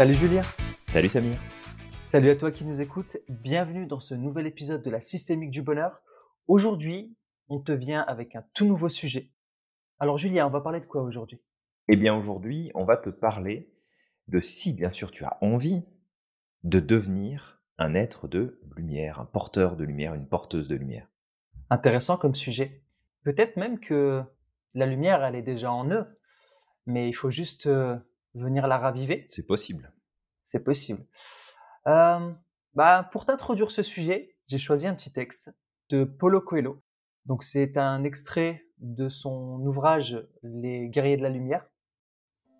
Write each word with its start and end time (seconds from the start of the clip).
Salut 0.00 0.14
Julien. 0.14 0.40
Salut 0.82 1.10
Samir. 1.10 1.36
Salut 1.98 2.30
à 2.30 2.34
toi 2.34 2.50
qui 2.50 2.64
nous 2.64 2.80
écoutes. 2.80 3.18
Bienvenue 3.28 3.84
dans 3.84 4.00
ce 4.00 4.14
nouvel 4.14 4.46
épisode 4.46 4.82
de 4.82 4.88
la 4.88 4.98
Systémique 4.98 5.50
du 5.50 5.60
Bonheur. 5.60 6.00
Aujourd'hui, 6.48 7.14
on 7.50 7.60
te 7.60 7.72
vient 7.72 8.00
avec 8.00 8.34
un 8.34 8.42
tout 8.54 8.64
nouveau 8.64 8.88
sujet. 8.88 9.30
Alors 9.98 10.16
Julien, 10.16 10.46
on 10.46 10.50
va 10.50 10.62
parler 10.62 10.80
de 10.80 10.86
quoi 10.86 11.02
aujourd'hui? 11.02 11.38
Eh 11.88 11.96
bien 11.96 12.16
aujourd'hui, 12.16 12.70
on 12.74 12.86
va 12.86 12.96
te 12.96 13.10
parler 13.10 13.74
de 14.26 14.40
si 14.40 14.72
bien 14.72 14.90
sûr 14.90 15.10
tu 15.10 15.22
as 15.26 15.36
envie 15.42 15.84
de 16.64 16.80
devenir 16.80 17.60
un 17.76 17.94
être 17.94 18.26
de 18.26 18.58
lumière, 18.74 19.20
un 19.20 19.26
porteur 19.26 19.76
de 19.76 19.84
lumière, 19.84 20.14
une 20.14 20.26
porteuse 20.26 20.66
de 20.66 20.76
lumière. 20.76 21.08
Intéressant 21.68 22.16
comme 22.16 22.34
sujet. 22.34 22.80
Peut-être 23.22 23.58
même 23.58 23.78
que 23.78 24.22
la 24.72 24.86
lumière, 24.86 25.22
elle 25.22 25.34
est 25.34 25.42
déjà 25.42 25.70
en 25.70 25.90
eux, 25.90 26.06
mais 26.86 27.06
il 27.06 27.12
faut 27.12 27.30
juste 27.30 27.66
euh, 27.66 27.98
venir 28.34 28.66
la 28.66 28.78
raviver? 28.78 29.24
C'est 29.28 29.46
possible. 29.46 29.92
C'est 30.42 30.64
possible. 30.64 31.04
Euh, 31.86 32.32
bah, 32.74 33.08
pour 33.12 33.26
t'introduire 33.26 33.70
ce 33.70 33.82
sujet, 33.82 34.36
j'ai 34.48 34.58
choisi 34.58 34.86
un 34.86 34.94
petit 34.94 35.12
texte 35.12 35.52
de 35.90 36.04
Paulo 36.04 36.40
Coelho. 36.40 36.82
Donc 37.26 37.42
c'est 37.42 37.76
un 37.76 38.04
extrait 38.04 38.64
de 38.78 39.08
son 39.08 39.60
ouvrage 39.66 40.26
Les 40.42 40.88
guerriers 40.88 41.16
de 41.16 41.22
la 41.22 41.28
lumière. 41.28 41.66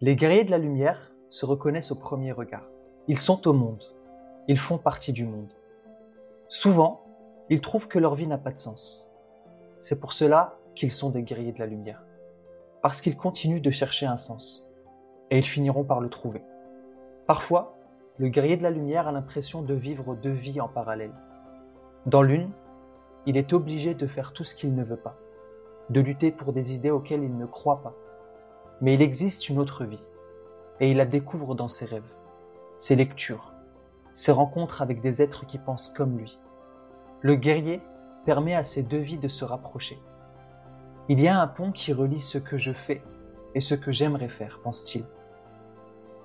Les 0.00 0.16
guerriers 0.16 0.44
de 0.44 0.50
la 0.50 0.58
lumière 0.58 1.12
se 1.30 1.46
reconnaissent 1.46 1.92
au 1.92 1.96
premier 1.96 2.32
regard. 2.32 2.66
Ils 3.08 3.18
sont 3.18 3.46
au 3.48 3.52
monde. 3.52 3.82
Ils 4.48 4.58
font 4.58 4.78
partie 4.78 5.12
du 5.12 5.24
monde. 5.24 5.52
Souvent, 6.48 7.04
ils 7.48 7.60
trouvent 7.60 7.88
que 7.88 7.98
leur 7.98 8.14
vie 8.14 8.26
n'a 8.26 8.38
pas 8.38 8.52
de 8.52 8.58
sens. 8.58 9.08
C'est 9.80 10.00
pour 10.00 10.12
cela 10.12 10.58
qu'ils 10.74 10.90
sont 10.90 11.10
des 11.10 11.22
guerriers 11.22 11.52
de 11.52 11.58
la 11.58 11.66
lumière. 11.66 12.04
Parce 12.82 13.00
qu'ils 13.00 13.16
continuent 13.16 13.60
de 13.60 13.70
chercher 13.70 14.06
un 14.06 14.16
sens. 14.16 14.69
Et 15.30 15.38
ils 15.38 15.46
finiront 15.46 15.84
par 15.84 16.00
le 16.00 16.08
trouver. 16.08 16.42
Parfois, 17.26 17.76
le 18.18 18.28
guerrier 18.28 18.56
de 18.56 18.62
la 18.62 18.70
lumière 18.70 19.08
a 19.08 19.12
l'impression 19.12 19.62
de 19.62 19.74
vivre 19.74 20.14
deux 20.14 20.32
vies 20.32 20.60
en 20.60 20.68
parallèle. 20.68 21.14
Dans 22.06 22.22
l'une, 22.22 22.50
il 23.26 23.36
est 23.36 23.52
obligé 23.52 23.94
de 23.94 24.06
faire 24.06 24.32
tout 24.32 24.44
ce 24.44 24.54
qu'il 24.54 24.74
ne 24.74 24.84
veut 24.84 24.96
pas, 24.96 25.16
de 25.90 26.00
lutter 26.00 26.30
pour 26.30 26.52
des 26.52 26.74
idées 26.74 26.90
auxquelles 26.90 27.22
il 27.22 27.36
ne 27.36 27.46
croit 27.46 27.82
pas. 27.82 27.94
Mais 28.80 28.94
il 28.94 29.02
existe 29.02 29.48
une 29.48 29.58
autre 29.58 29.84
vie, 29.84 30.06
et 30.80 30.90
il 30.90 30.96
la 30.96 31.04
découvre 31.04 31.54
dans 31.54 31.68
ses 31.68 31.84
rêves, 31.84 32.12
ses 32.76 32.96
lectures, 32.96 33.52
ses 34.12 34.32
rencontres 34.32 34.82
avec 34.82 35.00
des 35.00 35.22
êtres 35.22 35.46
qui 35.46 35.58
pensent 35.58 35.90
comme 35.90 36.18
lui. 36.18 36.40
Le 37.20 37.36
guerrier 37.36 37.80
permet 38.24 38.54
à 38.54 38.62
ces 38.62 38.82
deux 38.82 38.98
vies 38.98 39.18
de 39.18 39.28
se 39.28 39.44
rapprocher. 39.44 39.98
Il 41.08 41.20
y 41.20 41.28
a 41.28 41.38
un 41.38 41.46
pont 41.46 41.72
qui 41.72 41.92
relie 41.92 42.20
ce 42.20 42.38
que 42.38 42.58
je 42.58 42.72
fais 42.72 43.02
et 43.54 43.60
ce 43.60 43.74
que 43.74 43.92
j'aimerais 43.92 44.28
faire, 44.28 44.60
pense-t-il. 44.62 45.04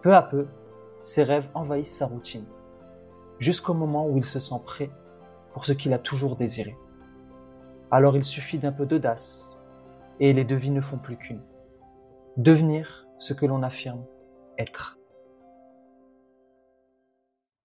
Peu 0.05 0.13
à 0.13 0.21
peu, 0.21 0.45
ses 1.01 1.23
rêves 1.23 1.49
envahissent 1.55 1.97
sa 1.97 2.05
routine, 2.05 2.45
jusqu'au 3.39 3.73
moment 3.73 4.07
où 4.07 4.19
il 4.19 4.23
se 4.23 4.39
sent 4.39 4.61
prêt 4.63 4.91
pour 5.51 5.65
ce 5.65 5.73
qu'il 5.73 5.93
a 5.93 5.97
toujours 5.97 6.35
désiré. 6.35 6.77
Alors 7.89 8.15
il 8.15 8.23
suffit 8.23 8.59
d'un 8.59 8.71
peu 8.71 8.85
d'audace, 8.85 9.57
et 10.19 10.31
les 10.31 10.43
deux 10.43 10.57
vies 10.57 10.69
ne 10.69 10.79
font 10.79 10.99
plus 10.99 11.17
qu'une. 11.17 11.41
Devenir 12.37 13.07
ce 13.17 13.33
que 13.33 13.47
l'on 13.47 13.63
affirme 13.63 14.05
être. 14.59 14.99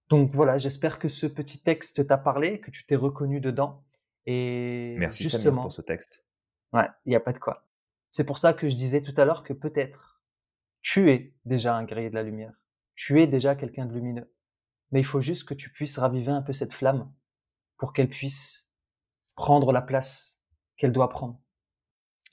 Donc 0.09 0.31
voilà, 0.31 0.57
j'espère 0.57 0.97
que 0.97 1.09
ce 1.09 1.27
petit 1.27 1.61
texte 1.61 2.07
t'a 2.07 2.17
parlé, 2.17 2.59
que 2.59 2.71
tu 2.71 2.87
t'es 2.87 2.95
reconnu 2.95 3.39
dedans. 3.39 3.83
Et 4.25 4.95
Merci 4.97 5.25
Samir 5.25 5.31
justement, 5.35 5.61
pour 5.61 5.73
ce 5.73 5.83
texte. 5.83 6.25
ouais, 6.73 6.89
il 7.05 7.09
n'y 7.09 7.15
a 7.15 7.19
pas 7.19 7.33
de 7.33 7.39
quoi. 7.39 7.67
C'est 8.09 8.25
pour 8.25 8.39
ça 8.39 8.53
que 8.53 8.67
je 8.67 8.75
disais 8.75 9.01
tout 9.01 9.13
à 9.17 9.25
l'heure 9.25 9.43
que 9.43 9.53
peut-être 9.53 10.10
tu 10.81 11.11
es 11.11 11.33
déjà 11.45 11.75
un 11.75 11.83
guerrier 11.83 12.09
de 12.09 12.15
la 12.15 12.23
lumière. 12.23 12.53
Tu 12.95 13.21
es 13.21 13.27
déjà 13.27 13.55
quelqu'un 13.55 13.85
de 13.85 13.93
lumineux. 13.93 14.31
Mais 14.91 14.99
il 14.99 15.05
faut 15.05 15.21
juste 15.21 15.47
que 15.47 15.53
tu 15.53 15.71
puisses 15.71 15.97
raviver 15.97 16.31
un 16.31 16.41
peu 16.41 16.53
cette 16.53 16.73
flamme 16.73 17.11
pour 17.77 17.93
qu'elle 17.93 18.09
puisse 18.09 18.69
prendre 19.35 19.71
la 19.71 19.81
place 19.81 20.41
qu'elle 20.77 20.91
doit 20.91 21.09
prendre. 21.09 21.41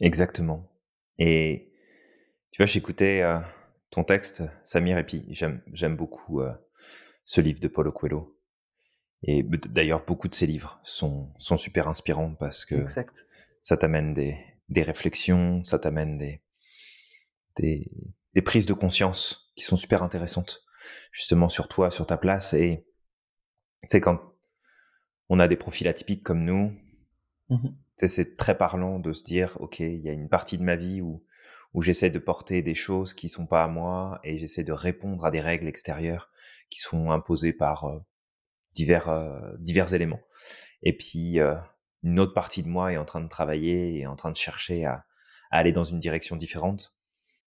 Exactement. 0.00 0.70
Et 1.19 1.72
tu 2.50 2.62
vois, 2.62 2.66
j'écoutais 2.66 3.22
euh, 3.22 3.38
ton 3.91 4.04
texte, 4.04 4.42
Samir, 4.64 4.98
et 4.98 5.06
puis 5.06 5.25
j'aime 5.28 5.97
beaucoup 5.97 6.41
euh, 6.41 6.53
ce 7.25 7.41
livre 7.41 7.60
de 7.60 7.69
Paulo 7.69 7.92
Coelho. 7.92 8.38
Et 9.22 9.42
d'ailleurs, 9.42 10.04
beaucoup 10.04 10.28
de 10.28 10.34
ses 10.34 10.47
livres 10.47 10.78
sont, 10.82 11.32
sont 11.38 11.56
super 11.56 11.88
inspirants 11.88 12.34
parce 12.34 12.64
que 12.64 12.76
Exact. 12.76 13.26
ça 13.62 13.76
t'amène 13.76 14.14
des, 14.14 14.38
des 14.69 14.82
réflexions, 14.82 15.62
ça 15.64 15.78
t'amène 15.78 16.19
des, 16.19 16.41
des, 17.56 17.91
des 18.34 18.42
prises 18.42 18.66
de 18.66 18.74
conscience 18.74 19.52
qui 19.56 19.64
sont 19.64 19.76
super 19.76 20.02
intéressantes, 20.02 20.64
justement 21.12 21.48
sur 21.48 21.68
toi, 21.68 21.90
sur 21.90 22.06
ta 22.06 22.16
place. 22.16 22.54
Et 22.54 22.86
tu 23.82 23.88
sais, 23.88 24.00
quand 24.00 24.20
on 25.28 25.40
a 25.40 25.48
des 25.48 25.56
profils 25.56 25.88
atypiques 25.88 26.22
comme 26.22 26.44
nous, 26.44 26.72
sais, 27.98 28.08
c'est 28.08 28.36
très 28.36 28.56
parlant 28.56 28.98
de 28.98 29.12
se 29.12 29.22
dire, 29.24 29.56
OK, 29.60 29.80
il 29.80 30.00
y 30.00 30.08
a 30.08 30.12
une 30.12 30.28
partie 30.28 30.58
de 30.58 30.62
ma 30.62 30.76
vie 30.76 31.00
où, 31.00 31.24
où 31.74 31.82
j'essaie 31.82 32.10
de 32.10 32.18
porter 32.18 32.62
des 32.62 32.74
choses 32.74 33.12
qui 33.12 33.28
sont 33.28 33.46
pas 33.46 33.64
à 33.64 33.68
moi 33.68 34.20
et 34.24 34.38
j'essaie 34.38 34.64
de 34.64 34.72
répondre 34.72 35.24
à 35.24 35.30
des 35.30 35.40
règles 35.40 35.68
extérieures 35.68 36.30
qui 36.70 36.80
sont 36.80 37.10
imposées 37.10 37.52
par 37.52 37.84
euh, 37.84 37.98
divers, 38.74 39.08
euh, 39.08 39.52
divers 39.58 39.94
éléments. 39.94 40.20
Et 40.82 40.96
puis, 40.96 41.40
euh, 41.40 41.56
une 42.02 42.20
autre 42.20 42.34
partie 42.34 42.62
de 42.62 42.68
moi 42.68 42.92
est 42.92 42.96
en 42.96 43.04
train 43.04 43.20
de 43.20 43.28
travailler 43.28 43.98
et 43.98 44.06
en 44.06 44.16
train 44.16 44.30
de 44.30 44.36
chercher 44.36 44.84
à, 44.84 45.04
à 45.50 45.58
aller 45.58 45.72
dans 45.72 45.84
une 45.84 45.98
direction 45.98 46.36
différente. 46.36 46.94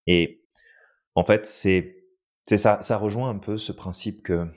Et 0.06 0.41
en 1.16 1.26
fait, 1.26 1.46
c'est, 1.46 2.04
ça, 2.50 2.82
ça 2.82 2.98
rejoint 2.98 3.30
un 3.30 3.38
peu 3.38 3.58
ce 3.58 3.72
principe 3.72 4.24
que 4.24 4.48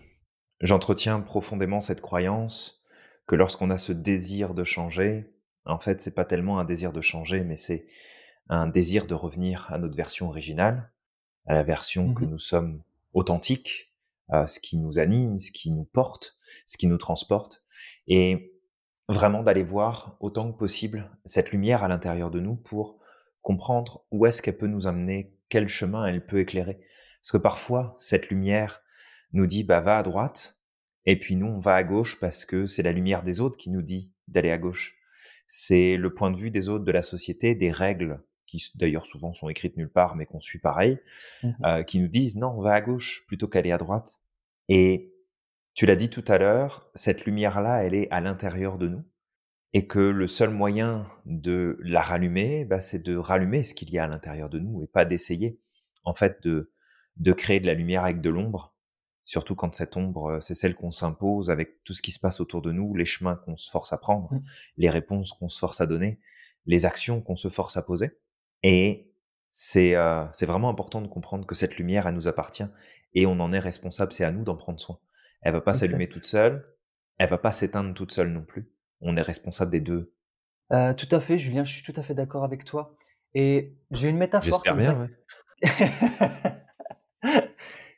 j'entretiens 0.60 1.20
profondément 1.20 1.81
cette 1.81 2.00
croyance 2.00 2.82
que 3.26 3.34
lorsqu'on 3.37 3.70
a 3.70 3.78
ce 3.78 3.92
désir 3.92 4.54
de 4.54 4.65
changer, 4.65 5.32
en 5.66 5.78
fait, 5.78 6.00
c'est 6.00 6.15
pas 6.15 6.25
tellement 6.25 6.59
un 6.59 6.65
désir 6.65 6.92
de 6.92 7.00
changer, 7.00 7.42
mais 7.42 7.56
c'est 7.56 7.87
un 8.48 8.66
désir 8.66 9.06
de 9.06 9.15
revenir 9.15 9.66
à 9.72 9.78
notre 9.78 9.97
version 9.97 10.28
originale, 10.28 10.91
à 11.47 11.54
la 11.54 11.62
version 11.62 12.12
que 12.15 12.25
Mhm. 12.25 12.31
nous 12.31 12.38
sommes 12.38 12.82
authentiques, 13.15 13.94
à 14.28 14.47
ce 14.47 14.60
qui 14.60 14.76
nous 14.78 14.98
anime, 14.98 15.38
ce 15.38 15.53
qui 15.53 15.71
nous 15.71 15.84
porte, 15.84 16.36
ce 16.66 16.76
qui 16.76 16.86
nous 16.86 16.98
transporte, 16.98 17.62
et 18.06 18.59
vraiment 19.09 19.42
d'aller 19.42 19.62
voir 19.62 20.16
autant 20.21 20.50
que 20.53 20.59
possible 20.59 21.10
cette 21.25 21.50
lumière 21.53 21.82
à 21.82 21.88
l'intérieur 21.88 22.31
de 22.31 22.41
nous 22.41 22.56
pour 22.56 22.98
comprendre 23.42 24.04
où 24.10 24.25
est-ce 24.26 24.41
qu'elle 24.41 24.56
peut 24.56 24.66
nous 24.66 24.86
amener, 24.86 25.34
quel 25.49 25.69
chemin 25.69 26.06
elle 26.06 26.25
peut 26.25 26.38
éclairer. 26.38 26.78
Parce 27.22 27.32
que 27.32 27.38
parfois, 27.38 27.97
cette 27.99 28.28
lumière 28.31 28.82
nous 29.32 29.47
dit, 29.47 29.65
bah, 29.65 29.81
va 29.81 29.99
à 29.99 30.03
droite, 30.03 30.59
et 31.06 31.19
puis 31.19 31.37
nous, 31.37 31.47
on 31.47 31.59
va 31.59 31.75
à 31.75 31.84
gauche 31.84 32.19
parce 32.21 32.44
que 32.44 32.66
c'est 32.66 32.82
la 32.82 32.93
lumière 32.93 33.22
des 33.22 33.41
autres 33.41 33.59
qui 33.59 33.71
nous 33.71 33.83
dit 33.83 34.12
d'aller 34.28 34.50
à 34.50 34.59
gauche. 34.59 34.97
C'est 35.47 35.97
le 35.97 36.15
point 36.15 36.31
de 36.31 36.37
vue 36.38 36.50
des 36.50 36.69
autres 36.69 36.84
de 36.84 36.93
la 36.93 37.03
société, 37.03 37.54
des 37.54 37.71
règles 37.71 38.22
qui 38.47 38.62
d'ailleurs 38.77 39.04
souvent 39.06 39.33
sont 39.33 39.49
écrites 39.49 39.77
nulle 39.77 39.91
part 39.91 40.16
mais 40.16 40.27
qu'on 40.27 40.41
suit 40.41 40.59
pareil, 40.59 40.99
Mhm. 41.43 41.56
euh, 41.65 41.83
qui 41.83 41.99
nous 42.00 42.09
disent 42.09 42.37
non, 42.37 42.54
on 42.56 42.62
va 42.62 42.72
à 42.72 42.81
gauche 42.81 43.25
plutôt 43.27 43.49
qu'aller 43.49 43.72
à 43.72 43.78
droite. 43.78 44.21
Et 44.69 45.12
tu 45.75 45.87
l'as 45.87 45.97
dit 45.97 46.09
tout 46.09 46.25
à 46.28 46.38
l'heure, 46.38 46.88
cette 46.94 47.25
lumière-là, 47.27 47.83
elle 47.84 47.94
est 47.94 48.10
à 48.10 48.21
l'intérieur 48.21 48.78
de 48.78 48.88
nous 48.88 49.04
et 49.74 49.86
que 49.86 49.98
le 49.98 50.26
seul 50.26 50.48
moyen 50.48 51.06
de 51.26 51.78
la 51.82 52.00
rallumer, 52.00 52.64
bah, 52.64 52.80
c'est 52.80 53.02
de 53.02 53.16
rallumer 53.16 53.62
ce 53.62 53.74
qu'il 53.74 53.90
y 53.90 53.98
a 53.98 54.04
à 54.04 54.08
l'intérieur 54.08 54.48
de 54.48 54.58
nous 54.58 54.82
et 54.82 54.86
pas 54.86 55.04
d'essayer 55.04 55.60
en 56.04 56.14
fait 56.14 56.42
de, 56.42 56.72
de 57.16 57.32
créer 57.32 57.60
de 57.60 57.66
la 57.66 57.74
lumière 57.74 58.04
avec 58.04 58.22
de 58.22 58.30
l'ombre 58.30 58.74
surtout 59.24 59.54
quand 59.54 59.74
cette 59.74 59.96
ombre, 59.96 60.32
euh, 60.32 60.40
c'est 60.40 60.54
celle 60.54 60.74
qu'on 60.74 60.90
s'impose 60.90 61.50
avec 61.50 61.82
tout 61.84 61.94
ce 61.94 62.02
qui 62.02 62.12
se 62.12 62.20
passe 62.20 62.40
autour 62.40 62.62
de 62.62 62.72
nous, 62.72 62.94
les 62.94 63.06
chemins 63.06 63.36
qu'on 63.36 63.56
se 63.56 63.70
force 63.70 63.92
à 63.92 63.98
prendre, 63.98 64.32
Mm. 64.32 64.42
les 64.78 64.90
réponses 64.90 65.32
qu'on 65.32 65.48
se 65.48 65.59
force 65.59 65.80
à 65.80 65.86
donner, 65.86 66.20
les 66.66 66.86
actions 66.86 67.20
qu'on 67.20 67.36
se 67.36 67.48
force 67.48 67.77
à 67.77 67.82
poser. 67.82 68.18
Et 68.62 69.10
c'est 69.50 69.94
euh, 69.94 70.24
c'est 70.32 70.47
vraiment 70.47 70.68
important 70.68 71.00
de 71.00 71.09
comprendre 71.09 71.47
que 71.47 71.54
cette 71.54 71.77
lumière, 71.77 72.06
elle 72.06 72.15
nous 72.15 72.28
appartient 72.28 72.66
et 73.15 73.27
on 73.27 73.38
en 73.41 73.53
est 73.53 73.59
responsable, 73.59 74.12
c'est 74.12 74.24
à 74.24 74.32
nous 74.32 74.44
d'en 74.44 74.56
prendre 74.56 74.80
soin. 74.80 74.98
Elle 75.42 75.53
va 75.53 75.60
pas 75.60 75.74
s'allumer 75.74 76.09
toute 76.09 76.27
seule, 76.27 76.66
elle 77.18 77.28
va 77.28 77.38
pas 77.38 77.53
s'éteindre 77.53 77.94
toute 77.94 78.12
seule 78.12 78.32
non 78.32 78.42
plus. 78.42 78.70
On 79.04 79.16
est 79.16 79.22
responsable 79.22 79.71
des 79.71 79.80
deux. 79.80 80.12
Euh, 80.72 80.95
tout 80.95 81.09
à 81.12 81.21
fait, 81.21 81.39
Julien, 81.39 81.65
je 81.65 81.72
suis 81.72 81.83
tout 81.83 81.98
à 82.01 82.03
fait 82.03 82.15
d'accord 82.15 82.42
avec 82.42 82.65
toi. 82.65 82.97
Et 83.34 83.74
j'ai 83.91 84.09
une 84.09 84.16
métaphore 84.16 84.45
J'espère 84.65 84.72
comme 84.72 84.80
bien, 84.80 84.91
ça. 84.92 84.98
ouais. 84.98 86.60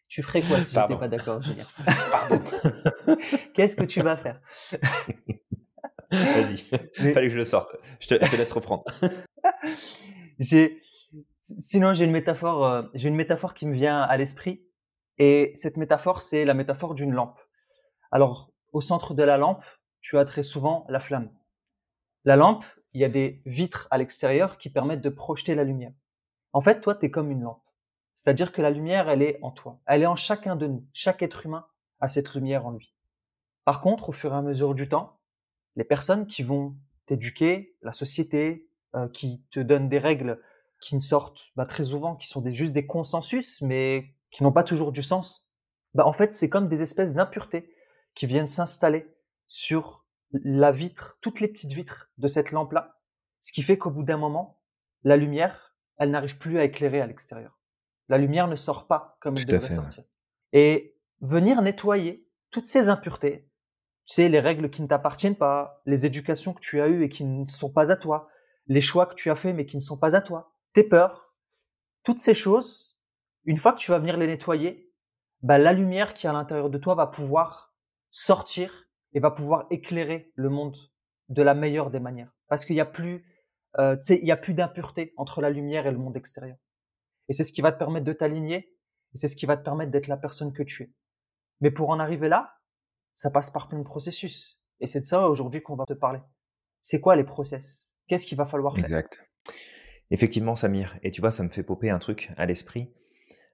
tu 0.08 0.22
ferais 0.22 0.40
quoi 0.40 0.56
si 0.56 0.62
j'étais 0.64 0.74
Pardon. 0.74 0.98
pas 0.98 1.08
d'accord, 1.08 1.42
Julien? 1.42 1.64
Pardon. 2.10 2.42
Qu'est-ce 3.54 3.76
que 3.76 3.84
tu 3.84 4.00
vas 4.02 4.16
faire? 4.16 4.40
Vas-y, 6.10 6.64
Mais- 7.02 7.12
fallait 7.12 7.26
que 7.26 7.32
je 7.32 7.38
le 7.38 7.44
sorte. 7.44 7.76
Je 8.00 8.08
te, 8.08 8.24
je 8.24 8.30
te 8.30 8.36
laisse 8.36 8.52
reprendre. 8.52 8.84
J'ai, 10.38 10.80
sinon 11.60 11.94
j'ai 11.94 12.04
une 12.04 12.12
métaphore, 12.12 12.64
euh, 12.64 12.82
j'ai 12.94 13.08
une 13.08 13.16
métaphore 13.16 13.54
qui 13.54 13.66
me 13.66 13.74
vient 13.74 14.00
à 14.02 14.16
l'esprit, 14.16 14.64
et 15.18 15.52
cette 15.54 15.76
métaphore 15.76 16.20
c'est 16.20 16.44
la 16.44 16.54
métaphore 16.54 16.94
d'une 16.94 17.12
lampe. 17.12 17.40
Alors 18.12 18.50
au 18.72 18.80
centre 18.80 19.14
de 19.14 19.22
la 19.22 19.36
lampe, 19.36 19.64
tu 20.06 20.18
as 20.18 20.24
très 20.24 20.44
souvent 20.44 20.86
la 20.88 21.00
flamme. 21.00 21.30
La 22.24 22.36
lampe, 22.36 22.64
il 22.92 23.00
y 23.00 23.04
a 23.04 23.08
des 23.08 23.42
vitres 23.44 23.88
à 23.90 23.98
l'extérieur 23.98 24.56
qui 24.56 24.70
permettent 24.70 25.00
de 25.00 25.08
projeter 25.08 25.56
la 25.56 25.64
lumière. 25.64 25.92
En 26.52 26.60
fait, 26.60 26.80
toi, 26.80 26.94
tu 26.94 27.06
es 27.06 27.10
comme 27.10 27.32
une 27.32 27.42
lampe. 27.42 27.64
C'est-à-dire 28.14 28.52
que 28.52 28.62
la 28.62 28.70
lumière, 28.70 29.08
elle 29.08 29.20
est 29.20 29.40
en 29.42 29.50
toi. 29.50 29.80
Elle 29.84 30.02
est 30.02 30.06
en 30.06 30.14
chacun 30.14 30.54
de 30.54 30.68
nous. 30.68 30.86
Chaque 30.92 31.22
être 31.22 31.44
humain 31.44 31.66
a 31.98 32.06
cette 32.06 32.34
lumière 32.34 32.66
en 32.66 32.70
lui. 32.70 32.94
Par 33.64 33.80
contre, 33.80 34.10
au 34.10 34.12
fur 34.12 34.32
et 34.32 34.36
à 34.36 34.42
mesure 34.42 34.76
du 34.76 34.88
temps, 34.88 35.18
les 35.74 35.82
personnes 35.82 36.28
qui 36.28 36.44
vont 36.44 36.76
t'éduquer, 37.06 37.76
la 37.82 37.90
société, 37.90 38.70
euh, 38.94 39.08
qui 39.08 39.42
te 39.50 39.58
donnent 39.58 39.88
des 39.88 39.98
règles 39.98 40.40
qui 40.80 40.94
ne 40.94 41.00
sortent 41.00 41.50
bah, 41.56 41.66
très 41.66 41.82
souvent, 41.82 42.14
qui 42.14 42.28
sont 42.28 42.42
des, 42.42 42.52
juste 42.52 42.72
des 42.72 42.86
consensus, 42.86 43.60
mais 43.60 44.14
qui 44.30 44.44
n'ont 44.44 44.52
pas 44.52 44.62
toujours 44.62 44.92
du 44.92 45.02
sens, 45.02 45.50
bah, 45.94 46.06
en 46.06 46.12
fait, 46.12 46.32
c'est 46.32 46.48
comme 46.48 46.68
des 46.68 46.80
espèces 46.80 47.12
d'impuretés 47.12 47.74
qui 48.14 48.28
viennent 48.28 48.46
s'installer 48.46 49.15
sur 49.46 50.06
la 50.32 50.72
vitre, 50.72 51.18
toutes 51.20 51.40
les 51.40 51.48
petites 51.48 51.72
vitres 51.72 52.10
de 52.18 52.28
cette 52.28 52.50
lampe-là, 52.50 53.00
ce 53.40 53.52
qui 53.52 53.62
fait 53.62 53.78
qu'au 53.78 53.90
bout 53.90 54.02
d'un 54.02 54.16
moment, 54.16 54.60
la 55.04 55.16
lumière, 55.16 55.76
elle 55.98 56.10
n'arrive 56.10 56.38
plus 56.38 56.58
à 56.58 56.64
éclairer 56.64 57.00
à 57.00 57.06
l'extérieur. 57.06 57.58
La 58.08 58.18
lumière 58.18 58.48
ne 58.48 58.56
sort 58.56 58.86
pas 58.86 59.16
comme 59.20 59.36
elle 59.36 59.46
devrait 59.46 59.74
sortir. 59.74 60.04
Et 60.52 60.96
venir 61.20 61.62
nettoyer 61.62 62.28
toutes 62.50 62.66
ces 62.66 62.88
impuretés, 62.88 63.48
tu 64.06 64.14
sais, 64.14 64.28
les 64.28 64.40
règles 64.40 64.70
qui 64.70 64.82
ne 64.82 64.86
t'appartiennent 64.86 65.36
pas, 65.36 65.82
les 65.86 66.06
éducations 66.06 66.52
que 66.52 66.60
tu 66.60 66.80
as 66.80 66.88
eues 66.88 67.02
et 67.02 67.08
qui 67.08 67.24
ne 67.24 67.46
sont 67.46 67.70
pas 67.70 67.90
à 67.90 67.96
toi, 67.96 68.28
les 68.68 68.80
choix 68.80 69.06
que 69.06 69.14
tu 69.14 69.30
as 69.30 69.36
faits 69.36 69.54
mais 69.54 69.66
qui 69.66 69.76
ne 69.76 69.82
sont 69.82 69.98
pas 69.98 70.14
à 70.14 70.20
toi, 70.20 70.54
tes 70.72 70.84
peurs, 70.84 71.34
toutes 72.04 72.18
ces 72.18 72.34
choses, 72.34 72.98
une 73.44 73.58
fois 73.58 73.72
que 73.72 73.78
tu 73.78 73.90
vas 73.90 73.98
venir 73.98 74.16
les 74.16 74.26
nettoyer, 74.26 74.92
bah, 75.42 75.58
la 75.58 75.72
lumière 75.72 76.14
qui 76.14 76.26
est 76.26 76.30
à 76.30 76.32
l'intérieur 76.32 76.70
de 76.70 76.78
toi 76.78 76.94
va 76.94 77.06
pouvoir 77.06 77.74
sortir 78.10 78.85
et 79.16 79.18
va 79.18 79.30
pouvoir 79.30 79.66
éclairer 79.70 80.30
le 80.34 80.50
monde 80.50 80.76
de 81.30 81.42
la 81.42 81.54
meilleure 81.54 81.90
des 81.90 82.00
manières. 82.00 82.30
Parce 82.48 82.66
qu'il 82.66 82.74
n'y 82.76 82.82
a 82.82 82.86
plus, 82.86 83.24
euh, 83.78 83.96
y 84.10 84.30
a 84.30 84.36
plus 84.36 84.52
d'impureté 84.52 85.14
entre 85.16 85.40
la 85.40 85.48
lumière 85.48 85.86
et 85.86 85.90
le 85.90 85.96
monde 85.96 86.18
extérieur. 86.18 86.58
Et 87.30 87.32
c'est 87.32 87.42
ce 87.42 87.50
qui 87.50 87.62
va 87.62 87.72
te 87.72 87.78
permettre 87.78 88.04
de 88.04 88.12
t'aligner, 88.12 88.56
et 88.58 89.16
c'est 89.16 89.28
ce 89.28 89.34
qui 89.34 89.46
va 89.46 89.56
te 89.56 89.64
permettre 89.64 89.90
d'être 89.90 90.06
la 90.06 90.18
personne 90.18 90.52
que 90.52 90.62
tu 90.62 90.82
es. 90.82 90.92
Mais 91.62 91.70
pour 91.70 91.88
en 91.88 91.98
arriver 91.98 92.28
là, 92.28 92.58
ça 93.14 93.30
passe 93.30 93.48
par 93.48 93.68
plein 93.68 93.78
de 93.78 93.84
processus. 93.84 94.60
Et 94.80 94.86
c'est 94.86 95.00
de 95.00 95.06
ça 95.06 95.26
aujourd'hui 95.30 95.62
qu'on 95.62 95.76
va 95.76 95.86
te 95.86 95.94
parler. 95.94 96.20
C'est 96.82 97.00
quoi 97.00 97.16
les 97.16 97.24
process? 97.24 97.96
Qu'est-ce 98.08 98.26
qu'il 98.26 98.36
va 98.36 98.44
falloir 98.44 98.74
faire? 98.74 98.84
Exact. 98.84 99.26
Effectivement, 100.10 100.56
Samir. 100.56 100.98
Et 101.02 101.10
tu 101.10 101.22
vois, 101.22 101.30
ça 101.30 101.42
me 101.42 101.48
fait 101.48 101.62
popper 101.62 101.88
un 101.88 101.98
truc 101.98 102.30
à 102.36 102.44
l'esprit. 102.44 102.92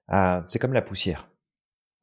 Ah, 0.09 0.45
c'est 0.49 0.59
comme 0.59 0.73
la 0.73 0.81
poussière. 0.81 1.32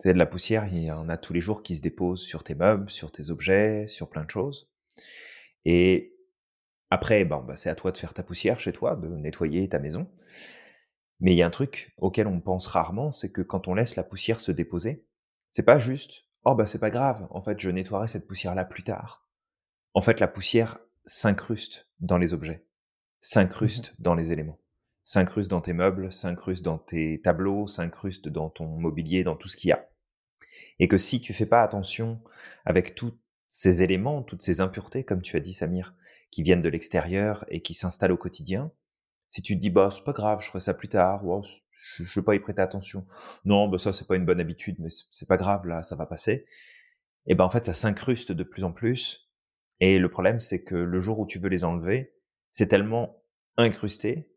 C'est 0.00 0.12
de 0.12 0.19
la 0.19 0.26
poussière, 0.26 0.67
il 0.67 0.82
y 0.82 0.91
en 0.91 1.08
a 1.08 1.17
tous 1.17 1.32
les 1.32 1.41
jours 1.41 1.62
qui 1.62 1.76
se 1.76 1.82
déposent 1.82 2.23
sur 2.23 2.43
tes 2.43 2.55
meubles, 2.55 2.91
sur 2.91 3.12
tes 3.12 3.31
objets, 3.31 3.87
sur 3.87 4.08
plein 4.08 4.25
de 4.25 4.31
choses. 4.31 4.70
Et 5.64 6.17
après, 6.91 7.25
bon, 7.25 7.43
bah, 7.43 7.56
c'est 7.56 7.70
à 7.70 7.75
toi 7.75 7.93
de 7.93 7.99
faire 7.99 8.14
ta 8.14 8.23
poussière 8.23 8.58
chez 8.58 8.73
toi, 8.73 8.97
de 8.97 9.08
nettoyer 9.08 9.69
ta 9.69 9.79
maison. 9.79 10.11
Mais 11.20 11.32
il 11.32 11.37
y 11.37 11.43
a 11.43 11.47
un 11.47 11.50
truc 11.50 11.94
auquel 11.99 12.26
on 12.26 12.41
pense 12.41 12.67
rarement, 12.67 13.11
c'est 13.11 13.31
que 13.31 13.43
quand 13.43 13.69
on 13.69 13.75
laisse 13.75 13.94
la 13.94 14.02
poussière 14.02 14.41
se 14.41 14.52
déposer, 14.52 15.06
c'est 15.50 15.64
pas 15.64 15.79
juste 15.79 16.25
oh 16.44 16.55
bah 16.55 16.67
c'est 16.67 16.79
pas 16.79 16.91
grave, 16.91 17.26
en 17.31 17.43
fait 17.43 17.58
je 17.61 17.70
nettoierai 17.70 18.08
cette 18.08 18.26
poussière 18.26 18.55
là 18.55 18.64
plus 18.64 18.82
tard. 18.82 19.26
En 19.94 20.00
fait, 20.00 20.20
la 20.20 20.29
poussière 20.29 20.79
s'incruste 21.05 21.88
dans 22.00 22.19
les 22.19 22.32
objets, 22.32 22.64
s'incruste 23.20 23.93
mmh 23.93 24.02
dans 24.02 24.14
les 24.14 24.32
éléments, 24.32 24.61
s'incruste 25.02 25.50
dans 25.50 25.61
tes 25.61 25.73
meubles, 25.73 26.12
s'incruste 26.12 26.64
dans 26.64 26.79
tes 26.79 27.20
tableaux, 27.20 27.67
s'incruste 27.67 28.29
dans 28.29 28.50
ton 28.50 28.67
mobilier, 28.67 29.25
dans 29.25 29.37
tout 29.37 29.49
ce 29.49 29.56
qu'il 29.56 29.69
y 29.69 29.73
a. 29.73 29.89
Et 30.81 30.88
que 30.88 30.99
si 30.99 31.21
tu 31.21 31.32
fais 31.32 31.47
pas 31.47 31.62
attention 31.62 32.21
avec 32.65 32.97
tous 32.97 33.17
ces 33.47 33.82
éléments, 33.82 34.23
toutes 34.23 34.43
ces 34.43 34.61
impuretés, 34.61 35.05
comme 35.05 35.23
tu 35.23 35.37
as 35.37 35.41
dit 35.41 35.53
Samir, 35.53 35.94
qui 36.32 36.43
viennent 36.43 36.62
de 36.62 36.69
l'extérieur 36.69 37.44
et 37.49 37.61
qui 37.61 37.75
s'installent 37.75 38.12
au 38.12 38.17
quotidien, 38.17 38.73
si 39.29 39.43
tu 39.43 39.55
te 39.55 39.61
dis, 39.61 39.71
bah, 39.71 39.91
c'est 39.93 40.03
pas 40.03 40.12
grave, 40.12 40.41
je 40.41 40.49
ferai 40.49 40.61
ça 40.61 40.75
plus 40.75 40.88
tard, 40.88 41.23
je, 41.43 42.05
je 42.05 42.21
vais 42.21 42.25
pas 42.25 42.35
y 42.35 42.41
prêter 42.41 42.61
attention. 42.61 43.06
Non, 43.44 43.69
bah, 43.69 43.79
ça, 43.79 43.93
c'est 43.93 44.06
pas 44.06 44.17
une 44.17 44.25
bonne 44.25 44.41
habitude, 44.41 44.77
mais 44.81 44.88
c'est 45.11 45.29
pas 45.29 45.37
grave, 45.37 45.67
là, 45.67 45.82
ça 45.82 45.94
va 45.94 46.06
passer. 46.06 46.47
Et 47.26 47.35
ben, 47.35 47.44
en 47.44 47.50
fait, 47.50 47.65
ça 47.65 47.75
s'incruste 47.75 48.33
de 48.33 48.43
plus 48.43 48.65
en 48.65 48.73
plus. 48.73 49.31
Et 49.79 49.99
le 49.99 50.11
problème, 50.11 50.41
c'est 50.41 50.65
que 50.65 50.75
le 50.75 51.00
jour 51.00 51.21
où 51.21 51.26
tu 51.26 51.38
veux 51.38 51.49
les 51.49 51.65
enlever, 51.65 52.15
c'est 52.50 52.67
tellement 52.67 53.23
incrusté 53.56 54.31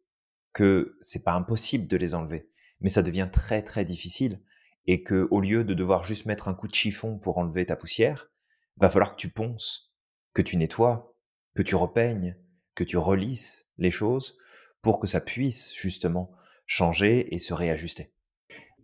que 0.53 0.97
c'est 1.01 1.23
pas 1.23 1.33
impossible 1.33 1.87
de 1.87 1.97
les 1.97 2.13
enlever. 2.13 2.49
Mais 2.81 2.89
ça 2.89 3.01
devient 3.01 3.29
très, 3.31 3.63
très 3.63 3.85
difficile. 3.85 4.41
Et 4.85 5.03
que, 5.03 5.27
au 5.31 5.39
lieu 5.39 5.63
de 5.63 5.73
devoir 5.73 6.03
juste 6.03 6.25
mettre 6.25 6.47
un 6.47 6.53
coup 6.53 6.67
de 6.67 6.73
chiffon 6.73 7.17
pour 7.17 7.37
enlever 7.37 7.65
ta 7.65 7.75
poussière, 7.75 8.31
va 8.77 8.89
falloir 8.89 9.11
que 9.11 9.21
tu 9.21 9.29
ponces, 9.29 9.93
que 10.33 10.41
tu 10.41 10.57
nettoies, 10.57 11.13
que 11.55 11.61
tu 11.61 11.75
repeignes, 11.75 12.35
que 12.75 12.83
tu 12.83 12.97
relisses 12.97 13.69
les 13.77 13.91
choses 13.91 14.37
pour 14.81 14.99
que 14.99 15.07
ça 15.07 15.21
puisse 15.21 15.73
justement 15.73 16.31
changer 16.65 17.33
et 17.33 17.39
se 17.39 17.53
réajuster 17.53 18.13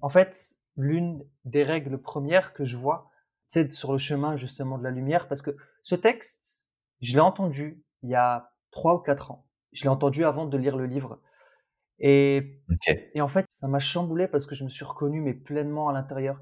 En 0.01 0.09
fait, 0.09 0.59
l'une 0.77 1.25
des 1.45 1.63
règles 1.63 2.01
premières 2.01 2.53
que 2.53 2.65
je 2.65 2.77
vois, 2.77 3.09
c'est 3.47 3.71
sur 3.71 3.91
le 3.91 3.97
chemin 3.97 4.35
justement 4.35 4.77
de 4.77 4.83
la 4.83 4.91
lumière, 4.91 5.27
parce 5.27 5.41
que 5.41 5.57
ce 5.81 5.95
texte, 5.95 6.69
je 7.01 7.13
l'ai 7.13 7.19
entendu 7.19 7.83
il 8.03 8.09
y 8.09 8.15
a 8.15 8.51
trois 8.71 8.95
ou 8.95 8.99
quatre 8.99 9.31
ans. 9.31 9.47
Je 9.71 9.83
l'ai 9.83 9.89
entendu 9.89 10.23
avant 10.23 10.45
de 10.45 10.57
lire 10.57 10.77
le 10.77 10.85
livre. 10.85 11.21
Et, 11.99 12.61
et 13.13 13.21
en 13.21 13.27
fait, 13.27 13.45
ça 13.49 13.67
m'a 13.67 13.79
chamboulé 13.79 14.27
parce 14.27 14.45
que 14.45 14.55
je 14.55 14.63
me 14.63 14.69
suis 14.69 14.85
reconnu, 14.85 15.21
mais 15.21 15.33
pleinement 15.33 15.89
à 15.89 15.93
l'intérieur. 15.93 16.39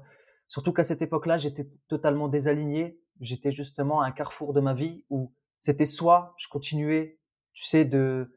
Surtout 0.48 0.72
qu'à 0.72 0.84
cette 0.84 1.02
époque-là, 1.02 1.38
j'étais 1.38 1.68
totalement 1.88 2.28
désaligné. 2.28 3.00
J'étais 3.20 3.50
justement 3.50 4.00
à 4.02 4.06
un 4.06 4.12
carrefour 4.12 4.52
de 4.54 4.60
ma 4.60 4.74
vie 4.74 5.04
où 5.10 5.32
c'était 5.60 5.86
soit 5.86 6.34
je 6.38 6.48
continuais, 6.48 7.18
tu 7.52 7.64
sais, 7.64 7.84
de, 7.84 8.32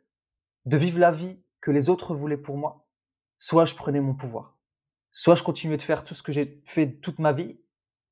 de 0.66 0.78
vivre 0.78 1.00
la 1.00 1.12
vie 1.12 1.42
que 1.62 1.72
les 1.72 1.90
autres 1.90 2.16
voulaient 2.16 2.38
pour 2.38 2.58
moi, 2.58 2.88
soit 3.38 3.66
je 3.66 3.76
prenais 3.76 4.02
mon 4.02 4.16
pouvoir. 4.16 4.58
Soit 5.12 5.36
je 5.36 5.44
continuais 5.44 5.78
de 5.78 5.82
faire 5.82 6.04
tout 6.04 6.14
ce 6.14 6.24
que 6.24 6.32
j'ai 6.32 6.62
fait 6.66 7.00
toute 7.02 7.20
ma 7.20 7.34
vie 7.34 7.60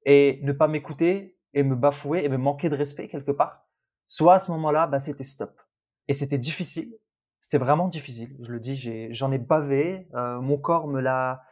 et 0.05 0.39
ne 0.43 0.51
pas 0.51 0.67
m'écouter 0.67 1.37
et 1.53 1.63
me 1.63 1.75
bafouer 1.75 2.23
et 2.25 2.29
me 2.29 2.37
manquer 2.37 2.69
de 2.69 2.75
respect 2.75 3.07
quelque 3.07 3.31
part. 3.31 3.67
Soit 4.07 4.35
à 4.35 4.39
ce 4.39 4.51
moment-là, 4.51 4.87
bah, 4.87 4.99
c'était 4.99 5.23
stop. 5.23 5.59
Et 6.07 6.13
c'était 6.13 6.37
difficile. 6.37 6.95
C'était 7.41 7.57
vraiment 7.57 7.87
difficile. 7.87 8.35
Je 8.41 8.51
le 8.51 8.59
dis, 8.59 9.11
j'en 9.11 9.31
ai, 9.31 9.37
bavé. 9.37 10.07
Euh, 10.13 10.41
mon 10.41 10.57
corps 10.57 10.87
me 10.87 10.99
l'a, 10.99 11.43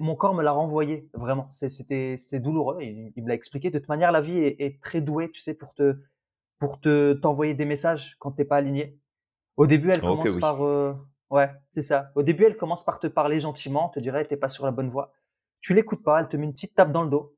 mon 0.00 0.14
corps 0.14 0.34
me 0.34 0.42
l'a 0.42 0.52
renvoyé. 0.52 1.08
Vraiment, 1.14 1.48
c'était, 1.50 2.16
c'était 2.16 2.40
douloureux. 2.40 2.78
Il, 2.80 3.12
il 3.16 3.22
me 3.24 3.28
l'a 3.28 3.34
expliqué. 3.34 3.70
De 3.70 3.78
toute 3.78 3.88
manière, 3.88 4.12
la 4.12 4.20
vie 4.20 4.38
est, 4.38 4.60
est, 4.60 4.80
très 4.80 5.00
douée, 5.00 5.30
tu 5.30 5.40
sais, 5.40 5.54
pour 5.54 5.74
te, 5.74 5.98
pour 6.58 6.80
te 6.80 7.14
t'envoyer 7.14 7.54
des 7.54 7.64
messages 7.64 8.16
quand 8.18 8.32
t'es 8.32 8.44
pas 8.44 8.56
aligné. 8.56 8.98
Au 9.56 9.66
début, 9.66 9.90
elle 9.90 10.00
commence 10.00 10.36
par, 10.36 10.64
euh, 10.64 10.94
ouais, 11.30 11.50
c'est 11.72 11.82
ça. 11.82 12.12
Au 12.14 12.22
début, 12.22 12.44
elle 12.44 12.56
commence 12.56 12.84
par 12.84 13.00
te 13.00 13.08
parler 13.08 13.40
gentiment, 13.40 13.88
te 13.88 13.98
dirait, 13.98 14.24
t'es 14.24 14.36
pas 14.36 14.48
sur 14.48 14.64
la 14.64 14.70
bonne 14.70 14.88
voie. 14.88 15.12
Tu 15.60 15.74
l'écoutes 15.74 16.04
pas, 16.04 16.20
elle 16.20 16.28
te 16.28 16.36
met 16.36 16.44
une 16.44 16.52
petite 16.52 16.76
tape 16.76 16.92
dans 16.92 17.02
le 17.02 17.10
dos. 17.10 17.36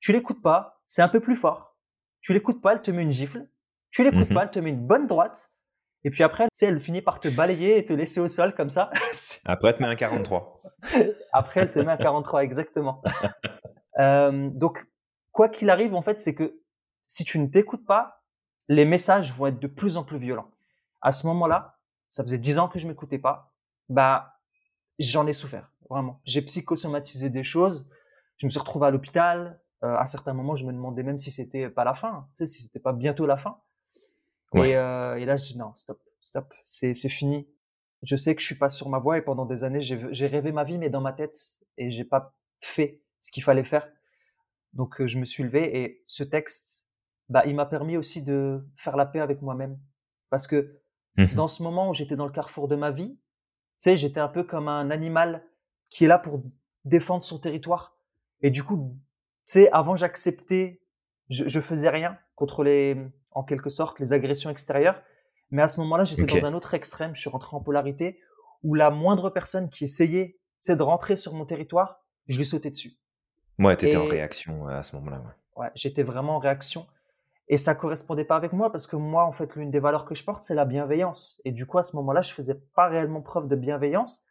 Tu 0.00 0.12
l'écoutes 0.12 0.42
pas, 0.42 0.82
c'est 0.84 1.00
un 1.00 1.08
peu 1.08 1.20
plus 1.20 1.36
fort. 1.36 1.78
Tu 2.20 2.34
l'écoutes 2.34 2.60
pas, 2.60 2.74
elle 2.74 2.82
te 2.82 2.90
met 2.90 3.02
une 3.02 3.10
gifle. 3.10 3.48
Tu 3.90 4.04
l'écoutes 4.04 4.30
mmh 4.30 4.34
pas, 4.34 4.42
elle 4.42 4.50
te 4.50 4.58
met 4.58 4.70
une 4.70 4.86
bonne 4.86 5.06
droite. 5.06 5.52
Et 6.04 6.10
puis 6.10 6.22
après, 6.22 6.44
tu 6.44 6.50
sais, 6.52 6.66
elle 6.66 6.80
finit 6.80 7.02
par 7.02 7.20
te 7.20 7.28
balayer 7.28 7.78
et 7.78 7.84
te 7.84 7.92
laisser 7.92 8.20
au 8.20 8.28
sol 8.28 8.54
comme 8.54 8.70
ça. 8.70 8.90
après, 9.44 9.68
elle 9.70 9.76
te 9.76 9.82
met 9.82 9.88
un 9.88 9.94
43. 9.94 10.60
après, 11.32 11.60
elle 11.60 11.70
te 11.70 11.78
met 11.78 11.92
un 11.92 11.96
43, 11.96 12.42
exactement. 12.42 13.02
euh, 14.00 14.50
donc, 14.50 14.86
quoi 15.30 15.48
qu'il 15.48 15.70
arrive, 15.70 15.94
en 15.94 16.02
fait, 16.02 16.20
c'est 16.20 16.34
que 16.34 16.60
si 17.06 17.24
tu 17.24 17.38
ne 17.38 17.46
t'écoutes 17.46 17.86
pas, 17.86 18.22
les 18.68 18.84
messages 18.84 19.32
vont 19.32 19.46
être 19.46 19.60
de 19.60 19.66
plus 19.66 19.96
en 19.96 20.04
plus 20.04 20.18
violents 20.18 20.50
à 21.02 21.12
ce 21.12 21.26
moment-là, 21.26 21.78
ça 22.08 22.22
faisait 22.22 22.38
dix 22.38 22.58
ans 22.58 22.68
que 22.68 22.78
je 22.78 22.86
m'écoutais 22.86 23.18
pas, 23.18 23.52
bah, 23.88 24.38
j'en 24.98 25.26
ai 25.26 25.32
souffert, 25.32 25.70
vraiment. 25.90 26.20
J'ai 26.24 26.42
psychosomatisé 26.42 27.28
des 27.28 27.44
choses. 27.44 27.88
Je 28.36 28.46
me 28.46 28.50
suis 28.50 28.60
retrouvé 28.60 28.86
à 28.86 28.90
l'hôpital. 28.90 29.60
Euh, 29.82 29.96
à 29.96 30.06
certains 30.06 30.32
moments, 30.32 30.54
je 30.54 30.64
me 30.64 30.72
demandais 30.72 31.02
même 31.02 31.18
si 31.18 31.32
c'était 31.32 31.68
pas 31.68 31.82
la 31.84 31.94
fin, 31.94 32.28
tu 32.30 32.38
sais, 32.38 32.46
si 32.46 32.62
c'était 32.62 32.78
pas 32.78 32.92
bientôt 32.92 33.26
la 33.26 33.36
fin. 33.36 33.58
Et, 34.54 34.76
euh, 34.76 35.16
et, 35.16 35.24
là, 35.24 35.36
je 35.36 35.44
dis 35.44 35.58
non, 35.58 35.74
stop, 35.74 36.00
stop, 36.20 36.52
c'est 36.64 36.94
fini. 37.08 37.48
Je 38.02 38.16
sais 38.16 38.34
que 38.34 38.40
je 38.40 38.46
suis 38.46 38.58
pas 38.58 38.68
sur 38.68 38.88
ma 38.88 38.98
voie 38.98 39.16
et 39.18 39.22
pendant 39.22 39.46
des 39.46 39.64
années, 39.64 39.80
j'ai 39.80 40.26
rêvé 40.26 40.52
ma 40.52 40.64
vie, 40.64 40.76
mais 40.76 40.90
dans 40.90 41.00
ma 41.00 41.12
tête, 41.12 41.36
et 41.78 41.90
j'ai 41.90 42.04
pas 42.04 42.34
fait 42.60 43.02
ce 43.20 43.30
qu'il 43.30 43.42
fallait 43.42 43.64
faire. 43.64 43.88
Donc, 44.72 45.00
euh, 45.00 45.06
je 45.06 45.18
me 45.18 45.24
suis 45.24 45.42
levé 45.42 45.82
et 45.82 46.02
ce 46.06 46.24
texte, 46.24 46.88
bah, 47.28 47.44
il 47.46 47.54
m'a 47.54 47.66
permis 47.66 47.96
aussi 47.96 48.22
de 48.22 48.66
faire 48.76 48.96
la 48.96 49.06
paix 49.06 49.20
avec 49.20 49.40
moi-même. 49.40 49.78
Parce 50.30 50.46
que 50.46 50.82
Mmh 51.16 51.34
dans 51.34 51.48
ce 51.48 51.62
moment 51.62 51.90
où 51.90 51.94
j'étais 51.94 52.16
dans 52.16 52.26
le 52.26 52.32
carrefour 52.32 52.68
de 52.68 52.76
ma 52.76 52.90
vie, 52.90 53.10
tu 53.10 53.20
sais, 53.78 53.96
j'étais 53.96 54.20
un 54.20 54.28
peu 54.28 54.44
comme 54.44 54.68
un 54.68 54.90
animal 54.90 55.44
qui 55.90 56.04
est 56.04 56.08
là 56.08 56.18
pour 56.18 56.42
défendre 56.84 57.24
son 57.24 57.38
territoire. 57.38 57.96
Et 58.40 58.50
du 58.50 58.62
coup, 58.64 58.96
tu 59.46 59.52
sais, 59.52 59.70
avant 59.72 59.94
j'acceptais, 59.94 60.80
je, 61.28 61.46
je 61.46 61.60
faisais 61.60 61.90
rien 61.90 62.18
contre 62.34 62.64
les, 62.64 62.96
en 63.34 63.42
quelque 63.42 63.70
sorte, 63.70 64.00
les 64.00 64.12
agressions 64.12 64.50
extérieures. 64.50 65.02
Mais 65.50 65.62
à 65.62 65.68
ce 65.68 65.80
moment-là, 65.80 66.04
j'étais 66.04 66.24
dans 66.24 66.46
un 66.46 66.54
autre 66.54 66.74
extrême. 66.74 67.14
Je 67.14 67.20
suis 67.20 67.30
rentré 67.30 67.56
en 67.56 67.60
polarité 67.60 68.18
où 68.62 68.74
la 68.74 68.90
moindre 68.90 69.30
personne 69.30 69.68
qui 69.68 69.84
essayait, 69.84 70.38
c'est 70.60 70.76
de 70.76 70.82
rentrer 70.82 71.16
sur 71.16 71.34
mon 71.34 71.44
territoire, 71.44 72.04
je 72.28 72.38
lui 72.38 72.46
sautais 72.46 72.70
dessus. 72.70 72.92
Ouais, 73.58 73.76
t'étais 73.76 73.96
en 73.96 74.04
réaction 74.04 74.66
à 74.68 74.82
ce 74.82 74.96
moment-là. 74.96 75.18
Ouais, 75.18 75.64
ouais 75.64 75.70
j'étais 75.74 76.02
vraiment 76.02 76.36
en 76.36 76.38
réaction. 76.38 76.86
Et 77.48 77.56
ça 77.56 77.74
correspondait 77.74 78.24
pas 78.24 78.36
avec 78.36 78.52
moi 78.52 78.70
parce 78.70 78.86
que 78.86 78.96
moi, 78.96 79.24
en 79.24 79.32
fait, 79.32 79.56
l'une 79.56 79.70
des 79.70 79.80
valeurs 79.80 80.04
que 80.04 80.14
je 80.14 80.24
porte, 80.24 80.42
c'est 80.44 80.54
la 80.54 80.64
bienveillance. 80.64 81.42
Et 81.44 81.52
du 81.52 81.66
coup, 81.66 81.78
à 81.78 81.82
ce 81.82 81.96
moment-là, 81.96 82.22
je 82.22 82.32
faisais 82.32 82.54
pas 82.74 82.88
réellement 82.88 83.20
preuve 83.20 83.48
de 83.48 83.56
bienveillance. 83.56 84.24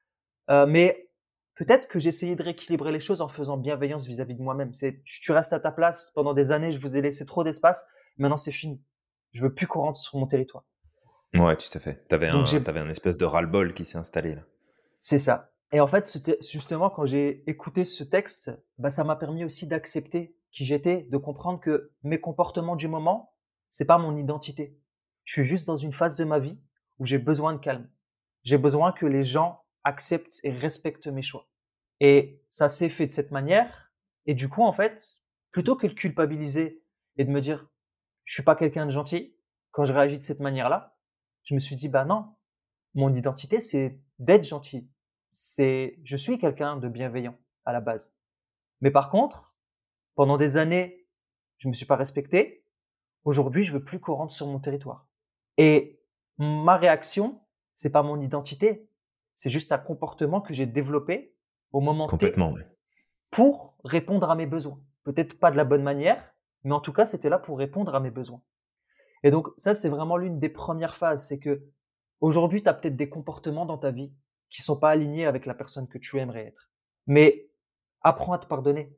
Euh, 0.50 0.66
mais 0.66 1.10
peut-être 1.56 1.88
que 1.88 2.00
j'essayais 2.00 2.36
de 2.36 2.42
rééquilibrer 2.42 2.92
les 2.92 3.00
choses 3.00 3.22
en 3.22 3.28
faisant 3.28 3.58
bienveillance 3.58 4.08
vis-à-vis 4.08 4.36
de 4.36 4.42
moi-même. 4.42 4.74
C'est, 4.74 5.04
tu 5.04 5.32
restes 5.32 5.54
à 5.54 5.60
ta 5.60 5.72
place 5.72 6.12
pendant 6.16 6.34
des 6.34 6.52
années, 6.52 6.72
je 6.72 6.80
vous 6.80 6.98
ai 6.98 7.02
laissé 7.02 7.26
trop 7.26 7.44
d'espace, 7.44 7.86
maintenant 8.18 8.38
c'est 8.38 8.52
fini. 8.52 8.82
Je 9.34 9.42
veux 9.42 9.54
plus 9.54 9.68
qu'on 9.68 9.82
rentre 9.82 10.00
sur 10.00 10.18
mon 10.18 10.28
territoire. 10.28 10.66
Ouais, 11.34 11.56
tout 11.56 11.70
à 11.74 11.80
fait. 11.80 12.08
T'avais 12.08 12.28
un, 12.28 12.44
avais 12.44 12.80
un 12.80 12.90
espèce 12.90 13.18
de 13.18 13.26
ras-le-bol 13.26 13.74
qui 13.74 13.86
s'est 13.86 13.98
installé 13.98 14.36
là. 14.36 14.42
C'est 15.00 15.20
ça. 15.20 15.52
Et 15.72 15.80
en 15.80 15.88
fait, 15.88 16.20
justement, 16.42 16.90
quand 16.90 17.06
j'ai 17.06 17.50
écouté 17.50 17.86
ce 17.86 18.04
texte, 18.04 18.52
bah, 18.78 18.90
ça 18.90 19.06
m'a 19.06 19.16
permis 19.16 19.46
aussi 19.46 19.68
d'accepter 19.68 20.36
qui 20.52 20.66
j'étais, 20.66 21.04
de 21.10 21.18
comprendre 21.18 21.62
que 21.62 21.92
mes 22.04 22.20
comportements 22.20 22.76
du 22.76 22.90
moment, 22.90 23.34
c'est 23.70 23.86
pas 23.86 23.98
mon 23.98 24.18
identité. 24.18 24.78
Je 25.24 25.34
suis 25.34 25.44
juste 25.46 25.66
dans 25.66 25.78
une 25.78 25.94
phase 25.94 26.18
de 26.18 26.26
ma 26.26 26.40
vie 26.40 26.62
où 27.00 27.06
j'ai 27.06 27.20
besoin 27.20 27.54
de 27.54 27.60
calme. 27.60 27.90
J'ai 28.44 28.58
besoin 28.58 28.92
que 28.92 29.06
les 29.06 29.24
gens 29.24 29.64
acceptent 29.86 30.42
et 30.44 30.52
respectent 30.52 31.08
mes 31.08 31.22
choix. 31.22 31.48
Et 32.02 32.44
ça 32.50 32.68
s'est 32.68 32.90
fait 32.90 33.06
de 33.06 33.12
cette 33.12 33.32
manière. 33.32 33.94
Et 34.26 34.34
du 34.34 34.50
coup, 34.50 34.64
en 34.64 34.74
fait, 34.74 35.24
plutôt 35.52 35.78
que 35.78 35.88
de 35.88 35.94
culpabiliser 35.94 36.84
et 37.18 37.24
de 37.24 37.32
me 37.32 37.40
dire, 37.40 37.70
je 38.24 38.34
suis 38.34 38.44
pas 38.44 38.56
quelqu'un 38.56 38.86
de 38.86 38.92
gentil, 38.92 39.36
quand 39.72 39.86
je 39.86 39.94
réagis 39.94 40.20
de 40.20 40.24
cette 40.24 40.40
manière-là, 40.40 40.98
je 41.44 41.54
me 41.54 41.60
suis 41.60 41.76
dit, 41.76 41.90
bah 41.90 42.06
non, 42.06 42.36
mon 42.94 43.14
identité, 43.16 43.60
c'est 43.60 44.00
d'être 44.20 44.48
gentil. 44.48 44.90
C'est, 45.32 46.00
je 46.04 46.18
suis 46.18 46.38
quelqu'un 46.38 46.78
de 46.78 46.88
bienveillant 46.88 47.38
à 47.66 47.72
la 47.74 47.82
base. 47.82 48.16
Mais 48.82 48.92
par 48.92 49.10
contre, 49.10 49.56
pendant 50.16 50.38
des 50.38 50.58
années, 50.58 51.08
je 51.58 51.68
me 51.68 51.74
suis 51.74 51.86
pas 51.86 51.96
respecté. 51.96 52.66
Aujourd'hui, 53.24 53.64
je 53.64 53.72
veux 53.72 53.84
plus 53.84 54.00
qu'on 54.00 54.16
rentre 54.16 54.34
sur 54.34 54.48
mon 54.48 54.60
territoire. 54.60 55.08
Et 55.58 56.02
ma 56.38 56.78
réaction, 56.78 57.42
c'est 57.74 57.92
pas 57.92 58.04
mon 58.04 58.20
identité, 58.20 58.90
c'est 59.36 59.50
juste 59.50 59.72
un 59.72 59.78
comportement 59.78 60.42
que 60.42 60.54
j'ai 60.54 60.66
développé 60.66 61.36
au 61.72 61.80
moment 61.80 62.08
Complètement, 62.08 62.54
T 62.54 62.66
pour 63.32 63.78
répondre 63.84 64.30
à 64.30 64.36
mes 64.36 64.46
besoins. 64.46 64.80
Peut-être 65.04 65.40
pas 65.40 65.50
de 65.52 65.58
la 65.58 65.64
bonne 65.64 65.84
manière, 65.84 66.22
mais 66.64 66.74
en 66.74 66.80
tout 66.80 66.94
cas, 66.94 67.06
c'était 67.06 67.30
là 67.30 67.40
pour 67.40 67.58
répondre 67.58 67.96
à 67.96 68.00
mes 68.00 68.12
besoins. 68.12 68.42
Et 69.24 69.32
donc, 69.32 69.48
ça, 69.58 69.76
c'est 69.76 69.90
vraiment 69.90 70.18
l'une 70.18 70.40
des 70.40 70.50
premières 70.50 70.96
phases. 70.96 71.28
C'est 71.28 71.40
que 71.40 71.64
aujourd'hui, 72.20 72.64
tu 72.64 72.70
as 72.70 72.74
peut-être 72.74 72.96
des 72.96 73.10
comportements 73.10 73.66
dans 73.66 73.78
ta 73.78 73.92
vie 73.92 74.14
qui 74.50 74.62
sont 74.62 74.78
pas 74.78 74.90
alignés 74.90 75.26
avec 75.26 75.46
la 75.46 75.54
personne 75.54 75.88
que 75.88 75.98
tu 75.98 76.18
aimerais 76.18 76.48
être. 76.48 76.70
Mais 77.08 77.50
apprends 78.02 78.34
à 78.34 78.40
te 78.40 78.48
pardonner. 78.48 78.96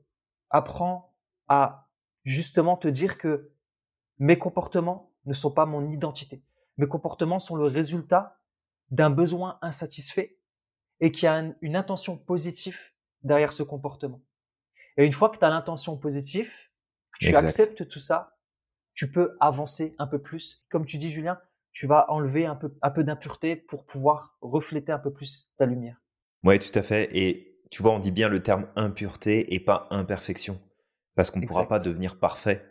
Apprends 0.49 1.15
à 1.47 1.89
justement 2.23 2.77
te 2.77 2.87
dire 2.87 3.17
que 3.17 3.51
mes 4.19 4.37
comportements 4.37 5.11
ne 5.25 5.33
sont 5.33 5.51
pas 5.51 5.65
mon 5.65 5.87
identité. 5.87 6.43
Mes 6.77 6.87
comportements 6.87 7.39
sont 7.39 7.55
le 7.55 7.65
résultat 7.65 8.39
d'un 8.89 9.09
besoin 9.09 9.57
insatisfait 9.61 10.37
et 10.99 11.11
qu'il 11.11 11.25
y 11.25 11.27
a 11.27 11.53
une 11.61 11.75
intention 11.75 12.17
positive 12.17 12.79
derrière 13.23 13.53
ce 13.53 13.63
comportement. 13.63 14.21
Et 14.97 15.05
une 15.05 15.13
fois 15.13 15.29
que 15.29 15.37
tu 15.37 15.45
as 15.45 15.49
l'intention 15.49 15.97
positive, 15.97 16.69
tu 17.29 17.35
acceptes 17.35 17.87
tout 17.87 17.99
ça, 17.99 18.37
tu 18.93 19.11
peux 19.11 19.35
avancer 19.39 19.95
un 19.97 20.07
peu 20.07 20.21
plus. 20.21 20.65
Comme 20.69 20.85
tu 20.85 20.97
dis, 20.97 21.11
Julien, 21.11 21.39
tu 21.71 21.87
vas 21.87 22.05
enlever 22.09 22.45
un 22.45 22.55
peu, 22.55 22.73
un 22.81 22.91
peu 22.91 23.03
d'impureté 23.03 23.55
pour 23.55 23.85
pouvoir 23.85 24.37
refléter 24.41 24.91
un 24.91 24.99
peu 24.99 25.11
plus 25.11 25.53
ta 25.57 25.65
lumière. 25.65 26.01
Oui, 26.43 26.59
tout 26.59 26.77
à 26.77 26.83
fait. 26.83 27.09
Et 27.17 27.59
tu 27.71 27.81
vois, 27.81 27.93
on 27.93 27.99
dit 27.99 28.11
bien 28.11 28.29
le 28.29 28.43
terme 28.43 28.67
impureté 28.75 29.53
et 29.53 29.59
pas 29.59 29.87
imperfection. 29.89 30.61
Parce 31.15 31.31
qu'on 31.31 31.39
ne 31.39 31.47
pourra 31.47 31.67
pas 31.67 31.79
devenir 31.79 32.19
parfait. 32.19 32.65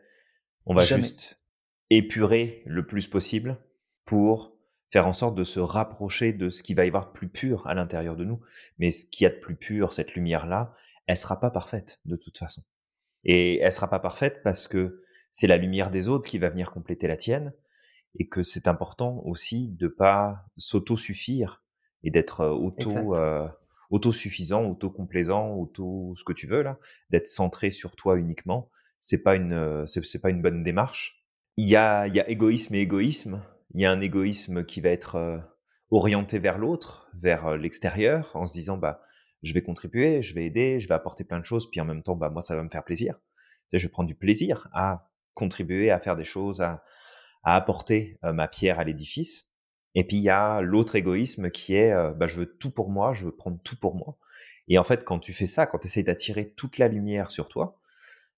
On 0.67 0.75
va 0.75 0.85
juste 0.85 1.41
épurer 1.91 2.63
le 2.67 2.87
plus 2.87 3.07
possible 3.09 3.59
pour 4.05 4.57
faire 4.93 5.07
en 5.07 5.13
sorte 5.13 5.35
de 5.35 5.45
se 5.45 5.59
rapprocher 5.59 6.33
de 6.33 6.51
ce 6.51 6.63
qui 6.63 6.75
va 6.75 6.85
y 6.85 6.89
avoir 6.89 7.07
de 7.07 7.13
plus 7.13 7.29
pur 7.29 7.67
à 7.67 7.75
l'intérieur 7.75 8.15
de 8.15 8.25
nous. 8.25 8.41
Mais 8.79 8.93
ce 8.93 9.07
qui 9.07 9.27
a 9.27 9.31
de 9.31 9.39
plus 9.39 9.57
pur, 9.57 9.93
cette 9.93 10.15
lumière-là, 10.15 10.75
elle 11.07 11.17
sera 11.17 11.41
pas 11.41 11.51
parfaite 11.51 12.01
de 12.05 12.17
toute 12.17 12.39
façon. 12.39 12.63
Et 13.25 13.59
elle 13.59 13.73
sera 13.73 13.89
pas 13.89 14.01
parfaite 14.01 14.43
parce 14.43 14.69
que 14.69 15.03
c'est 15.31 15.47
la 15.47 15.57
lumière 15.57 15.91
des 15.91 16.09
autres 16.09 16.29
qui 16.29 16.39
va 16.39 16.51
venir 16.51 16.71
compléter 16.71 17.09
la 17.09 17.17
tienne 17.17 17.53
et 18.19 18.29
que 18.29 18.43
c'est 18.43 18.69
important 18.69 19.23
aussi 19.25 19.69
de 19.69 19.89
pas 19.89 20.45
s'auto-suffire 20.57 21.63
et 22.05 22.11
d'être 22.11 22.41
euh, 22.41 22.51
auto 22.51 23.15
euh, 23.15 23.49
autosuffisant, 23.91 24.65
autocomplaisant, 24.65 25.55
auto 25.55 26.15
ce 26.17 26.25
que 26.25 26.33
tu 26.33 26.47
veux 26.47 26.63
là, 26.63 26.79
d'être 27.11 27.27
centré 27.27 27.71
sur 27.71 27.97
toi 27.97 28.19
uniquement, 28.19 28.71
c'est 29.01 29.23
pas 29.23 29.37
une 29.37 29.53
euh, 29.53 29.87
c'est 29.87 30.21
pas 30.21 30.31
une 30.31 30.43
bonne 30.43 30.63
démarche. 30.63 31.25
Il 31.57 31.69
y 31.69 31.77
a 31.77 32.07
il 32.07 32.15
y 32.15 32.21
a 32.21 32.29
égoïsme 32.29 32.75
et 32.75 32.81
égoïsme. 32.81 33.43
Il 33.75 33.81
y 33.81 33.87
a 33.87 33.91
un 33.91 34.01
égoïsme 34.03 34.67
qui 34.67 34.83
va 34.83 34.91
être 34.91 35.43
orienté 35.91 36.39
vers 36.39 36.59
l'autre, 36.59 37.09
vers 37.15 37.57
l'extérieur, 37.57 38.31
en 38.35 38.47
se 38.47 38.53
disant 38.53 38.77
bah 38.77 39.01
je 39.43 39.53
vais 39.55 39.63
contribuer, 39.63 40.23
je 40.23 40.35
vais 40.35 40.47
aider, 40.47 40.81
je 40.81 40.89
vais 40.89 40.95
apporter 40.95 41.25
plein 41.25 41.41
de 41.41 41.45
choses, 41.45 41.71
puis 41.71 41.81
en 41.81 41.85
même 41.85 42.03
temps 42.03 42.17
bah 42.17 42.31
moi 42.31 42.43
ça 42.43 42.57
va 42.57 42.63
me 42.63 42.71
faire 42.71 42.85
plaisir. 42.85 43.21
je 43.73 43.79
vais 43.79 43.89
prendre 43.89 44.07
du 44.09 44.15
plaisir 44.15 44.69
à 44.73 45.11
contribuer, 45.35 45.91
à 45.91 45.99
faire 46.01 46.17
des 46.17 46.25
choses, 46.25 46.61
à, 46.61 46.85
à 47.43 47.57
apporter 47.57 48.19
ma 48.23 48.49
pierre 48.49 48.79
à 48.79 48.85
l'édifice. 48.85 49.49
Et 49.95 50.05
puis 50.05 50.17
il 50.17 50.23
y 50.23 50.31
a 50.31 50.61
l'autre 50.61 50.97
égoïsme 50.97 51.51
qui 51.51 51.75
est 51.75 51.95
bah, 52.15 52.27
je 52.27 52.37
veux 52.41 52.47
tout 52.47 52.71
pour 52.71 52.91
moi, 52.91 53.15
je 53.15 53.27
veux 53.27 53.35
prendre 53.37 53.61
tout 53.63 53.77
pour 53.77 53.95
moi. 53.95 54.19
Et 54.69 54.79
en 54.79 54.85
fait, 54.85 55.05
quand 55.05 55.19
tu 55.19 55.33
fais 55.33 55.47
ça, 55.47 55.67
quand 55.67 55.79
tu 55.79 55.87
essaies 55.87 56.03
d'attirer 56.03 56.53
toute 56.53 56.79
la 56.79 56.89
lumière 56.89 57.31
sur 57.31 57.49
toi, 57.49 57.81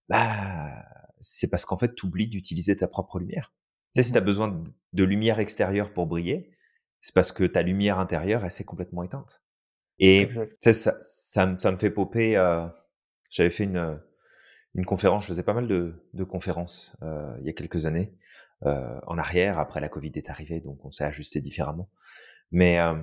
bah, 0.09 0.85
c'est 1.21 1.49
parce 1.49 1.65
qu'en 1.65 1.79
fait, 1.79 1.95
tu 1.95 2.07
oublies 2.07 2.29
d'utiliser 2.29 2.77
ta 2.77 2.89
propre 2.89 3.19
lumière. 3.19 3.53
Tu 3.95 4.01
sais, 4.01 4.03
si 4.05 4.13
tu 4.13 4.19
as 4.19 4.23
besoin 4.23 4.65
de 4.93 5.05
lumière 5.05 5.39
extérieure 5.39 5.93
pour 5.93 6.07
briller, 6.07 6.51
c'est 7.01 7.15
parce 7.15 7.33
que 7.33 7.45
ta 7.45 7.63
lumière 7.63 7.99
intérieure, 7.99 8.45
elle 8.45 8.51
s'est 8.51 8.65
complètement 8.65 9.03
éteinte. 9.03 9.44
Et 9.99 10.29
ça, 10.61 10.73
ça, 10.73 10.99
ça, 11.59 11.73
me 11.73 11.77
fait 11.77 11.91
popper. 11.91 12.37
Euh, 12.37 12.67
J'avais 13.31 13.51
fait 13.51 13.65
une, 13.65 14.01
une 14.75 14.87
conférence, 14.87 15.25
je 15.25 15.29
faisais 15.29 15.43
pas 15.43 15.55
mal 15.55 15.69
de, 15.69 15.95
de 16.15 16.25
conférences 16.25 16.97
euh, 17.03 17.35
il 17.41 17.47
y 17.47 17.51
a 17.51 17.53
quelques 17.53 17.87
années 17.87 18.15
euh, 18.67 19.01
en 19.07 19.19
arrière. 19.19 19.59
Après, 19.59 19.81
la 19.81 19.89
Covid 19.91 20.13
est 20.17 20.31
arrivée, 20.31 20.61
donc 20.61 20.85
on 20.85 20.93
s'est 20.93 21.05
ajusté 21.05 21.41
différemment. 21.41 21.91
Mais 22.53 22.81
euh, 22.81 22.95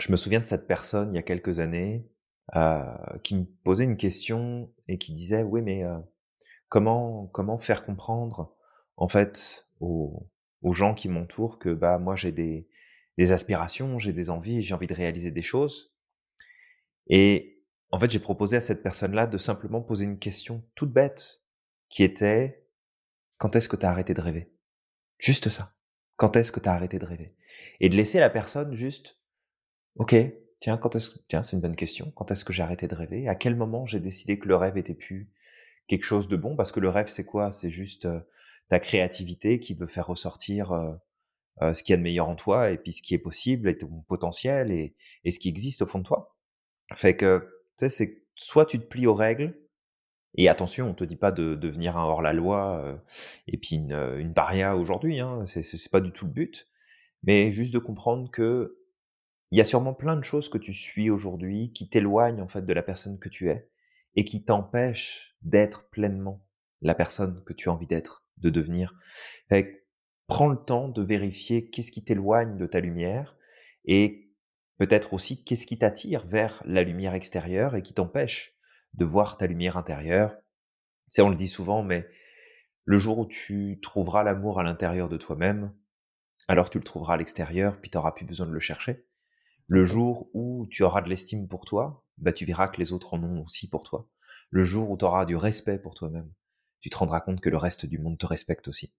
je 0.00 0.10
me 0.12 0.16
souviens 0.16 0.40
de 0.40 0.44
cette 0.44 0.66
personne 0.66 1.12
il 1.12 1.16
y 1.16 1.18
a 1.18 1.22
quelques 1.22 1.58
années 1.60 2.06
euh, 2.56 2.82
qui 3.22 3.36
me 3.36 3.44
posait 3.64 3.84
une 3.84 3.96
question 3.96 4.72
et 4.88 4.98
qui 4.98 5.12
disait 5.12 5.42
oui, 5.42 5.62
mais 5.62 5.84
euh, 5.84 5.98
comment 6.68 7.26
comment 7.28 7.58
faire 7.58 7.84
comprendre 7.84 8.54
en 8.96 9.08
fait 9.08 9.66
aux, 9.80 10.28
aux 10.62 10.72
gens 10.72 10.94
qui 10.94 11.08
m'entourent 11.08 11.58
que 11.58 11.70
bah 11.74 11.98
moi 11.98 12.16
j'ai 12.16 12.32
des 12.32 12.68
des 13.18 13.32
aspirations, 13.32 13.98
j'ai 13.98 14.12
des 14.12 14.30
envies, 14.30 14.62
j'ai 14.62 14.74
envie 14.74 14.86
de 14.86 14.94
réaliser 14.94 15.30
des 15.30 15.42
choses. 15.42 15.92
Et 17.08 17.62
en 17.90 17.98
fait, 17.98 18.10
j'ai 18.10 18.18
proposé 18.18 18.56
à 18.56 18.60
cette 18.60 18.82
personne-là 18.82 19.26
de 19.26 19.38
simplement 19.38 19.80
poser 19.80 20.04
une 20.04 20.18
question 20.18 20.64
toute 20.74 20.92
bête 20.92 21.42
qui 21.88 22.02
était 22.02 22.66
quand 23.38 23.54
est-ce 23.54 23.68
que 23.68 23.76
tu 23.76 23.86
as 23.86 23.90
arrêté 23.90 24.14
de 24.14 24.20
rêver? 24.20 24.52
Juste 25.18 25.48
ça. 25.48 25.74
Quand 26.16 26.36
est-ce 26.36 26.52
que 26.52 26.60
tu 26.60 26.68
as 26.68 26.72
arrêté 26.72 26.98
de 26.98 27.04
rêver? 27.04 27.34
Et 27.80 27.88
de 27.88 27.96
laisser 27.96 28.18
la 28.18 28.30
personne 28.30 28.74
juste, 28.74 29.18
ok, 29.96 30.14
tiens, 30.60 30.78
quand 30.78 30.96
est-ce 30.96 31.18
tiens, 31.28 31.42
c'est 31.42 31.56
une 31.56 31.62
bonne 31.62 31.76
question. 31.76 32.10
Quand 32.16 32.30
est-ce 32.30 32.44
que 32.44 32.52
j'ai 32.52 32.62
arrêté 32.62 32.88
de 32.88 32.94
rêver? 32.94 33.28
À 33.28 33.34
quel 33.34 33.54
moment 33.54 33.86
j'ai 33.86 34.00
décidé 34.00 34.38
que 34.38 34.48
le 34.48 34.56
rêve 34.56 34.76
était 34.76 34.94
plus 34.94 35.30
quelque 35.86 36.04
chose 36.04 36.28
de 36.28 36.36
bon? 36.36 36.56
Parce 36.56 36.72
que 36.72 36.80
le 36.80 36.88
rêve, 36.88 37.08
c'est 37.08 37.24
quoi? 37.24 37.52
C'est 37.52 37.70
juste 37.70 38.06
euh, 38.06 38.20
ta 38.68 38.80
créativité 38.80 39.60
qui 39.60 39.74
veut 39.74 39.86
faire 39.86 40.06
ressortir 40.06 40.72
euh, 40.72 40.94
euh, 41.62 41.74
ce 41.74 41.82
qu'il 41.82 41.92
y 41.92 41.94
a 41.94 41.98
de 41.98 42.02
meilleur 42.02 42.28
en 42.28 42.36
toi 42.36 42.70
et 42.70 42.78
puis 42.78 42.92
ce 42.92 43.02
qui 43.02 43.14
est 43.14 43.18
possible 43.18 43.68
et 43.68 43.78
ton 43.78 44.02
potentiel 44.08 44.72
et, 44.72 44.96
et 45.24 45.30
ce 45.30 45.38
qui 45.38 45.48
existe 45.48 45.82
au 45.82 45.86
fond 45.86 45.98
de 45.98 46.04
toi. 46.04 46.35
Fait 46.94 47.16
que, 47.16 47.40
tu 47.78 47.86
sais, 47.86 47.88
c'est 47.88 48.26
soit 48.34 48.66
tu 48.66 48.78
te 48.78 48.84
plies 48.84 49.06
aux 49.06 49.14
règles 49.14 49.58
et 50.36 50.48
attention, 50.48 50.90
on 50.90 50.94
te 50.94 51.04
dit 51.04 51.16
pas 51.16 51.32
de 51.32 51.54
devenir 51.54 51.96
un 51.96 52.04
hors-la-loi 52.04 52.80
euh, 52.84 52.96
et 53.48 53.56
puis 53.56 53.76
une, 53.76 53.92
euh, 53.92 54.18
une 54.18 54.34
aujourd'hui, 54.74 55.18
hein, 55.20 55.44
c'est 55.46 55.90
pas 55.90 56.00
du 56.00 56.12
tout 56.12 56.26
le 56.26 56.32
but, 56.32 56.68
mais 57.22 57.50
juste 57.50 57.72
de 57.72 57.78
comprendre 57.78 58.30
que 58.30 58.78
il 59.52 59.58
y 59.58 59.60
a 59.60 59.64
sûrement 59.64 59.94
plein 59.94 60.16
de 60.16 60.24
choses 60.24 60.48
que 60.48 60.58
tu 60.58 60.74
suis 60.74 61.08
aujourd'hui 61.08 61.72
qui 61.72 61.88
t'éloignent 61.88 62.42
en 62.42 62.48
fait 62.48 62.66
de 62.66 62.72
la 62.72 62.82
personne 62.82 63.18
que 63.18 63.28
tu 63.28 63.48
es 63.48 63.70
et 64.16 64.24
qui 64.24 64.44
t'empêchent 64.44 65.36
d'être 65.42 65.88
pleinement 65.90 66.44
la 66.82 66.94
personne 66.94 67.42
que 67.44 67.52
tu 67.52 67.68
as 67.68 67.72
envie 67.72 67.86
d'être, 67.86 68.26
de 68.38 68.50
devenir. 68.50 68.94
Fait, 69.48 69.86
prends 70.26 70.48
le 70.48 70.56
temps 70.56 70.88
de 70.88 71.02
vérifier 71.02 71.70
qu'est-ce 71.70 71.92
qui 71.92 72.04
t'éloigne 72.04 72.58
de 72.58 72.66
ta 72.66 72.80
lumière 72.80 73.36
et 73.84 74.25
peut-être 74.78 75.12
aussi 75.12 75.42
qu'est-ce 75.44 75.66
qui 75.66 75.78
t'attire 75.78 76.26
vers 76.26 76.62
la 76.66 76.82
lumière 76.82 77.14
extérieure 77.14 77.74
et 77.74 77.82
qui 77.82 77.94
t'empêche 77.94 78.54
de 78.94 79.04
voir 79.04 79.36
ta 79.36 79.46
lumière 79.46 79.76
intérieure? 79.76 80.36
C'est, 81.08 81.22
on 81.22 81.30
le 81.30 81.36
dit 81.36 81.48
souvent, 81.48 81.82
mais 81.82 82.08
le 82.84 82.98
jour 82.98 83.18
où 83.18 83.26
tu 83.26 83.78
trouveras 83.82 84.22
l'amour 84.22 84.60
à 84.60 84.62
l'intérieur 84.62 85.08
de 85.08 85.16
toi-même, 85.16 85.72
alors 86.48 86.70
tu 86.70 86.78
le 86.78 86.84
trouveras 86.84 87.14
à 87.14 87.16
l'extérieur, 87.16 87.80
puis 87.80 87.90
tu 87.90 87.96
n'auras 87.96 88.12
plus 88.12 88.24
besoin 88.24 88.46
de 88.46 88.52
le 88.52 88.60
chercher. 88.60 89.06
Le 89.66 89.84
jour 89.84 90.30
où 90.32 90.66
tu 90.70 90.84
auras 90.84 91.02
de 91.02 91.08
l'estime 91.08 91.48
pour 91.48 91.64
toi, 91.64 92.04
bah, 92.18 92.32
tu 92.32 92.44
verras 92.44 92.68
que 92.68 92.78
les 92.78 92.92
autres 92.92 93.14
en 93.14 93.22
ont 93.22 93.42
aussi 93.42 93.68
pour 93.68 93.82
toi. 93.82 94.08
Le 94.50 94.62
jour 94.62 94.90
où 94.90 94.96
tu 94.96 95.04
auras 95.04 95.26
du 95.26 95.34
respect 95.34 95.78
pour 95.78 95.94
toi-même, 95.94 96.30
tu 96.80 96.88
te 96.88 96.96
rendras 96.96 97.20
compte 97.20 97.40
que 97.40 97.50
le 97.50 97.56
reste 97.56 97.86
du 97.86 97.98
monde 97.98 98.18
te 98.18 98.26
respecte 98.26 98.68
aussi. 98.68 98.92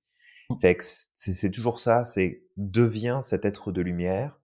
Mmh. 0.49 0.55
c'est 0.79 1.51
toujours 1.51 1.79
ça, 1.79 2.03
c'est 2.03 2.43
deviens 2.55 3.21
cet 3.21 3.45
être 3.45 3.71
de 3.71 3.81
lumière, 3.81 4.39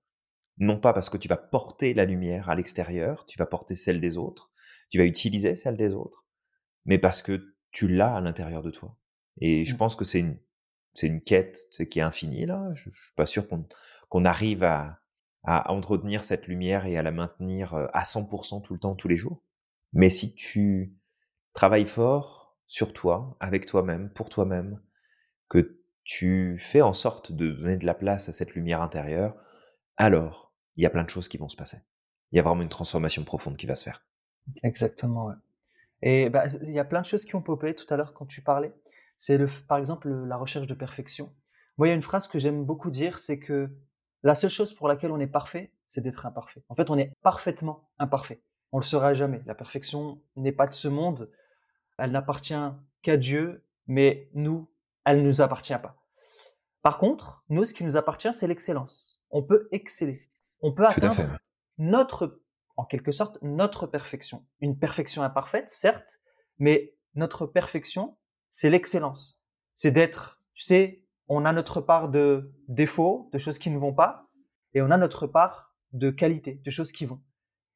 non 0.57 0.79
pas 0.79 0.93
parce 0.93 1.09
que 1.09 1.17
tu 1.17 1.27
vas 1.27 1.37
porter 1.37 1.93
la 1.93 2.05
lumière 2.05 2.49
à 2.49 2.55
l'extérieur, 2.55 3.25
tu 3.25 3.37
vas 3.37 3.45
porter 3.45 3.75
celle 3.75 3.99
des 4.01 4.17
autres, 4.17 4.51
tu 4.89 4.97
vas 4.97 5.05
utiliser 5.05 5.55
celle 5.55 5.77
des 5.77 5.93
autres, 5.93 6.25
mais 6.85 6.97
parce 6.97 7.21
que 7.21 7.55
tu 7.71 7.87
l'as 7.87 8.15
à 8.15 8.21
l'intérieur 8.21 8.61
de 8.61 8.71
toi. 8.71 8.97
Et 9.39 9.65
je 9.65 9.75
Mmh. 9.75 9.77
pense 9.77 9.95
que 9.95 10.05
c'est 10.05 10.19
une, 10.19 10.37
c'est 10.93 11.07
une 11.07 11.21
quête 11.21 11.57
qui 11.89 11.99
est 11.99 12.03
infinie, 12.03 12.45
là. 12.45 12.69
Je, 12.75 12.89
je 12.91 12.95
suis 13.03 13.13
pas 13.15 13.25
sûr 13.25 13.47
qu'on 13.47 13.67
qu'on 14.09 14.25
arrive 14.25 14.63
à, 14.63 14.99
à 15.43 15.71
entretenir 15.71 16.23
cette 16.23 16.47
lumière 16.47 16.85
et 16.85 16.97
à 16.97 17.03
la 17.03 17.11
maintenir 17.11 17.73
euh, 17.73 17.87
à 17.93 18.03
100% 18.03 18.61
tout 18.61 18.73
le 18.73 18.79
temps, 18.79 18.95
tous 18.95 19.07
les 19.07 19.17
jours. 19.17 19.43
Mais 19.91 20.09
si 20.09 20.35
tu 20.35 20.95
travailles 21.53 21.85
fort 21.87 22.57
sur 22.67 22.93
toi, 22.93 23.37
avec 23.39 23.65
toi-même, 23.65 24.11
pour 24.11 24.29
toi-même, 24.29 24.79
que 25.49 25.79
tu 26.03 26.57
fais 26.59 26.81
en 26.81 26.93
sorte 26.93 27.31
de 27.31 27.51
donner 27.51 27.77
de 27.77 27.85
la 27.85 27.93
place 27.93 28.29
à 28.29 28.33
cette 28.33 28.53
lumière 28.55 28.81
intérieure, 28.81 29.35
alors 29.97 30.53
il 30.75 30.83
y 30.83 30.85
a 30.85 30.89
plein 30.89 31.03
de 31.03 31.09
choses 31.09 31.27
qui 31.27 31.37
vont 31.37 31.49
se 31.49 31.55
passer. 31.55 31.77
Il 32.31 32.37
y 32.37 32.39
a 32.39 32.43
vraiment 32.43 32.63
une 32.63 32.69
transformation 32.69 33.23
profonde 33.23 33.57
qui 33.57 33.65
va 33.67 33.75
se 33.75 33.83
faire. 33.83 34.03
Exactement. 34.63 35.31
Et 36.01 36.29
bah, 36.29 36.45
il 36.63 36.71
y 36.71 36.79
a 36.79 36.85
plein 36.85 37.01
de 37.01 37.05
choses 37.05 37.25
qui 37.25 37.35
ont 37.35 37.41
popé 37.41 37.75
tout 37.75 37.91
à 37.93 37.97
l'heure 37.97 38.13
quand 38.13 38.25
tu 38.25 38.41
parlais. 38.41 38.73
C'est 39.17 39.39
par 39.67 39.77
exemple 39.77 40.09
le- 40.09 40.25
la 40.25 40.35
recherche 40.37 40.67
de 40.67 40.73
perfection. 40.73 41.33
Moi, 41.77 41.87
il 41.87 41.91
y 41.91 41.93
a 41.93 41.95
une 41.95 42.01
phrase 42.01 42.27
que 42.27 42.39
j'aime 42.39 42.65
beaucoup 42.65 42.89
dire, 42.91 43.19
c'est 43.19 43.39
que 43.39 43.69
la 44.23 44.35
seule 44.35 44.49
chose 44.49 44.73
pour 44.73 44.87
laquelle 44.87 45.11
on 45.11 45.19
est 45.19 45.27
parfait, 45.27 45.71
c'est 45.85 46.01
d'être 46.01 46.25
imparfait. 46.25 46.63
En 46.69 46.75
fait, 46.75 46.89
on 46.89 46.97
est 46.97 47.13
parfaitement 47.21 47.89
imparfait. 47.99 48.41
On 48.71 48.79
le 48.79 48.83
sera 48.83 49.13
jamais. 49.13 49.41
La 49.45 49.55
perfection 49.55 50.21
n'est 50.35 50.51
pas 50.51 50.65
de 50.67 50.73
ce 50.73 50.87
monde. 50.87 51.29
Elle 51.99 52.11
n'appartient 52.11 52.55
qu'à 53.03 53.17
Dieu, 53.17 53.63
mais 53.87 54.29
nous, 54.33 54.67
elle 55.05 55.21
ne 55.21 55.27
nous 55.27 55.41
appartient 55.41 55.77
pas. 55.77 55.95
Par 56.81 56.97
contre, 56.97 57.43
nous, 57.49 57.63
ce 57.65 57.73
qui 57.73 57.83
nous 57.83 57.97
appartient, 57.97 58.33
c'est 58.33 58.47
l'excellence. 58.47 59.12
On 59.33 59.41
peut 59.41 59.67
exceller. 59.71 60.21
On 60.61 60.71
peut 60.71 60.85
atteindre 60.85 61.39
notre, 61.79 62.39
en 62.77 62.85
quelque 62.85 63.11
sorte, 63.11 63.39
notre 63.41 63.87
perfection. 63.87 64.45
Une 64.61 64.77
perfection 64.77 65.23
imparfaite, 65.23 65.71
certes, 65.71 66.19
mais 66.59 66.95
notre 67.15 67.47
perfection, 67.47 68.15
c'est 68.49 68.69
l'excellence. 68.69 69.39
C'est 69.73 69.89
d'être, 69.89 70.39
tu 70.53 70.63
sais, 70.63 71.03
on 71.27 71.45
a 71.45 71.51
notre 71.51 71.81
part 71.81 72.09
de 72.09 72.53
défauts, 72.67 73.29
de 73.33 73.39
choses 73.39 73.57
qui 73.57 73.71
ne 73.71 73.79
vont 73.79 73.93
pas, 73.93 74.29
et 74.75 74.83
on 74.83 74.91
a 74.91 74.97
notre 74.97 75.25
part 75.25 75.75
de 75.93 76.11
qualité, 76.11 76.61
de 76.63 76.69
choses 76.69 76.91
qui 76.91 77.07
vont. 77.07 77.21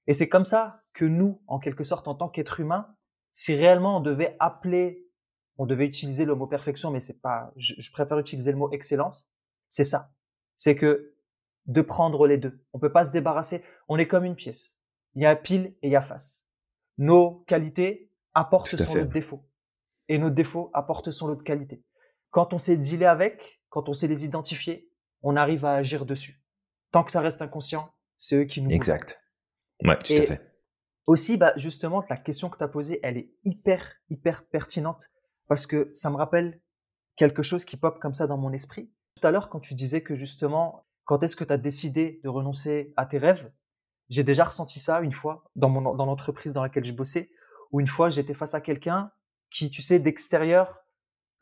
Et 0.06 0.14
c'est 0.14 0.30
comme 0.30 0.46
ça 0.46 0.84
que 0.94 1.06
nous, 1.06 1.42
en 1.48 1.58
quelque 1.58 1.84
sorte, 1.84 2.08
en 2.08 2.14
tant 2.14 2.30
qu'être 2.30 2.60
humain, 2.60 2.96
si 3.32 3.56
réellement 3.56 3.98
on 3.98 4.00
devait 4.00 4.36
appeler, 4.40 5.08
on 5.58 5.66
devait 5.66 5.88
utiliser 5.88 6.24
le 6.24 6.36
mot 6.36 6.46
perfection, 6.46 6.92
mais 6.92 7.00
c'est 7.00 7.20
pas, 7.20 7.52
je, 7.56 7.74
je 7.80 7.92
préfère 7.92 8.20
utiliser 8.20 8.52
le 8.52 8.58
mot 8.58 8.72
excellence, 8.72 9.32
c'est 9.70 9.84
ça. 9.84 10.12
C'est 10.56 10.76
que 10.76 11.17
de 11.68 11.82
prendre 11.82 12.28
les 12.28 12.38
deux. 12.38 12.64
On 12.74 12.80
peut 12.80 12.92
pas 12.92 13.06
se 13.06 13.12
débarrasser. 13.12 13.64
On 13.88 13.98
est 13.98 14.08
comme 14.08 14.24
une 14.24 14.36
pièce. 14.36 14.80
Il 15.16 15.22
y 15.22 15.26
a 15.26 15.36
pile 15.36 15.76
et 15.82 15.88
il 15.88 15.92
y 15.92 15.96
a 15.96 16.02
face. 16.02 16.46
Nos 16.98 17.44
qualités 17.48 18.12
apportent 18.34 18.76
son 18.76 18.96
lot 18.96 19.06
de 19.06 19.12
défauts. 19.12 19.46
Et 20.08 20.18
nos 20.18 20.30
défauts 20.30 20.72
apportent 20.74 21.12
son 21.12 21.28
lot 21.28 21.36
de 21.36 21.44
qualités. 21.44 21.84
Quand 22.30 22.54
on 22.54 22.58
sait 22.58 22.78
dealer 22.78 23.10
avec, 23.10 23.62
quand 23.70 23.90
on 23.90 23.94
sait 23.94 24.08
les 24.08 24.26
identifier, 24.26 24.90
on 25.22 25.36
arrive 25.36 25.66
à 25.66 25.74
agir 25.74 26.06
dessus. 26.06 26.42
Tant 26.92 27.04
que 27.04 27.12
ça 27.12 27.22
reste 27.22 27.42
inconscient, 27.42 27.92
c'est 28.18 28.38
eux 28.38 28.46
qui 28.46 28.62
nous. 28.62 28.72
Exact. 28.72 29.22
Ouais, 29.84 29.98
tout 29.98 30.14
à 30.14 30.26
fait. 30.26 30.54
aussi, 31.06 31.38
bah, 31.38 31.54
justement, 31.58 32.04
la 32.10 32.18
question 32.18 32.50
que 32.50 32.58
tu 32.58 32.64
as 32.64 32.68
posée, 32.68 33.00
elle 33.04 33.18
est 33.18 33.32
hyper, 33.44 33.94
hyper 34.10 34.48
pertinente 34.48 35.10
parce 35.48 35.66
que 35.66 35.90
ça 35.94 36.10
me 36.10 36.16
rappelle 36.16 36.62
quelque 37.16 37.44
chose 37.44 37.66
qui 37.66 37.78
pop 37.78 38.00
comme 38.00 38.14
ça 38.14 38.28
dans 38.28 38.38
mon 38.38 38.54
esprit. 38.54 38.92
Tout 39.16 39.28
à 39.28 39.32
l'heure, 39.32 39.50
quand 39.50 39.60
tu 39.60 39.74
disais 39.74 40.02
que 40.02 40.16
justement, 40.16 40.87
quand 41.08 41.24
est-ce 41.24 41.36
que 41.38 41.46
tu 41.46 41.54
as 41.54 41.58
décidé 41.58 42.20
de 42.24 42.30
renoncer 42.30 42.94
à 42.98 43.06
tes 43.06 43.18
rêves, 43.18 43.50
j'ai 44.10 44.24
déjà 44.24 44.44
ressenti 44.44 44.78
ça 44.80 45.00
une 45.00 45.14
fois 45.14 45.50
dans, 45.56 45.70
mon, 45.70 45.96
dans 45.96 46.06
l'entreprise 46.06 46.52
dans 46.54 46.62
laquelle 46.62 46.86
je 46.86 46.92
bossais, 46.92 47.32
où 47.72 47.80
une 47.80 47.88
fois 47.88 48.10
j'étais 48.10 48.34
face 48.34 48.54
à 48.54 48.62
quelqu'un 48.62 49.12
qui, 49.50 49.72
tu 49.72 49.82
sais, 49.82 50.00
d'extérieur, 50.00 50.84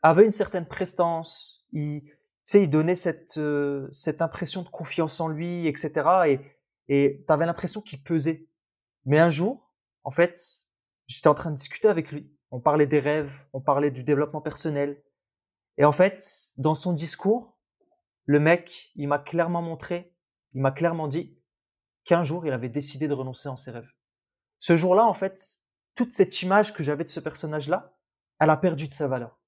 avait 0.02 0.24
une 0.24 0.30
certaine 0.30 0.66
prestance, 0.66 1.66
il, 1.72 2.02
tu 2.04 2.12
sais, 2.44 2.62
il 2.62 2.70
donnait 2.70 2.94
cette, 2.94 3.38
euh, 3.38 3.88
cette 3.92 4.22
impression 4.22 4.62
de 4.62 4.68
confiance 4.68 5.20
en 5.20 5.26
lui, 5.26 5.66
etc. 5.66 6.38
Et 6.88 7.24
tu 7.26 7.32
avais 7.32 7.44
l'impression 7.44 7.80
qu'il 7.80 8.00
pesait. 8.02 8.46
Mais 9.04 9.18
un 9.18 9.28
jour, 9.28 9.72
en 10.04 10.12
fait, 10.12 10.40
j'étais 11.08 11.28
en 11.28 11.34
train 11.34 11.50
de 11.50 11.56
discuter 11.56 11.88
avec 11.88 12.12
lui. 12.12 12.32
On 12.52 12.60
parlait 12.60 12.86
des 12.86 13.00
rêves, 13.00 13.44
on 13.52 13.60
parlait 13.60 13.90
du 13.90 14.04
développement 14.04 14.40
personnel. 14.40 15.02
Et 15.76 15.84
en 15.84 15.92
fait, 15.92 16.52
dans 16.56 16.76
son 16.76 16.92
discours, 16.92 17.55
le 18.26 18.40
mec, 18.40 18.92
il 18.96 19.08
m'a 19.08 19.18
clairement 19.18 19.62
montré, 19.62 20.12
il 20.52 20.60
m'a 20.60 20.72
clairement 20.72 21.08
dit 21.08 21.38
qu'un 22.04 22.22
jour, 22.22 22.46
il 22.46 22.52
avait 22.52 22.68
décidé 22.68 23.08
de 23.08 23.14
renoncer 23.14 23.48
en 23.48 23.56
ses 23.56 23.70
rêves. 23.70 23.90
Ce 24.58 24.76
jour-là, 24.76 25.04
en 25.04 25.14
fait, 25.14 25.62
toute 25.94 26.12
cette 26.12 26.42
image 26.42 26.74
que 26.74 26.82
j'avais 26.82 27.04
de 27.04 27.08
ce 27.08 27.20
personnage-là, 27.20 27.96
elle 28.40 28.50
a 28.50 28.56
perdu 28.56 28.88
de 28.88 28.92
sa 28.92 29.08
valeur. 29.08 29.40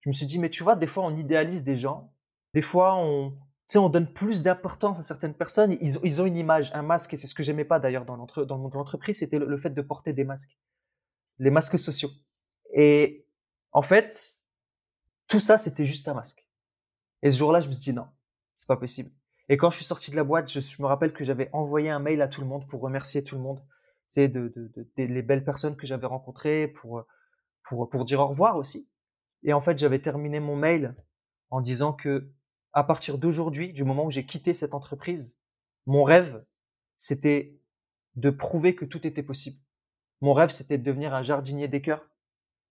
Je 0.00 0.08
me 0.08 0.12
suis 0.12 0.26
dit, 0.26 0.38
mais 0.38 0.50
tu 0.50 0.62
vois, 0.62 0.76
des 0.76 0.86
fois, 0.86 1.04
on 1.04 1.16
idéalise 1.16 1.62
des 1.62 1.76
gens. 1.76 2.12
Des 2.54 2.62
fois, 2.62 2.96
on, 2.96 3.36
on 3.74 3.88
donne 3.88 4.12
plus 4.12 4.42
d'importance 4.42 4.98
à 4.98 5.02
certaines 5.02 5.34
personnes. 5.34 5.72
Ils, 5.80 5.98
ils 6.02 6.22
ont 6.22 6.26
une 6.26 6.36
image, 6.36 6.70
un 6.74 6.82
masque, 6.82 7.12
et 7.14 7.16
c'est 7.16 7.26
ce 7.26 7.34
que 7.34 7.42
j'aimais 7.42 7.64
pas 7.64 7.78
d'ailleurs 7.78 8.04
dans, 8.04 8.16
l'entreprise, 8.16 9.18
c'était 9.18 9.38
le 9.38 9.58
fait 9.58 9.70
de 9.70 9.82
porter 9.82 10.12
des 10.12 10.24
masques, 10.24 10.58
les 11.38 11.50
masques 11.50 11.78
sociaux. 11.78 12.10
Et 12.74 13.26
en 13.72 13.82
fait, 13.82 14.14
tout 15.26 15.40
ça, 15.40 15.58
c'était 15.58 15.86
juste 15.86 16.08
un 16.08 16.14
masque. 16.14 16.46
Et 17.22 17.30
ce 17.30 17.38
jour-là, 17.38 17.60
je 17.60 17.68
me 17.68 17.72
suis 17.72 17.92
dit 17.92 17.96
non, 17.96 18.06
c'est 18.56 18.68
pas 18.68 18.76
possible. 18.76 19.10
Et 19.48 19.56
quand 19.56 19.70
je 19.70 19.76
suis 19.76 19.84
sorti 19.84 20.10
de 20.10 20.16
la 20.16 20.24
boîte, 20.24 20.50
je, 20.50 20.82
me 20.82 20.86
rappelle 20.86 21.12
que 21.12 21.24
j'avais 21.24 21.50
envoyé 21.52 21.90
un 21.90 21.98
mail 21.98 22.22
à 22.22 22.28
tout 22.28 22.40
le 22.40 22.46
monde 22.46 22.68
pour 22.68 22.80
remercier 22.80 23.24
tout 23.24 23.34
le 23.34 23.42
monde, 23.42 23.60
c'est 24.06 24.32
les 24.96 25.22
belles 25.22 25.44
personnes 25.44 25.76
que 25.76 25.86
j'avais 25.86 26.06
rencontrées, 26.06 26.68
pour, 26.68 27.04
pour, 27.64 27.88
pour 27.88 28.04
dire 28.04 28.20
au 28.20 28.28
revoir 28.28 28.56
aussi. 28.56 28.90
Et 29.42 29.52
en 29.52 29.60
fait, 29.60 29.78
j'avais 29.78 30.00
terminé 30.00 30.40
mon 30.40 30.56
mail 30.56 30.94
en 31.50 31.60
disant 31.60 31.92
que 31.92 32.30
à 32.72 32.84
partir 32.84 33.18
d'aujourd'hui, 33.18 33.72
du 33.72 33.84
moment 33.84 34.04
où 34.04 34.10
j'ai 34.10 34.24
quitté 34.24 34.54
cette 34.54 34.74
entreprise, 34.74 35.40
mon 35.86 36.04
rêve, 36.04 36.44
c'était 36.96 37.58
de 38.14 38.30
prouver 38.30 38.74
que 38.74 38.84
tout 38.84 39.06
était 39.06 39.22
possible. 39.22 39.58
Mon 40.20 40.32
rêve, 40.32 40.50
c'était 40.50 40.78
de 40.78 40.84
devenir 40.84 41.14
un 41.14 41.22
jardinier 41.22 41.66
des 41.66 41.82
cœurs, 41.82 42.08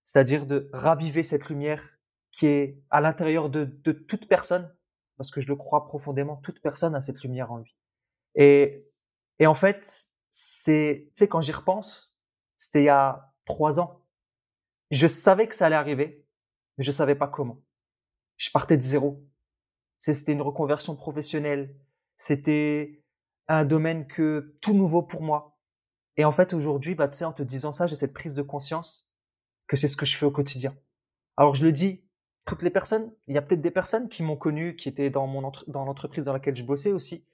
c'est-à-dire 0.04 0.46
de 0.46 0.70
raviver 0.72 1.24
cette 1.24 1.50
lumière 1.50 1.99
qui 2.32 2.48
est 2.48 2.82
à 2.90 3.02
l'intérieur 3.02 3.50
de, 3.50 3.66
de 3.66 3.92
toute 3.92 4.28
personne, 4.28 4.74
parce 5.18 5.32
que 5.32 5.42
je 5.42 5.48
le 5.48 5.56
crois 5.56 5.86
profondément, 5.86 6.38
toute 6.38 6.62
personne 6.62 6.96
a 6.96 7.02
cette 7.02 7.22
lumière 7.22 7.52
en 7.52 7.58
lui. 7.58 7.76
Et, 8.36 8.88
et 9.40 9.48
en 9.48 9.54
fait, 9.54 10.08
c'est, 10.30 11.10
tu 11.10 11.20
sais, 11.20 11.28
quand 11.28 11.42
j'y 11.42 11.52
repense, 11.52 12.18
c'était 12.58 12.82
il 12.82 12.86
y 12.86 12.90
a 12.90 13.34
trois 13.46 13.80
ans. 13.80 14.06
Je 14.92 15.08
savais 15.08 15.48
que 15.48 15.56
ça 15.56 15.66
allait 15.66 15.76
arriver, 15.76 16.26
mais 16.78 16.84
je 16.84 16.92
savais 16.92 17.16
pas 17.16 17.28
comment. 17.28 17.62
Je 18.38 18.50
partais 18.52 18.78
de 18.78 18.82
zéro. 18.82 19.26
C'était 19.98 20.32
une 20.32 20.42
reconversion 20.42 20.96
professionnelle. 20.96 21.76
C'était 22.16 23.04
un 23.48 23.66
domaine 23.66 24.08
que 24.08 24.56
tout 24.62 24.74
nouveau 24.74 25.04
pour 25.04 25.22
moi. 25.22 25.58
Et 26.16 26.26
en 26.26 26.32
fait, 26.32 26.54
aujourd'hui, 26.54 26.96
bah, 26.96 27.08
tu 27.08 27.18
sais, 27.18 27.26
en 27.26 27.34
te 27.34 27.44
disant 27.44 27.72
ça, 27.72 27.88
j'ai 27.88 27.96
cette 27.96 28.14
prise 28.14 28.34
de 28.34 28.42
conscience 28.42 29.10
que 29.68 29.76
c'est 29.76 29.88
ce 29.88 29.98
que 29.98 30.06
je 30.06 30.16
fais 30.16 30.26
au 30.26 30.32
quotidien. 30.32 30.76
Alors, 31.38 31.56
je 31.56 31.66
le 31.66 31.72
dis, 31.72 32.06
toutes 32.50 32.64
les 32.64 32.70
personnes, 32.70 33.14
il 33.28 33.36
y 33.36 33.38
a 33.38 33.42
peut-être 33.42 33.62
des 33.62 33.72
personnes 33.72 34.10
qui 34.10 34.24
m'ont 34.24 34.36
connu, 34.38 34.76
qui 34.76 34.90
étaient 34.90 35.10
dans 35.10 35.28
mon 35.28 35.44
entre- 35.44 35.70
dans 35.70 35.86
l'entreprise 35.86 36.26
dans 36.26 36.34
laquelle 36.34 36.56
je 36.56 36.64
bossais 36.64 36.92
aussi, 36.92 37.26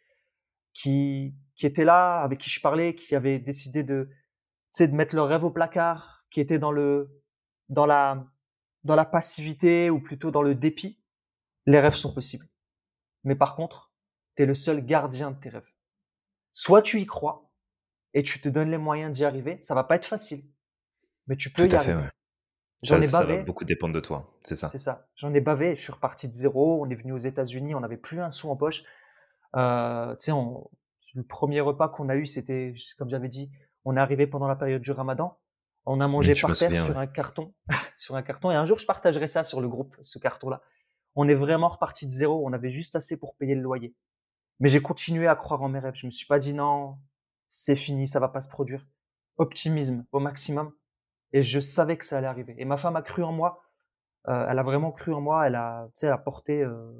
qui, 0.73 1.34
qui 1.56 1.65
étaient 1.65 1.86
là, 1.86 2.21
avec 2.21 2.39
qui 2.39 2.49
je 2.49 2.62
parlais, 2.62 2.95
qui 2.95 3.15
avaient 3.15 3.39
décidé 3.39 3.84
de, 3.84 4.10
de 4.80 4.86
mettre 4.88 5.15
leur 5.15 5.28
rêve 5.28 5.43
au 5.43 5.51
placard, 5.51 6.25
qui 6.30 6.41
étaient 6.41 6.60
dans 6.60 6.71
le, 6.71 7.21
dans 7.69 7.86
la, 7.86 8.28
dans 8.84 8.95
la 8.95 9.06
passivité 9.06 9.89
ou 9.89 10.01
plutôt 10.01 10.32
dans 10.32 10.41
le 10.43 10.54
dépit. 10.54 11.01
Les 11.65 11.80
rêves 11.80 11.95
sont 11.95 12.13
possibles. 12.13 12.47
Mais 13.23 13.36
par 13.36 13.56
contre, 13.56 13.91
tu 14.36 14.43
es 14.43 14.45
le 14.45 14.54
seul 14.54 14.86
gardien 14.86 15.32
de 15.32 15.39
tes 15.39 15.49
rêves. 15.49 15.69
Soit 16.54 16.82
tu 16.82 16.99
y 16.99 17.06
crois 17.06 17.49
et 18.13 18.21
tu 18.21 18.39
te 18.41 18.49
donnes 18.49 18.69
les 18.69 18.78
moyens 18.78 19.12
d'y 19.13 19.25
arriver. 19.25 19.60
Ça 19.62 19.75
va 19.75 19.84
pas 19.84 19.95
être 19.95 20.06
facile, 20.06 20.43
mais 21.28 21.36
tu 21.38 21.49
peux 21.51 21.67
Tout 21.67 21.73
y 21.73 21.75
à 21.75 21.80
fait, 21.80 21.91
arriver. 21.91 22.06
ouais. 22.06 22.12
J'en 22.86 23.02
ai 23.02 23.08
ça 23.08 23.19
va 23.21 23.26
bavé, 23.26 23.43
beaucoup 23.43 23.65
dépendre 23.65 23.93
de 23.93 24.00
toi, 24.00 24.34
c'est 24.43 24.56
ça. 24.56 24.67
c'est 24.69 24.78
ça. 24.80 25.08
J'en 25.15 25.34
ai 25.34 25.41
bavé. 25.41 25.76
Je 25.76 25.82
suis 25.82 25.91
reparti 25.93 26.28
de 26.28 26.34
zéro. 26.34 26.84
On 26.86 26.89
est 26.89 26.95
venu 26.95 27.12
aux 27.13 27.17
États-Unis. 27.17 27.76
On 27.76 27.80
n'avait 27.82 27.98
plus 27.98 28.21
un 28.21 28.32
sou 28.32 28.50
en 28.50 28.56
poche. 28.56 28.84
Euh, 29.56 30.15
tu 30.15 30.26
sais, 30.26 30.32
on- 30.32 30.69
le 31.13 31.24
premier 31.24 31.62
repas 31.62 31.88
qu'on 31.88 32.10
a 32.10 32.15
eu, 32.17 32.26
c'était, 32.26 32.74
comme 32.98 33.10
j'avais 33.10 33.30
dit, 33.30 33.50
on 33.86 33.95
est 33.95 34.00
arrivé 34.00 34.28
pendant 34.28 34.48
la 34.48 34.56
période 34.58 34.82
du 34.82 34.91
Ramadan. 34.91 35.38
On 35.86 36.02
a 36.02 36.08
mangé 36.08 36.34
par 36.34 36.50
terre 36.58 36.69
souviens, 36.69 36.84
sur 36.84 36.95
ouais. 36.98 37.02
un 37.04 37.08
carton, 37.08 37.54
sur 37.95 38.15
un 38.15 38.21
carton. 38.21 38.52
Et 38.52 38.56
un 38.56 38.65
jour, 38.65 38.80
je 38.80 38.86
partagerai 38.86 39.28
ça 39.28 39.43
sur 39.45 39.62
le 39.62 39.69
groupe, 39.69 39.95
ce 40.02 40.19
carton-là. 40.19 40.62
On 41.15 41.28
est 41.30 41.36
vraiment 41.36 41.69
reparti 41.69 42.06
de 42.06 42.12
zéro. 42.12 42.45
On 42.45 42.52
avait 42.52 42.71
juste 42.71 42.95
assez 42.98 43.17
pour 43.17 43.38
payer 43.38 43.56
le 43.56 43.62
loyer. 43.62 43.95
Mais 44.60 44.67
j'ai 44.67 44.82
continué 44.82 45.28
à 45.28 45.36
croire 45.36 45.62
en 45.62 45.69
mes 45.69 45.80
rêves. 45.80 45.95
Je 45.95 46.06
me 46.06 46.12
suis 46.12 46.26
pas 46.26 46.39
dit 46.39 46.54
non, 46.54 46.98
c'est 47.48 47.76
fini, 47.78 48.08
ça 48.08 48.19
va 48.19 48.28
pas 48.28 48.41
se 48.41 48.50
produire. 48.50 48.86
Optimisme 49.38 50.06
au 50.12 50.19
maximum. 50.19 50.71
Et 51.36 51.43
je 51.43 51.60
savais 51.60 51.98
que 51.98 52.06
ça 52.06 52.17
allait 52.17 52.28
arriver. 52.28 52.56
Et 52.58 52.63
ma 52.63 52.78
femme 52.78 52.95
a 52.95 53.02
cru 53.02 53.21
en 53.21 53.34
moi. 53.34 53.62
Euh, 54.30 54.48
elle 54.50 54.58
a 54.58 54.63
vraiment 54.63 54.93
cru 54.93 55.12
en 55.13 55.19
moi. 55.19 55.45
Elle 55.45 55.56
a, 55.56 55.86
tu 55.88 56.00
sais, 56.00 56.08
elle 56.08 56.13
a 56.13 56.17
porté, 56.17 56.62
euh, 56.63 56.93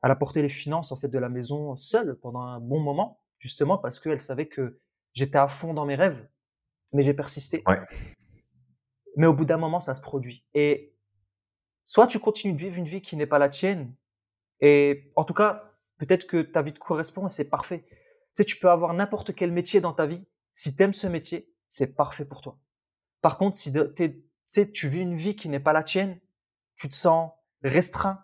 elle 0.00 0.12
a 0.12 0.14
porté 0.14 0.42
les 0.42 0.48
finances 0.48 0.92
en 0.92 0.96
fait 0.96 1.08
de 1.08 1.18
la 1.18 1.28
maison 1.28 1.76
seule 1.76 2.14
pendant 2.20 2.42
un 2.42 2.60
bon 2.60 2.78
moment 2.78 3.20
justement 3.40 3.76
parce 3.76 3.98
qu'elle 3.98 4.20
savait 4.20 4.46
que 4.46 4.80
j'étais 5.12 5.38
à 5.38 5.48
fond 5.48 5.74
dans 5.74 5.84
mes 5.86 5.96
rêves, 5.96 6.24
mais 6.92 7.02
j'ai 7.02 7.14
persisté. 7.14 7.64
Ouais. 7.66 7.80
Mais 9.16 9.26
au 9.26 9.34
bout 9.34 9.44
d'un 9.44 9.56
moment, 9.56 9.80
ça 9.80 9.94
se 9.94 10.00
produit. 10.00 10.44
Et 10.54 10.96
soit 11.84 12.06
tu 12.06 12.20
continues 12.20 12.54
de 12.54 12.60
vivre 12.60 12.76
une 12.76 12.86
vie 12.86 13.02
qui 13.02 13.16
n'est 13.16 13.26
pas 13.26 13.40
la 13.40 13.48
tienne, 13.48 13.92
et 14.60 15.12
en 15.16 15.24
tout 15.24 15.34
cas, 15.34 15.74
peut-être 15.98 16.28
que 16.28 16.42
ta 16.42 16.62
vie 16.62 16.72
te 16.72 16.78
correspond 16.78 17.26
et 17.26 17.30
c'est 17.30 17.50
parfait. 17.50 17.84
Tu 17.88 17.96
sais, 18.34 18.44
tu 18.44 18.56
peux 18.56 18.70
avoir 18.70 18.94
n'importe 18.94 19.34
quel 19.34 19.50
métier 19.50 19.80
dans 19.80 19.92
ta 19.92 20.06
vie. 20.06 20.26
Si 20.52 20.74
tu 20.74 20.82
aimes 20.82 20.92
ce 20.92 21.08
métier, 21.08 21.52
c'est 21.68 21.94
parfait 21.94 22.24
pour 22.24 22.40
toi. 22.40 22.56
Par 23.24 23.38
contre, 23.38 23.56
si 23.56 23.72
tu 23.72 24.88
vis 24.90 25.00
une 25.00 25.16
vie 25.16 25.34
qui 25.34 25.48
n'est 25.48 25.58
pas 25.58 25.72
la 25.72 25.82
tienne, 25.82 26.20
tu 26.76 26.90
te 26.90 26.94
sens 26.94 27.32
restreint, 27.62 28.22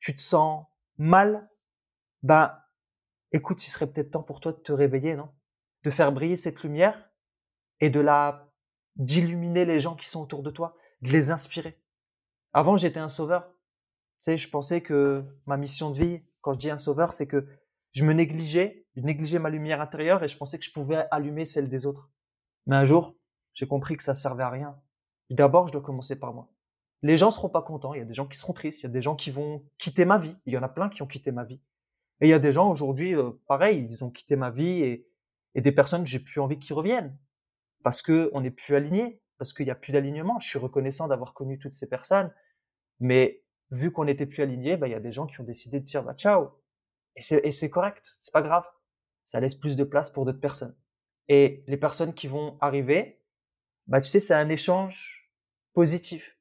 tu 0.00 0.14
te 0.14 0.22
sens 0.22 0.64
mal, 0.96 1.50
ben, 2.22 2.58
écoute, 3.32 3.62
il 3.62 3.68
serait 3.68 3.92
peut-être 3.92 4.12
temps 4.12 4.22
pour 4.22 4.40
toi 4.40 4.52
de 4.52 4.56
te 4.56 4.72
réveiller, 4.72 5.16
non? 5.16 5.28
De 5.82 5.90
faire 5.90 6.12
briller 6.12 6.36
cette 6.36 6.62
lumière 6.62 7.10
et 7.80 7.90
de 7.90 8.00
la 8.00 8.50
d'illuminer 8.96 9.66
les 9.66 9.78
gens 9.78 9.96
qui 9.96 10.08
sont 10.08 10.22
autour 10.22 10.42
de 10.42 10.50
toi, 10.50 10.78
de 11.02 11.10
les 11.10 11.30
inspirer. 11.30 11.78
Avant, 12.54 12.78
j'étais 12.78 13.00
un 13.00 13.10
sauveur. 13.10 13.52
Tu 13.52 13.58
sais, 14.20 14.36
je 14.38 14.48
pensais 14.48 14.80
que 14.80 15.26
ma 15.44 15.58
mission 15.58 15.90
de 15.90 15.98
vie, 15.98 16.22
quand 16.40 16.54
je 16.54 16.58
dis 16.58 16.70
un 16.70 16.78
sauveur, 16.78 17.12
c'est 17.12 17.26
que 17.26 17.46
je 17.90 18.02
me 18.02 18.14
négligeais, 18.14 18.86
je 18.96 19.02
négligeais 19.02 19.40
ma 19.40 19.50
lumière 19.50 19.82
intérieure 19.82 20.24
et 20.24 20.28
je 20.28 20.38
pensais 20.38 20.58
que 20.58 20.64
je 20.64 20.72
pouvais 20.72 21.06
allumer 21.10 21.44
celle 21.44 21.68
des 21.68 21.84
autres. 21.84 22.08
Mais 22.64 22.76
un 22.76 22.86
jour, 22.86 23.14
j'ai 23.54 23.66
compris 23.66 23.96
que 23.96 24.02
ça 24.02 24.14
servait 24.14 24.42
à 24.42 24.50
rien. 24.50 24.76
D'abord, 25.30 25.68
je 25.68 25.72
dois 25.72 25.82
commencer 25.82 26.18
par 26.18 26.34
moi. 26.34 26.48
Les 27.02 27.16
gens 27.16 27.30
seront 27.30 27.48
pas 27.48 27.62
contents, 27.62 27.94
il 27.94 27.98
y 27.98 28.02
a 28.02 28.04
des 28.04 28.14
gens 28.14 28.26
qui 28.26 28.38
seront 28.38 28.52
tristes, 28.52 28.80
il 28.80 28.84
y 28.84 28.86
a 28.86 28.92
des 28.92 29.02
gens 29.02 29.16
qui 29.16 29.30
vont 29.30 29.64
quitter 29.78 30.04
ma 30.04 30.18
vie, 30.18 30.36
il 30.46 30.52
y 30.52 30.56
en 30.56 30.62
a 30.62 30.68
plein 30.68 30.88
qui 30.88 31.02
ont 31.02 31.06
quitté 31.06 31.32
ma 31.32 31.44
vie. 31.44 31.60
Et 32.20 32.26
il 32.26 32.30
y 32.30 32.34
a 32.34 32.38
des 32.38 32.52
gens 32.52 32.70
aujourd'hui, 32.70 33.16
euh, 33.16 33.32
pareil, 33.48 33.84
ils 33.84 34.04
ont 34.04 34.10
quitté 34.10 34.36
ma 34.36 34.50
vie 34.50 34.82
et, 34.82 35.08
des 35.60 35.72
personnes, 35.72 36.06
j'ai 36.06 36.20
plus 36.20 36.40
envie 36.40 36.58
qu'ils 36.58 36.74
reviennent 36.74 37.18
parce 37.82 38.00
que 38.00 38.30
on 38.32 38.40
n'est 38.40 38.50
plus 38.50 38.74
aligné, 38.74 39.20
parce 39.36 39.52
qu'il 39.52 39.66
n'y 39.66 39.70
a 39.70 39.74
plus 39.74 39.92
d'alignement. 39.92 40.38
Je 40.38 40.48
suis 40.48 40.58
reconnaissant 40.58 41.08
d'avoir 41.08 41.34
connu 41.34 41.58
toutes 41.58 41.74
ces 41.74 41.88
personnes, 41.88 42.32
mais 43.00 43.42
vu 43.70 43.90
qu'on 43.90 44.04
n'était 44.04 44.24
plus 44.24 44.42
aligné, 44.42 44.76
bah, 44.76 44.88
il 44.88 44.92
y 44.92 44.94
a 44.94 45.00
des 45.00 45.12
gens 45.12 45.26
qui 45.26 45.40
ont 45.40 45.44
décidé 45.44 45.80
de 45.80 45.84
dire 45.84 46.02
bah, 46.04 46.14
ciao. 46.14 46.50
Et 47.16 47.52
c'est 47.52 47.68
correct, 47.68 48.16
c'est 48.20 48.32
pas 48.32 48.40
grave. 48.40 48.64
Ça 49.24 49.40
laisse 49.40 49.54
plus 49.54 49.76
de 49.76 49.84
place 49.84 50.10
pour 50.10 50.24
d'autres 50.24 50.40
personnes. 50.40 50.74
Et 51.28 51.64
les 51.66 51.76
personnes 51.76 52.14
qui 52.14 52.28
vont 52.28 52.56
arriver, 52.60 53.21
bah, 53.92 54.00
tu 54.00 54.08
sais, 54.08 54.20
c'est 54.20 54.32
un 54.32 54.48
échange 54.48 55.30
positif. 55.74 56.38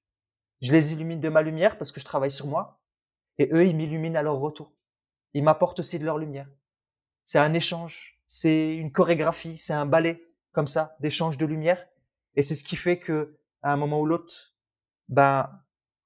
Je 0.62 0.72
les 0.72 0.94
illumine 0.94 1.20
de 1.20 1.28
ma 1.28 1.42
lumière 1.42 1.78
parce 1.78 1.92
que 1.92 2.00
je 2.00 2.06
travaille 2.06 2.32
sur 2.32 2.48
moi, 2.48 2.82
et 3.40 3.50
eux, 3.52 3.68
ils 3.68 3.76
m'illuminent 3.76 4.18
à 4.18 4.22
leur 4.22 4.38
retour. 4.38 4.74
Ils 5.34 5.44
m'apportent 5.44 5.80
aussi 5.80 6.00
de 6.00 6.06
leur 6.06 6.18
lumière. 6.18 6.48
C'est 7.26 7.40
un 7.40 7.54
échange, 7.54 8.22
c'est 8.26 8.74
une 8.74 8.94
chorégraphie, 8.94 9.58
c'est 9.58 9.74
un 9.74 9.86
ballet 9.86 10.24
comme 10.54 10.68
ça, 10.68 10.96
d'échange 11.02 11.38
de 11.38 11.46
lumière. 11.46 11.86
Et 12.36 12.42
c'est 12.42 12.56
ce 12.56 12.64
qui 12.64 12.78
fait 12.78 13.00
que, 13.00 13.38
à 13.64 13.74
un 13.74 13.76
moment 13.76 14.00
ou 14.00 14.06
l'autre, 14.06 14.56
ben, 15.10 15.52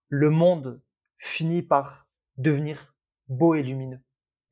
le 0.10 0.32
monde 0.32 0.82
finit 1.20 1.62
par 1.62 2.08
devenir 2.38 2.96
beau 3.28 3.54
et 3.54 3.62
lumineux. 3.62 4.02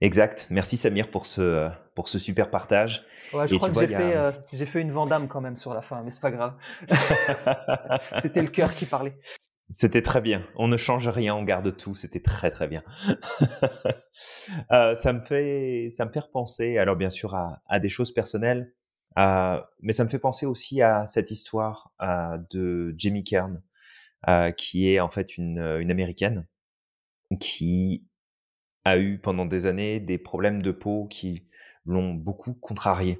Exact. 0.03 0.47
Merci 0.49 0.77
Samir 0.77 1.09
pour 1.09 1.25
ce, 1.25 1.69
pour 1.95 2.07
ce 2.09 2.19
super 2.19 2.51
partage. 2.51 3.05
Ouais, 3.33 3.47
je 3.47 3.55
crois 3.55 3.69
que 3.69 3.79
j'ai 3.79 3.87
fait, 3.87 4.15
euh, 4.15 4.31
j'ai 4.51 4.65
fait 4.65 4.81
une 4.81 4.91
Vandame 4.91 5.27
quand 5.27 5.41
même 5.41 5.57
sur 5.57 5.73
la 5.73 5.81
fin, 5.81 6.03
mais 6.03 6.11
c'est 6.11 6.21
pas 6.21 6.31
grave. 6.31 6.53
C'était 8.21 8.41
le 8.41 8.49
cœur 8.49 8.71
qui 8.73 8.85
parlait. 8.85 9.17
C'était 9.69 10.01
très 10.01 10.21
bien. 10.21 10.45
On 10.55 10.67
ne 10.67 10.77
change 10.77 11.07
rien, 11.07 11.33
on 11.33 11.43
garde 11.43 11.75
tout. 11.75 11.95
C'était 11.95 12.19
très 12.19 12.51
très 12.51 12.67
bien. 12.67 12.83
euh, 14.71 14.93
ça 14.93 15.13
me 15.13 15.21
fait 15.21 15.89
ça 15.95 16.05
me 16.05 16.11
fait 16.11 16.19
repenser. 16.19 16.77
Alors 16.77 16.95
bien 16.95 17.09
sûr 17.09 17.33
à, 17.33 17.61
à 17.67 17.79
des 17.79 17.89
choses 17.89 18.13
personnelles. 18.13 18.73
Euh, 19.17 19.61
mais 19.81 19.93
ça 19.93 20.03
me 20.03 20.09
fait 20.09 20.19
penser 20.19 20.45
aussi 20.45 20.81
à 20.81 21.05
cette 21.05 21.31
histoire 21.31 21.93
euh, 22.01 22.37
de 22.51 22.95
Jamie 22.97 23.23
Kern, 23.23 23.61
euh, 24.27 24.51
qui 24.51 24.89
est 24.89 24.99
en 24.99 25.09
fait 25.09 25.37
une, 25.37 25.59
une 25.59 25.91
américaine 25.91 26.47
qui 27.39 28.05
a 28.85 28.97
eu 28.97 29.17
pendant 29.17 29.45
des 29.45 29.65
années 29.65 29.99
des 29.99 30.17
problèmes 30.17 30.61
de 30.61 30.71
peau 30.71 31.07
qui 31.07 31.47
l'ont 31.85 32.13
beaucoup 32.13 32.53
contrariée. 32.53 33.19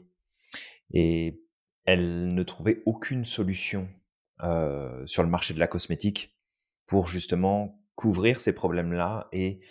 Et 0.94 1.42
elle 1.86 2.34
ne 2.34 2.44
trouvait 2.44 2.82
aucune 2.86 3.26
solution 3.26 3.90
euh, 4.42 5.06
sur 5.06 5.24
le 5.24 5.30
marché 5.30 5.54
de 5.54 5.60
la 5.60 5.68
cosmétique 5.68 6.38
pour 6.86 7.08
justement 7.08 7.82
couvrir 7.96 8.40
ces 8.40 8.54
problèmes-là 8.54 9.28
et 9.32 9.62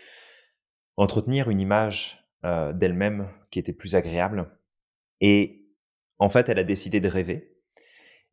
entretenir 0.97 1.51
une 1.51 1.61
image 1.61 2.25
euh, 2.45 2.73
d'elle-même 2.73 3.29
qui 3.51 3.59
était 3.59 3.73
plus 3.73 3.95
agréable. 3.95 4.51
Et 5.21 5.69
en 6.19 6.29
fait, 6.29 6.49
elle 6.49 6.59
a 6.59 6.65
décidé 6.65 7.01
de 7.01 7.09
rêver. 7.09 7.57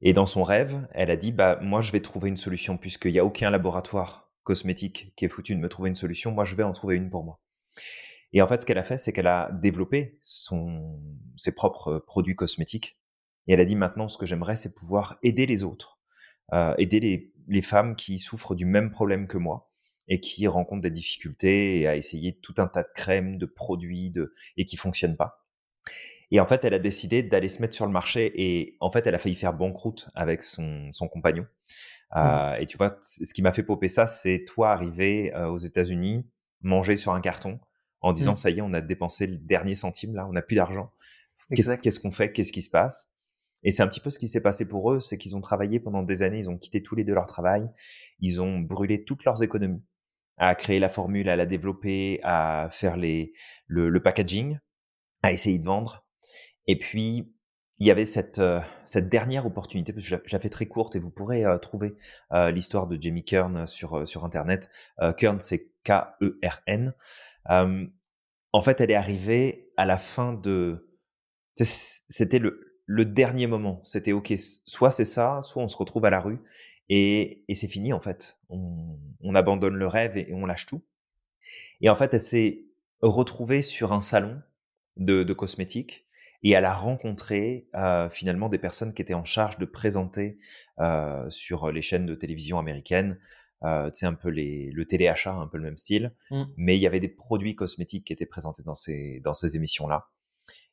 Et 0.01 0.13
dans 0.13 0.25
son 0.25 0.43
rêve, 0.43 0.87
elle 0.91 1.11
a 1.11 1.17
dit, 1.17 1.31
bah, 1.31 1.59
moi, 1.61 1.81
je 1.81 1.91
vais 1.91 2.01
trouver 2.01 2.29
une 2.29 2.37
solution 2.37 2.77
puisqu'il 2.77 3.11
n'y 3.11 3.19
a 3.19 3.25
aucun 3.25 3.49
laboratoire 3.49 4.31
cosmétique 4.43 5.13
qui 5.15 5.25
est 5.25 5.29
foutu 5.29 5.55
de 5.55 5.59
me 5.59 5.69
trouver 5.69 5.89
une 5.89 5.95
solution. 5.95 6.31
Moi, 6.31 6.45
je 6.45 6.55
vais 6.55 6.63
en 6.63 6.71
trouver 6.71 6.95
une 6.95 7.09
pour 7.09 7.23
moi. 7.23 7.39
Et 8.33 8.41
en 8.41 8.47
fait, 8.47 8.61
ce 8.61 8.65
qu'elle 8.65 8.77
a 8.77 8.83
fait, 8.83 8.97
c'est 8.97 9.11
qu'elle 9.11 9.27
a 9.27 9.51
développé 9.51 10.17
son, 10.21 11.01
ses 11.35 11.53
propres 11.53 11.99
produits 11.99 12.35
cosmétiques. 12.35 12.99
Et 13.47 13.53
elle 13.53 13.59
a 13.59 13.65
dit, 13.65 13.75
maintenant, 13.75 14.07
ce 14.07 14.17
que 14.17 14.25
j'aimerais, 14.25 14.55
c'est 14.55 14.75
pouvoir 14.75 15.17
aider 15.23 15.45
les 15.45 15.63
autres, 15.63 15.99
euh, 16.53 16.75
aider 16.77 16.99
les, 16.99 17.33
les 17.47 17.61
femmes 17.61 17.95
qui 17.95 18.19
souffrent 18.19 18.55
du 18.55 18.65
même 18.65 18.91
problème 18.91 19.27
que 19.27 19.37
moi 19.37 19.71
et 20.07 20.19
qui 20.19 20.47
rencontrent 20.47 20.81
des 20.81 20.91
difficultés 20.91 21.81
et 21.81 21.87
à 21.87 21.95
essayer 21.95 22.37
tout 22.39 22.55
un 22.57 22.67
tas 22.67 22.83
de 22.83 22.89
crèmes, 22.93 23.37
de 23.37 23.45
produits 23.45 24.11
de, 24.11 24.33
et 24.57 24.65
qui 24.65 24.77
fonctionnent 24.77 25.17
pas. 25.17 25.45
Et 26.31 26.39
en 26.39 26.45
fait, 26.45 26.63
elle 26.63 26.73
a 26.73 26.79
décidé 26.79 27.23
d'aller 27.23 27.49
se 27.49 27.61
mettre 27.61 27.73
sur 27.73 27.85
le 27.85 27.91
marché 27.91 28.31
et 28.35 28.77
en 28.79 28.91
fait, 28.91 29.07
elle 29.07 29.15
a 29.15 29.19
failli 29.19 29.35
faire 29.35 29.53
banqueroute 29.53 30.09
avec 30.13 30.43
son, 30.43 30.91
son 30.91 31.07
compagnon. 31.07 31.43
Mmh. 32.11 32.17
Euh, 32.17 32.55
et 32.55 32.65
tu 32.67 32.77
vois, 32.77 32.97
ce 33.01 33.33
qui 33.33 33.41
m'a 33.41 33.51
fait 33.51 33.63
popper 33.63 33.87
ça, 33.87 34.07
c'est 34.07 34.45
toi 34.45 34.71
arriver 34.71 35.33
euh, 35.35 35.47
aux 35.47 35.57
États-Unis, 35.57 36.25
manger 36.61 36.97
sur 36.97 37.13
un 37.13 37.21
carton 37.21 37.59
en 38.01 38.13
disant 38.13 38.33
mmh. 38.33 38.37
ça 38.37 38.49
y 38.49 38.59
est, 38.59 38.61
on 38.61 38.73
a 38.73 38.81
dépensé 38.81 39.27
le 39.27 39.37
dernier 39.37 39.75
centime 39.75 40.15
là, 40.15 40.27
on 40.27 40.33
n'a 40.33 40.41
plus 40.41 40.55
d'argent. 40.55 40.91
Qu'est-ce 41.55 41.99
qu'on 41.99 42.11
fait? 42.11 42.31
Qu'est-ce 42.31 42.51
qui 42.51 42.61
se 42.61 42.69
passe? 42.69 43.09
Et 43.63 43.71
c'est 43.71 43.83
un 43.83 43.87
petit 43.87 43.99
peu 43.99 44.09
ce 44.09 44.19
qui 44.19 44.27
s'est 44.27 44.41
passé 44.41 44.67
pour 44.67 44.91
eux, 44.91 44.99
c'est 44.99 45.17
qu'ils 45.17 45.35
ont 45.35 45.41
travaillé 45.41 45.79
pendant 45.79 46.03
des 46.03 46.21
années, 46.21 46.39
ils 46.39 46.49
ont 46.49 46.57
quitté 46.57 46.81
tous 46.81 46.95
les 46.95 47.03
deux 47.03 47.13
leur 47.13 47.25
travail, 47.25 47.69
ils 48.19 48.41
ont 48.41 48.59
brûlé 48.59 49.03
toutes 49.03 49.25
leurs 49.25 49.43
économies 49.43 49.83
à 50.37 50.55
créer 50.55 50.79
la 50.79 50.87
formule, 50.87 51.27
à 51.27 51.35
la 51.35 51.45
développer, 51.45 52.21
à 52.23 52.69
faire 52.71 52.95
les, 52.95 53.33
le, 53.67 53.89
le 53.89 54.01
packaging, 54.01 54.57
à 55.23 55.33
essayer 55.33 55.59
de 55.59 55.65
vendre. 55.65 56.05
Et 56.67 56.79
puis, 56.79 57.33
il 57.79 57.87
y 57.87 57.91
avait 57.91 58.05
cette, 58.05 58.39
euh, 58.39 58.61
cette 58.85 59.09
dernière 59.09 59.45
opportunité, 59.45 59.91
parce 59.91 60.07
que 60.07 60.21
je 60.25 60.35
l'ai 60.35 60.41
fait 60.41 60.49
très 60.49 60.65
courte 60.65 60.95
et 60.95 60.99
vous 60.99 61.11
pourrez 61.11 61.45
euh, 61.45 61.57
trouver 61.57 61.95
euh, 62.31 62.51
l'histoire 62.51 62.87
de 62.87 63.01
Jamie 63.01 63.23
Kern 63.23 63.65
sur, 63.65 64.07
sur 64.07 64.23
Internet. 64.23 64.69
Kern, 65.17 65.39
c'est 65.39 65.68
K-E-R-N. 65.83 66.93
en 67.47 68.61
fait, 68.61 68.81
elle 68.81 68.91
est 68.91 68.95
arrivée 68.95 69.71
à 69.77 69.85
la 69.85 69.97
fin 69.97 70.33
de... 70.33 70.87
C'était 71.55 72.39
le, 72.39 73.05
dernier 73.05 73.47
moment. 73.47 73.81
C'était 73.83 74.13
OK, 74.13 74.33
soit 74.65 74.91
c'est 74.91 75.05
ça, 75.05 75.41
soit 75.41 75.63
on 75.63 75.67
se 75.67 75.77
retrouve 75.77 76.05
à 76.05 76.09
la 76.09 76.19
rue. 76.19 76.39
Et, 76.89 77.43
et 77.47 77.55
c'est 77.55 77.67
fini, 77.67 77.93
en 77.93 77.99
fait. 77.99 78.39
On, 78.49 78.97
on 79.21 79.35
abandonne 79.35 79.75
le 79.75 79.87
rêve 79.87 80.17
et, 80.17 80.33
on 80.33 80.45
lâche 80.45 80.65
tout. 80.65 80.81
Et 81.81 81.89
en 81.89 81.95
fait, 81.95 82.13
elle 82.13 82.19
s'est 82.19 82.65
retrouvée 83.01 83.61
sur 83.61 83.93
un 83.93 84.01
salon 84.01 84.41
de, 84.97 85.23
de 85.23 85.33
cosmétiques 85.33 86.05
et 86.43 86.51
elle 86.51 86.65
a 86.65 86.73
rencontré 86.73 87.67
euh, 87.75 88.09
finalement 88.09 88.49
des 88.49 88.59
personnes 88.59 88.93
qui 88.93 89.01
étaient 89.01 89.13
en 89.13 89.25
charge 89.25 89.57
de 89.57 89.65
présenter 89.65 90.37
euh, 90.79 91.29
sur 91.29 91.71
les 91.71 91.81
chaînes 91.81 92.05
de 92.05 92.15
télévision 92.15 92.59
américaines, 92.59 93.19
euh, 93.63 93.89
tu 93.91 93.99
sais, 93.99 94.05
un 94.05 94.13
peu 94.13 94.29
les, 94.29 94.71
le 94.71 94.85
téléachat, 94.85 95.33
un 95.33 95.47
peu 95.47 95.57
le 95.57 95.63
même 95.63 95.77
style, 95.77 96.13
mmh. 96.31 96.43
mais 96.57 96.77
il 96.77 96.81
y 96.81 96.87
avait 96.87 96.99
des 96.99 97.09
produits 97.09 97.55
cosmétiques 97.55 98.05
qui 98.05 98.13
étaient 98.13 98.25
présentés 98.25 98.63
dans 98.63 98.75
ces, 98.75 99.19
dans 99.23 99.33
ces 99.33 99.55
émissions-là. 99.55 100.09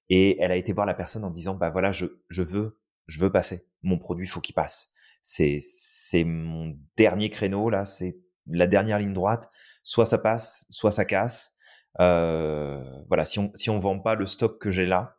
Et 0.08 0.40
elle 0.40 0.52
a 0.52 0.56
été 0.56 0.72
voir 0.72 0.86
la 0.86 0.94
personne 0.94 1.24
en 1.24 1.30
disant, 1.30 1.54
bah 1.54 1.70
voilà, 1.70 1.92
je, 1.92 2.06
je 2.28 2.42
veux, 2.42 2.78
je 3.06 3.18
veux 3.18 3.32
passer. 3.32 3.66
Mon 3.82 3.98
produit, 3.98 4.26
faut 4.26 4.40
qu'il 4.40 4.54
passe. 4.54 4.92
C'est, 5.20 5.58
c'est 5.60 6.24
mon 6.24 6.76
dernier 6.96 7.30
créneau, 7.30 7.70
là, 7.70 7.84
c'est 7.84 8.18
la 8.46 8.68
dernière 8.68 8.98
ligne 8.98 9.12
droite. 9.12 9.50
Soit 9.82 10.06
ça 10.06 10.18
passe, 10.18 10.66
soit 10.70 10.92
ça 10.92 11.04
casse. 11.04 11.56
Euh, 11.98 12.80
voilà, 13.08 13.24
si 13.24 13.38
on, 13.38 13.50
si 13.54 13.70
on 13.70 13.80
vend 13.80 13.98
pas 13.98 14.14
le 14.14 14.26
stock 14.26 14.60
que 14.60 14.70
j'ai 14.70 14.86
là, 14.86 15.18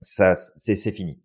ça, 0.00 0.34
c'est 0.34 0.92
fini. 0.92 1.20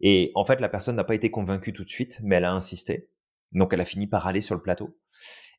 Et 0.00 0.32
en 0.34 0.44
fait, 0.44 0.60
la 0.60 0.68
personne 0.68 0.96
n'a 0.96 1.04
pas 1.04 1.14
été 1.14 1.30
convaincue 1.30 1.72
tout 1.72 1.84
de 1.84 1.90
suite, 1.90 2.20
mais 2.22 2.36
elle 2.36 2.44
a 2.44 2.52
insisté. 2.52 3.10
Donc, 3.52 3.72
elle 3.72 3.80
a 3.80 3.84
fini 3.84 4.06
par 4.06 4.26
aller 4.26 4.40
sur 4.40 4.54
le 4.54 4.62
plateau. 4.62 4.98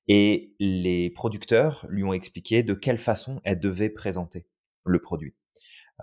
Et 0.07 0.55
les 0.59 1.11
producteurs 1.11 1.85
lui 1.89 2.03
ont 2.03 2.13
expliqué 2.13 2.63
de 2.63 2.73
quelle 2.73 2.97
façon 2.97 3.41
elle 3.43 3.59
devait 3.59 3.89
présenter 3.89 4.47
le 4.83 5.01
produit. 5.01 5.35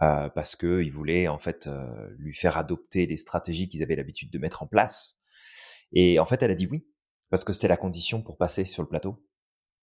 Euh, 0.02 0.28
parce 0.28 0.56
qu'ils 0.56 0.92
voulaient 0.92 1.26
en 1.26 1.38
fait 1.38 1.66
euh, 1.66 2.10
lui 2.18 2.34
faire 2.34 2.58
adopter 2.58 3.06
les 3.06 3.16
stratégies 3.16 3.68
qu'ils 3.68 3.82
avaient 3.82 3.96
l'habitude 3.96 4.30
de 4.30 4.38
mettre 4.38 4.62
en 4.62 4.66
place. 4.66 5.18
Et 5.92 6.18
en 6.18 6.26
fait, 6.26 6.42
elle 6.42 6.50
a 6.50 6.54
dit 6.54 6.68
oui, 6.70 6.86
parce 7.30 7.44
que 7.44 7.52
c'était 7.52 7.68
la 7.68 7.78
condition 7.78 8.22
pour 8.22 8.36
passer 8.36 8.64
sur 8.64 8.82
le 8.82 8.88
plateau. 8.88 9.24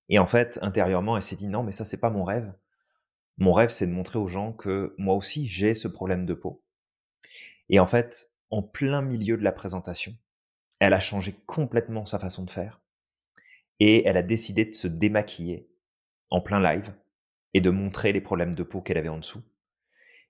Et 0.09 0.19
en 0.19 0.27
fait, 0.27 0.59
intérieurement, 0.61 1.17
elle 1.17 1.23
s'est 1.23 1.35
dit 1.35 1.47
non, 1.47 1.63
mais 1.63 1.71
ça, 1.71 1.83
c'est 1.83 1.97
pas 1.97 2.11
mon 2.11 2.23
rêve. 2.23 2.53
mon 3.37 3.51
rêve, 3.53 3.69
c'est 3.69 3.87
de 3.87 3.91
montrer 3.91 4.19
aux 4.19 4.27
gens 4.27 4.53
que 4.53 4.93
moi 4.97 5.15
aussi, 5.15 5.47
j'ai 5.47 5.73
ce 5.73 5.87
problème 5.87 6.25
de 6.25 6.33
peau. 6.33 6.63
Et 7.69 7.79
en 7.79 7.87
fait, 7.87 8.29
en 8.51 8.61
plein 8.61 9.01
milieu 9.01 9.37
de 9.37 9.43
la 9.43 9.51
présentation, 9.51 10.15
elle 10.79 10.93
a 10.93 10.99
changé 10.99 11.36
complètement 11.45 12.05
sa 12.05 12.19
façon 12.19 12.43
de 12.43 12.49
faire. 12.49 12.81
Et 13.79 14.07
elle 14.07 14.17
a 14.17 14.23
décidé 14.23 14.65
de 14.65 14.73
se 14.73 14.88
démaquiller 14.88 15.69
en 16.29 16.41
plein 16.41 16.62
live 16.62 16.93
et 17.53 17.62
de 17.62 17.69
montrer 17.69 18.12
les 18.12 18.21
problèmes 18.21 18.55
de 18.55 18.63
peau 18.63 18.81
qu'elle 18.81 18.97
avait 18.97 19.09
en 19.09 19.17
dessous. 19.17 19.43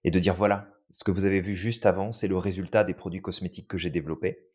Et 0.03 0.11
de 0.11 0.19
dire, 0.19 0.33
voilà, 0.33 0.73
ce 0.89 1.03
que 1.03 1.11
vous 1.11 1.25
avez 1.25 1.39
vu 1.39 1.55
juste 1.55 1.85
avant, 1.85 2.11
c'est 2.11 2.27
le 2.27 2.37
résultat 2.37 2.83
des 2.83 2.93
produits 2.93 3.21
cosmétiques 3.21 3.67
que 3.67 3.77
j'ai 3.77 3.89
développés. 3.89 4.49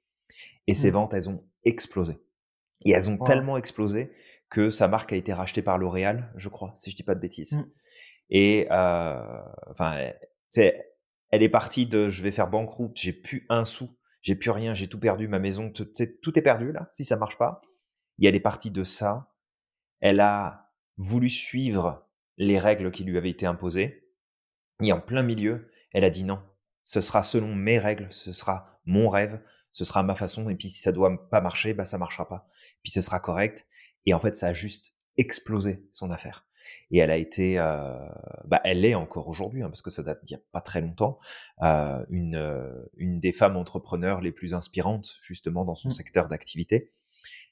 Et 0.67 0.75
ses 0.75 0.91
mmh. 0.91 0.95
ventes, 0.95 1.15
elles 1.15 1.29
ont 1.29 1.45
explosé. 1.65 2.19
Et 2.85 2.91
elles 2.91 3.11
ont 3.11 3.19
tellement 3.19 3.57
explosé 3.57 4.13
que 4.51 4.71
sa 4.71 4.89
marque 4.89 5.13
a 5.13 5.17
été 5.17 5.33
rachetée 5.33 5.63
par 5.63 5.79
L'Oréal, 5.79 6.33
je 6.37 6.49
crois, 6.49 6.73
si 6.77 6.91
je 6.91 6.97
dis 6.97 7.03
pas 7.03 7.15
de 7.15 7.21
bêtises. 7.21 7.55
Mmh. 7.55 7.71
Et 8.31 8.67
euh, 8.71 9.43
enfin, 9.71 10.13
c'est, 10.51 10.97
elle 11.31 11.43
est 11.43 11.49
partie 11.49 11.87
de 11.87 12.09
je 12.09 12.23
vais 12.23 12.31
faire 12.31 12.49
banqueroute, 12.49 12.97
j'ai 12.97 13.13
plus 13.13 13.47
un 13.49 13.65
sou, 13.65 13.91
j'ai 14.21 14.35
plus 14.35 14.51
rien, 14.51 14.75
j'ai 14.75 14.89
tout 14.89 14.99
perdu, 14.99 15.29
ma 15.29 15.39
maison, 15.39 15.71
tout, 15.71 15.89
tout 16.23 16.39
est 16.39 16.43
perdu 16.43 16.73
là, 16.73 16.89
si 16.93 17.05
ça 17.05 17.17
marche 17.17 17.39
pas. 17.39 17.61
Et 18.21 18.27
elle 18.27 18.35
est 18.35 18.41
partie 18.41 18.71
de 18.71 18.85
ça. 18.85 19.33
Elle 20.01 20.21
a 20.21 20.73
voulu 20.97 21.29
suivre 21.29 22.07
les 22.37 22.59
règles 22.59 22.91
qui 22.91 23.05
lui 23.05 23.17
avaient 23.17 23.31
été 23.31 23.47
imposées. 23.47 24.09
Et 24.83 24.93
en 24.93 25.01
plein 25.01 25.23
milieu, 25.23 25.71
elle 25.93 26.05
a 26.05 26.11
dit 26.11 26.25
non, 26.25 26.43
ce 26.85 27.01
sera 27.01 27.23
selon 27.23 27.55
mes 27.55 27.79
règles, 27.79 28.09
ce 28.11 28.33
sera 28.33 28.81
mon 28.85 29.09
rêve, 29.09 29.41
ce 29.73 29.85
sera 29.85 30.03
ma 30.03 30.17
façon. 30.17 30.49
Et 30.51 30.57
puis 30.57 30.69
si 30.69 30.81
ça 30.81 30.93
doit 30.93 31.29
pas 31.31 31.41
marcher, 31.41 31.75
bah 31.75 31.85
ça 31.85 31.99
marchera 31.99 32.29
pas. 32.29 32.49
Puis 32.83 32.93
ce 32.93 33.01
sera 33.01 33.21
correct. 33.21 33.67
Et 34.07 34.15
en 34.15 34.21
fait, 34.21 34.35
ça 34.35 34.49
a 34.49 34.53
juste 34.53 34.95
explosé 35.17 35.87
son 35.93 36.11
affaire. 36.11 36.48
Et 36.91 36.99
elle 36.99 37.11
a 37.11 37.17
été, 37.17 37.59
euh, 37.59 37.95
bah, 38.45 38.61
elle 38.65 38.85
est 38.85 38.95
encore 38.95 39.29
aujourd'hui, 39.29 39.63
hein, 39.63 39.69
parce 39.69 39.83
que 39.83 39.91
ça 39.91 40.03
date 40.03 40.25
d'il 40.25 40.37
n'y 40.37 40.41
a 40.41 40.45
pas 40.53 40.61
très 40.61 40.81
longtemps, 40.81 41.19
euh, 41.63 42.05
une, 42.11 42.37
euh, 42.37 42.73
une 42.97 43.21
des 43.21 43.33
femmes 43.33 43.57
entrepreneurs 43.57 44.21
les 44.21 44.33
plus 44.33 44.55
inspirantes 44.55 45.17
justement 45.23 45.65
dans 45.65 45.75
son 45.75 45.89
mmh. 45.89 45.93
secteur 45.93 46.29
d'activité. 46.29 46.91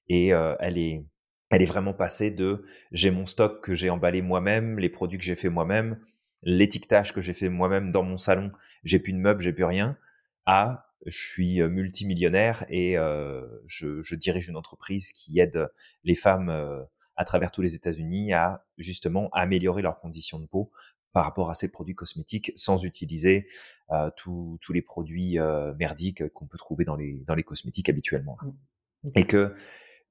Et 0.08 0.28
elle 0.28 0.78
est, 0.78 1.04
elle 1.50 1.62
est 1.62 1.66
vraiment 1.66 1.92
passée 1.92 2.30
de 2.30 2.64
j'ai 2.92 3.10
mon 3.10 3.26
stock 3.26 3.60
que 3.60 3.74
j'ai 3.74 3.90
emballé 3.90 4.22
moi-même, 4.22 4.78
les 4.78 4.88
produits 4.88 5.18
que 5.18 5.24
j'ai 5.24 5.34
fait 5.34 5.48
moi-même, 5.48 5.98
l'étiquetage 6.42 7.12
que 7.12 7.20
j'ai 7.20 7.32
fait 7.32 7.48
moi-même 7.48 7.90
dans 7.90 8.04
mon 8.04 8.16
salon, 8.16 8.52
j'ai 8.84 9.00
plus 9.00 9.12
de 9.12 9.18
meubles, 9.18 9.42
j'ai 9.42 9.52
plus 9.52 9.64
rien, 9.64 9.98
à 10.44 10.86
je 11.06 11.16
suis 11.16 11.60
multimillionnaire 11.60 12.64
et 12.68 12.96
euh, 12.96 13.44
je, 13.66 14.00
je, 14.00 14.14
dirige 14.14 14.48
une 14.48 14.56
entreprise 14.56 15.10
qui 15.10 15.40
aide 15.40 15.68
les 16.04 16.14
femmes 16.14 16.86
à 17.16 17.24
travers 17.24 17.50
tous 17.50 17.62
les 17.62 17.74
États-Unis 17.74 18.32
à 18.32 18.64
justement 18.78 19.28
améliorer 19.32 19.82
leurs 19.82 19.98
conditions 19.98 20.38
de 20.38 20.46
peau 20.46 20.70
par 21.12 21.24
rapport 21.24 21.48
à 21.48 21.54
ces 21.54 21.70
produits 21.70 21.94
cosmétiques 21.94 22.52
sans 22.56 22.84
utiliser 22.84 23.48
euh, 23.90 24.10
tous 24.16 24.58
les 24.68 24.82
produits 24.82 25.38
euh, 25.38 25.72
merdiques 25.74 26.28
qu'on 26.34 26.46
peut 26.46 26.58
trouver 26.58 26.84
dans 26.84 26.96
les, 26.96 27.24
dans 27.26 27.34
les 27.34 27.42
cosmétiques 27.42 27.88
habituellement. 27.88 28.36
Mmh. 28.42 29.08
Et 29.14 29.24
que, 29.24 29.54
tu 29.54 29.62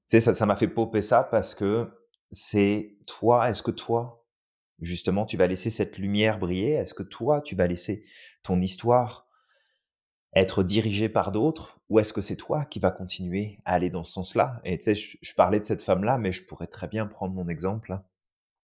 sais, 0.07 0.19
ça, 0.19 0.33
ça 0.33 0.45
m'a 0.47 0.55
fait 0.55 0.67
popper 0.67 1.01
ça 1.01 1.23
parce 1.23 1.53
que 1.53 1.91
c'est 2.31 2.97
toi, 3.05 3.49
est-ce 3.49 3.61
que 3.61 3.71
toi, 3.71 4.25
justement, 4.81 5.25
tu 5.25 5.37
vas 5.37 5.45
laisser 5.45 5.69
cette 5.69 5.99
lumière 5.99 6.39
briller? 6.39 6.71
Est-ce 6.71 6.95
que 6.95 7.03
toi, 7.03 7.41
tu 7.41 7.55
vas 7.55 7.67
laisser 7.67 8.03
ton 8.41 8.59
histoire 8.59 9.24
être 10.35 10.63
dirigé 10.63 11.09
par 11.09 11.31
d'autres 11.31 11.79
ou 11.89 11.99
est-ce 11.99 12.13
que 12.13 12.21
c'est 12.21 12.35
toi 12.35 12.65
qui 12.65 12.79
vas 12.79 12.91
continuer 12.91 13.59
à 13.65 13.73
aller 13.73 13.89
dans 13.89 14.03
ce 14.03 14.11
sens-là? 14.13 14.59
Et 14.65 14.77
tu 14.77 14.83
sais, 14.83 14.95
je, 14.95 15.35
parlais 15.35 15.59
de 15.59 15.65
cette 15.65 15.81
femme-là, 15.81 16.17
mais 16.17 16.33
je 16.33 16.45
pourrais 16.45 16.67
très 16.67 16.87
bien 16.87 17.05
prendre 17.07 17.33
mon 17.33 17.47
exemple. 17.47 17.97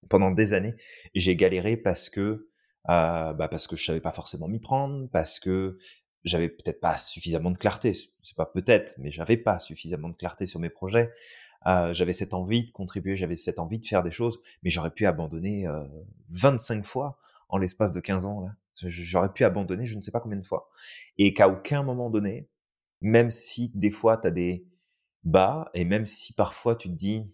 Pendant 0.09 0.31
des 0.31 0.53
années, 0.53 0.75
j'ai 1.15 1.35
galéré 1.35 1.77
parce 1.77 2.09
que 2.09 2.49
euh, 2.89 3.33
bah 3.33 3.47
parce 3.47 3.67
que 3.67 3.75
je 3.75 3.85
savais 3.85 4.01
pas 4.01 4.11
forcément 4.11 4.47
m'y 4.47 4.59
prendre, 4.59 5.07
parce 5.09 5.39
que 5.39 5.77
j'avais 6.23 6.49
peut-être 6.49 6.79
pas 6.79 6.97
suffisamment 6.97 7.51
de 7.51 7.57
clarté. 7.57 7.93
C'est 7.93 8.35
pas 8.35 8.47
peut-être, 8.47 8.95
mais 8.97 9.11
j'avais 9.11 9.37
pas 9.37 9.59
suffisamment 9.59 10.09
de 10.09 10.17
clarté 10.17 10.47
sur 10.47 10.59
mes 10.59 10.69
projets. 10.69 11.11
Euh, 11.67 11.93
j'avais 11.93 12.13
cette 12.13 12.33
envie 12.33 12.65
de 12.65 12.71
contribuer, 12.71 13.15
j'avais 13.15 13.35
cette 13.35 13.59
envie 13.59 13.79
de 13.79 13.85
faire 13.85 14.01
des 14.03 14.11
choses, 14.11 14.39
mais 14.63 14.71
j'aurais 14.71 14.91
pu 14.91 15.05
abandonner 15.05 15.67
euh, 15.67 15.83
25 16.29 16.83
fois 16.83 17.19
en 17.49 17.57
l'espace 17.57 17.91
de 17.91 17.99
15 17.99 18.25
ans. 18.25 18.41
Là. 18.41 18.55
J'aurais 18.73 19.31
pu 19.33 19.43
abandonner 19.43 19.85
je 19.85 19.95
ne 19.95 20.01
sais 20.01 20.11
pas 20.11 20.19
combien 20.19 20.37
de 20.37 20.45
fois. 20.45 20.69
Et 21.17 21.33
qu'à 21.33 21.49
aucun 21.49 21.83
moment 21.83 22.09
donné, 22.09 22.49
même 23.01 23.29
si 23.29 23.71
des 23.75 23.91
fois 23.91 24.17
tu 24.17 24.27
as 24.27 24.31
des 24.31 24.65
bas, 25.23 25.69
et 25.73 25.85
même 25.85 26.05
si 26.05 26.33
parfois 26.33 26.75
tu 26.75 26.89
te 26.89 26.93
dis, 26.93 27.31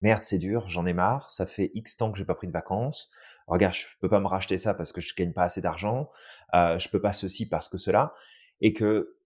merde, 0.00 0.24
c'est 0.24 0.38
dur, 0.38 0.68
j'en 0.68 0.86
ai 0.86 0.92
marre, 0.92 1.30
ça 1.30 1.46
fait 1.46 1.70
X 1.74 1.96
temps 1.96 2.12
que 2.12 2.18
j'ai 2.18 2.24
pas 2.24 2.34
pris 2.34 2.46
de 2.46 2.52
vacances, 2.52 3.10
regarde, 3.46 3.74
je 3.74 3.86
peux 4.00 4.08
pas 4.08 4.20
me 4.20 4.26
racheter 4.26 4.58
ça 4.58 4.74
parce 4.74 4.92
que 4.92 5.00
je 5.00 5.14
gagne 5.14 5.32
pas 5.32 5.44
assez 5.44 5.60
d'argent, 5.60 6.10
euh, 6.54 6.78
je 6.78 6.88
peux 6.88 7.00
pas 7.00 7.12
ceci 7.12 7.48
parce 7.48 7.68
que 7.68 7.78
cela, 7.78 8.14
et 8.60 8.72
que, 8.72 9.16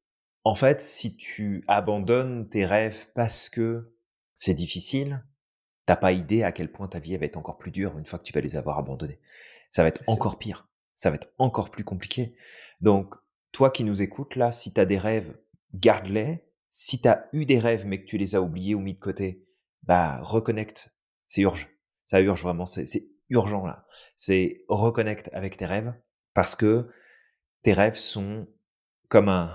en 0.45 0.55
fait, 0.55 0.81
si 0.81 1.17
tu 1.17 1.65
abandonnes 1.69 2.49
tes 2.49 2.67
rêves 2.67 3.07
parce 3.15 3.49
que 3.49 3.95
c'est 4.35 4.55
difficile, 4.55 5.25
t'as 5.87 5.97
pas 5.97 6.13
idée 6.13 6.43
à 6.43 6.53
quel 6.53 6.73
point 6.73 6.89
ta 6.89 6.99
vie 6.99 7.17
va 7.17 7.27
être 7.27 7.37
encore 7.37 7.59
plus 7.59 7.71
dure 7.71 7.99
une 7.99 8.07
fois 8.07 8.19
que 8.19 8.25
tu 8.25 8.33
vas 8.33 8.41
les 8.41 8.57
avoir 8.57 8.79
abandonnés 8.79 9.21
ça 9.73 9.83
va 9.83 9.89
être 9.89 10.03
encore 10.07 10.39
pire. 10.39 10.69
Ça 10.95 11.11
va 11.11 11.17
être 11.17 11.33
encore 11.39 11.71
plus 11.71 11.85
compliqué. 11.85 12.35
Donc, 12.81 13.15
toi 13.53 13.71
qui 13.71 13.85
nous 13.85 14.03
écoutes 14.03 14.37
là, 14.37 14.53
si 14.53 14.73
tu 14.73 14.81
as 14.81 14.85
des 14.85 14.99
rêves, 14.99 15.37
garde-les. 15.75 16.45
Si 16.71 17.01
tu 17.01 17.09
as 17.09 17.29
eu 17.33 17.45
des 17.45 17.59
rêves 17.59 17.87
mais 17.87 18.01
que 18.01 18.07
tu 18.07 18.17
les 18.19 18.35
as 18.35 18.43
oubliés 18.43 18.75
ou 18.75 18.81
mis 18.81 18.95
de 18.95 18.99
côté, 18.99 19.47
bah 19.83 20.21
reconnecte. 20.23 20.91
C'est 21.29 21.43
urgent. 21.43 21.69
Ça 22.05 22.21
urge 22.21 22.43
vraiment. 22.43 22.67
C'est 22.67 23.09
urgent 23.29 23.67
là. 23.67 23.87
C'est 24.17 24.65
reconnecte 24.69 25.31
avec 25.33 25.57
tes 25.57 25.67
rêves 25.67 25.95
parce 26.35 26.55
que 26.55 26.89
tes 27.63 27.73
rêves 27.73 27.97
sont 27.97 28.49
comme 29.09 29.29
un, 29.29 29.53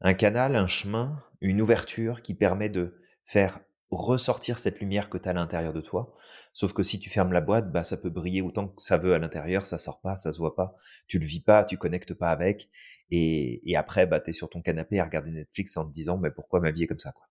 un 0.00 0.14
canal, 0.14 0.56
un 0.56 0.66
chemin, 0.66 1.22
une 1.40 1.60
ouverture 1.60 2.22
qui 2.22 2.34
permet 2.34 2.68
de 2.68 3.00
faire 3.24 3.60
ressortir 3.90 4.58
cette 4.58 4.80
lumière 4.80 5.10
que 5.10 5.18
tu 5.18 5.28
as 5.28 5.30
à 5.30 5.34
l'intérieur 5.34 5.72
de 5.72 5.80
toi. 5.80 6.14
Sauf 6.52 6.72
que 6.72 6.82
si 6.82 6.98
tu 6.98 7.10
fermes 7.10 7.32
la 7.32 7.40
boîte, 7.40 7.70
bah, 7.70 7.84
ça 7.84 7.96
peut 7.96 8.10
briller 8.10 8.42
autant 8.42 8.68
que 8.68 8.82
ça 8.82 8.98
veut 8.98 9.14
à 9.14 9.18
l'intérieur, 9.18 9.66
ça 9.66 9.78
sort 9.78 10.00
pas, 10.00 10.16
ça 10.16 10.32
se 10.32 10.38
voit 10.38 10.54
pas, 10.54 10.74
tu 11.06 11.18
le 11.18 11.26
vis 11.26 11.40
pas, 11.40 11.64
tu 11.64 11.76
connectes 11.78 12.14
pas 12.14 12.30
avec, 12.30 12.70
et, 13.10 13.76
après, 13.76 14.06
bah, 14.06 14.20
tu 14.20 14.32
sur 14.32 14.50
ton 14.50 14.62
canapé 14.62 14.98
à 14.98 15.04
regarder 15.04 15.30
Netflix 15.30 15.76
en 15.76 15.86
te 15.86 15.92
disant, 15.92 16.18
mais 16.18 16.30
pourquoi 16.30 16.60
ma 16.60 16.70
vie 16.70 16.84
est 16.84 16.86
comme 16.86 16.98
ça, 16.98 17.12
quoi? 17.12 17.28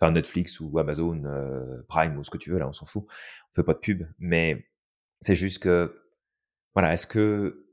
Enfin, 0.00 0.10
Netflix 0.10 0.60
ou 0.60 0.78
Amazon, 0.78 1.22
euh, 1.24 1.82
Prime 1.88 2.18
ou 2.18 2.24
ce 2.24 2.30
que 2.30 2.36
tu 2.36 2.50
veux, 2.50 2.58
là, 2.58 2.68
on 2.68 2.72
s'en 2.72 2.84
fout. 2.84 3.04
On 3.50 3.54
fait 3.54 3.62
pas 3.62 3.74
de 3.74 3.78
pub, 3.78 4.02
mais 4.18 4.66
c'est 5.20 5.36
juste 5.36 5.60
que, 5.60 6.02
voilà, 6.74 6.92
est-ce 6.92 7.06
que, 7.06 7.66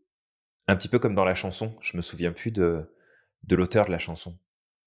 un 0.68 0.76
petit 0.76 0.88
peu 0.88 1.00
comme 1.00 1.16
dans 1.16 1.26
la 1.26 1.36
chanson, 1.36 1.76
je 1.82 1.98
me 1.98 2.02
souviens 2.02 2.32
plus 2.32 2.52
de, 2.52 2.94
de 3.44 3.56
l'auteur 3.56 3.86
de 3.86 3.92
la 3.92 4.00
chanson, 4.00 4.38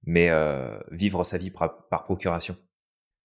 mais 0.05 0.31
euh, 0.31 0.79
vivre 0.93 1.25
sa 1.25 1.37
vie 1.39 1.51
par 1.51 2.05
procuration. 2.05 2.57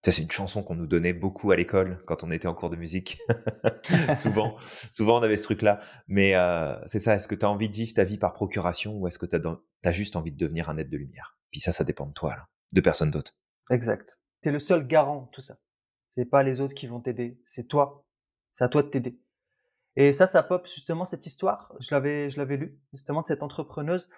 Ça, 0.02 0.14
c'est 0.14 0.22
une 0.22 0.32
chanson 0.32 0.64
qu'on 0.64 0.76
nous 0.76 0.88
donnait 0.88 1.12
beaucoup 1.12 1.52
à 1.52 1.58
l'école 1.58 2.02
quand 2.06 2.24
on 2.24 2.32
était 2.32 2.48
en 2.48 2.54
cours 2.54 2.70
de 2.70 2.78
musique. 2.78 3.20
souvent, 4.16 4.56
souvent 4.92 5.20
on 5.20 5.24
avait 5.24 5.36
ce 5.36 5.44
truc-là. 5.44 5.82
Mais 6.08 6.36
euh, 6.36 6.74
c'est 6.88 7.00
ça, 7.00 7.16
est-ce 7.16 7.28
que 7.28 7.36
tu 7.36 7.46
as 7.46 7.50
envie 7.50 7.70
de 7.70 7.76
vivre 7.76 7.94
ta 7.94 8.06
vie 8.06 8.18
par 8.18 8.34
procuration 8.34 8.98
ou 8.98 9.08
est-ce 9.08 9.20
que 9.20 9.26
tu 9.26 9.36
as, 9.36 9.92
juste 9.92 10.16
envie 10.16 10.32
de 10.32 10.38
devenir 10.38 10.70
un 10.70 10.78
être 10.78 10.90
de 10.90 10.98
lumière? 10.98 11.38
Puis 11.52 11.60
ça, 11.60 11.74
ça 11.74 11.84
dépend 11.84 12.06
de 12.06 12.14
toi, 12.14 12.36
là, 12.36 12.48
de 12.72 12.80
personne 12.80 13.12
d'autre. 13.12 13.36
Exact. 13.70 14.20
Tu 14.42 14.50
es 14.50 14.52
le 14.54 14.60
seul 14.60 14.88
garant 14.88 15.30
tout 15.34 15.42
ça. 15.42 15.58
C'est 16.16 16.26
pas 16.26 16.44
les 16.44 16.62
autres 16.62 16.76
qui 16.76 16.88
vont 16.88 17.02
t'aider, 17.02 17.38
c'est 17.44 17.68
toi. 17.68 18.06
C'est 18.54 18.64
à 18.64 18.70
toi 18.70 18.84
de 18.84 18.88
t'aider. 18.88 19.20
Et 19.98 20.14
ça, 20.14 20.28
ça 20.28 20.44
pop 20.44 20.66
justement 20.66 21.04
cette 21.04 21.26
histoire. 21.26 21.76
Je 21.82 21.94
l'avais, 21.94 22.30
je 22.30 22.38
l'avais 22.38 22.56
lu 22.56 22.80
justement 22.94 23.20
de 23.20 23.26
cette 23.26 23.44
entrepreneuse. 23.44 24.10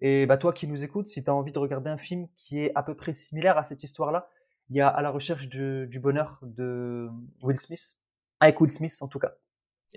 Et 0.00 0.26
bah 0.26 0.36
toi 0.36 0.52
qui 0.52 0.66
nous 0.66 0.84
écoutes, 0.84 1.06
si 1.06 1.22
tu 1.22 1.30
as 1.30 1.34
envie 1.34 1.52
de 1.52 1.58
regarder 1.58 1.90
un 1.90 1.96
film 1.96 2.28
qui 2.36 2.58
est 2.58 2.72
à 2.74 2.82
peu 2.82 2.96
près 2.96 3.12
similaire 3.12 3.56
à 3.56 3.62
cette 3.62 3.82
histoire-là, 3.82 4.28
il 4.70 4.76
y 4.76 4.80
a 4.80 4.88
À 4.88 5.02
la 5.02 5.10
recherche 5.10 5.48
du, 5.48 6.00
bonheur 6.00 6.38
de 6.42 7.08
Will 7.42 7.58
Smith, 7.58 7.96
avec 8.40 8.60
Will 8.60 8.70
Smith 8.70 8.96
en 9.00 9.08
tout 9.08 9.18
cas. 9.18 9.34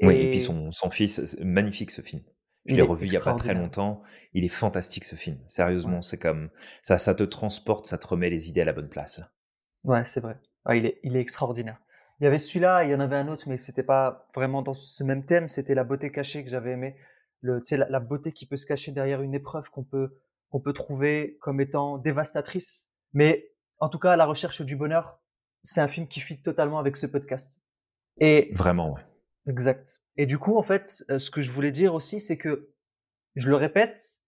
Oui, 0.02 0.16
et 0.16 0.32
puis 0.32 0.40
son, 0.40 0.72
son 0.72 0.90
fils, 0.90 1.38
magnifique 1.42 1.92
ce 1.92 2.02
film. 2.02 2.24
Je 2.66 2.76
l'ai 2.76 2.82
revu 2.82 3.08
il 3.08 3.14
y 3.14 3.18
a 3.18 3.22
pas 3.22 3.34
très 3.34 3.54
longtemps. 3.54 4.04
Il 4.34 4.46
est 4.46 4.50
fantastique 4.50 5.04
ce 5.04 5.16
film. 5.16 5.38
Sérieusement, 5.48 6.02
c'est 6.02 6.20
comme 6.20 6.50
ça, 6.84 6.98
ça 6.98 7.16
te 7.16 7.24
transporte, 7.24 7.86
ça 7.88 7.98
te 7.98 8.08
remet 8.08 8.30
les 8.30 8.50
idées 8.50 8.62
à 8.62 8.66
la 8.66 8.74
bonne 8.74 8.90
place. 8.90 9.22
Ouais, 9.84 10.06
c'est 10.06 10.22
vrai. 10.22 10.38
Ah, 10.66 10.76
il, 10.76 10.86
est, 10.86 11.00
il 11.04 11.18
est 11.18 11.20
extraordinaire. 11.20 11.82
Il 12.20 12.26
y 12.26 12.28
avait 12.28 12.38
celui-là, 12.38 12.84
il 12.84 12.92
y 12.92 12.96
en 12.96 13.00
avait 13.00 13.16
un 13.16 13.28
autre, 13.30 13.50
mais 13.50 13.58
c'était 13.58 13.84
pas 13.84 14.28
vraiment 14.36 14.62
dans 14.62 14.76
ce 14.76 15.04
même 15.04 15.26
thème. 15.26 15.48
C'était 15.48 15.74
la 15.74 15.84
beauté 15.84 16.12
cachée 16.12 16.44
que 16.44 16.52
j'avais 16.52 16.72
aimé. 16.72 16.96
Le, 17.42 17.62
la, 17.72 17.90
la 17.90 18.00
beauté 18.00 18.32
qui 18.32 18.46
peut 18.46 18.58
se 18.58 18.68
cacher 18.68 18.92
derrière 18.92 19.24
une 19.24 19.34
épreuve 19.34 19.72
qu'on 19.72 19.84
peut, 19.84 20.20
qu'on 20.52 20.60
peut 20.60 20.74
trouver 20.74 21.40
comme 21.42 21.60
étant 21.60 21.98
dévastatrice, 21.98 22.92
mais 23.14 23.51
en 23.82 23.90
tout 23.90 24.00
cas, 24.00 24.16
La 24.16 24.26
recherche 24.26 24.62
du 24.62 24.76
bonheur, 24.76 25.20
c'est 25.64 25.82
un 25.82 25.88
film 25.88 26.08
qui 26.08 26.22
fit 26.22 26.42
totalement 26.42 26.80
avec 26.80 26.96
ce 26.96 27.08
podcast. 27.08 27.62
Et 28.20 28.52
vraiment, 28.54 28.94
ouais. 28.94 29.02
Exact. 29.48 30.04
Et 30.18 30.26
du 30.26 30.38
coup, 30.38 30.56
en 30.56 30.64
fait, 30.64 31.04
euh, 31.10 31.18
ce 31.18 31.32
que 31.32 31.42
je 31.42 31.52
voulais 31.52 31.72
dire 31.72 31.94
aussi, 31.94 32.20
c'est 32.20 32.38
que, 32.38 32.74
je 33.36 33.50
le 33.50 33.56
répète, 33.56 34.22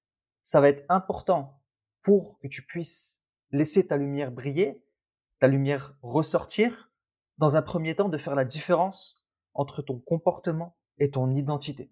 ça 0.44 0.60
va 0.60 0.70
être 0.70 0.86
important 0.90 1.62
pour 2.02 2.40
que 2.40 2.48
tu 2.48 2.66
puisses 2.66 3.22
laisser 3.52 3.86
ta 3.86 3.98
lumière 3.98 4.32
briller, 4.32 4.84
ta 5.40 5.48
lumière 5.48 5.98
ressortir, 6.02 6.92
dans 7.38 7.56
un 7.56 7.62
premier 7.62 7.96
temps, 7.96 8.10
de 8.10 8.18
faire 8.18 8.36
la 8.36 8.46
différence 8.46 9.22
entre 9.54 9.82
ton 9.82 10.00
comportement 10.00 10.78
est 10.98 11.14
ton 11.14 11.30
identité. 11.32 11.92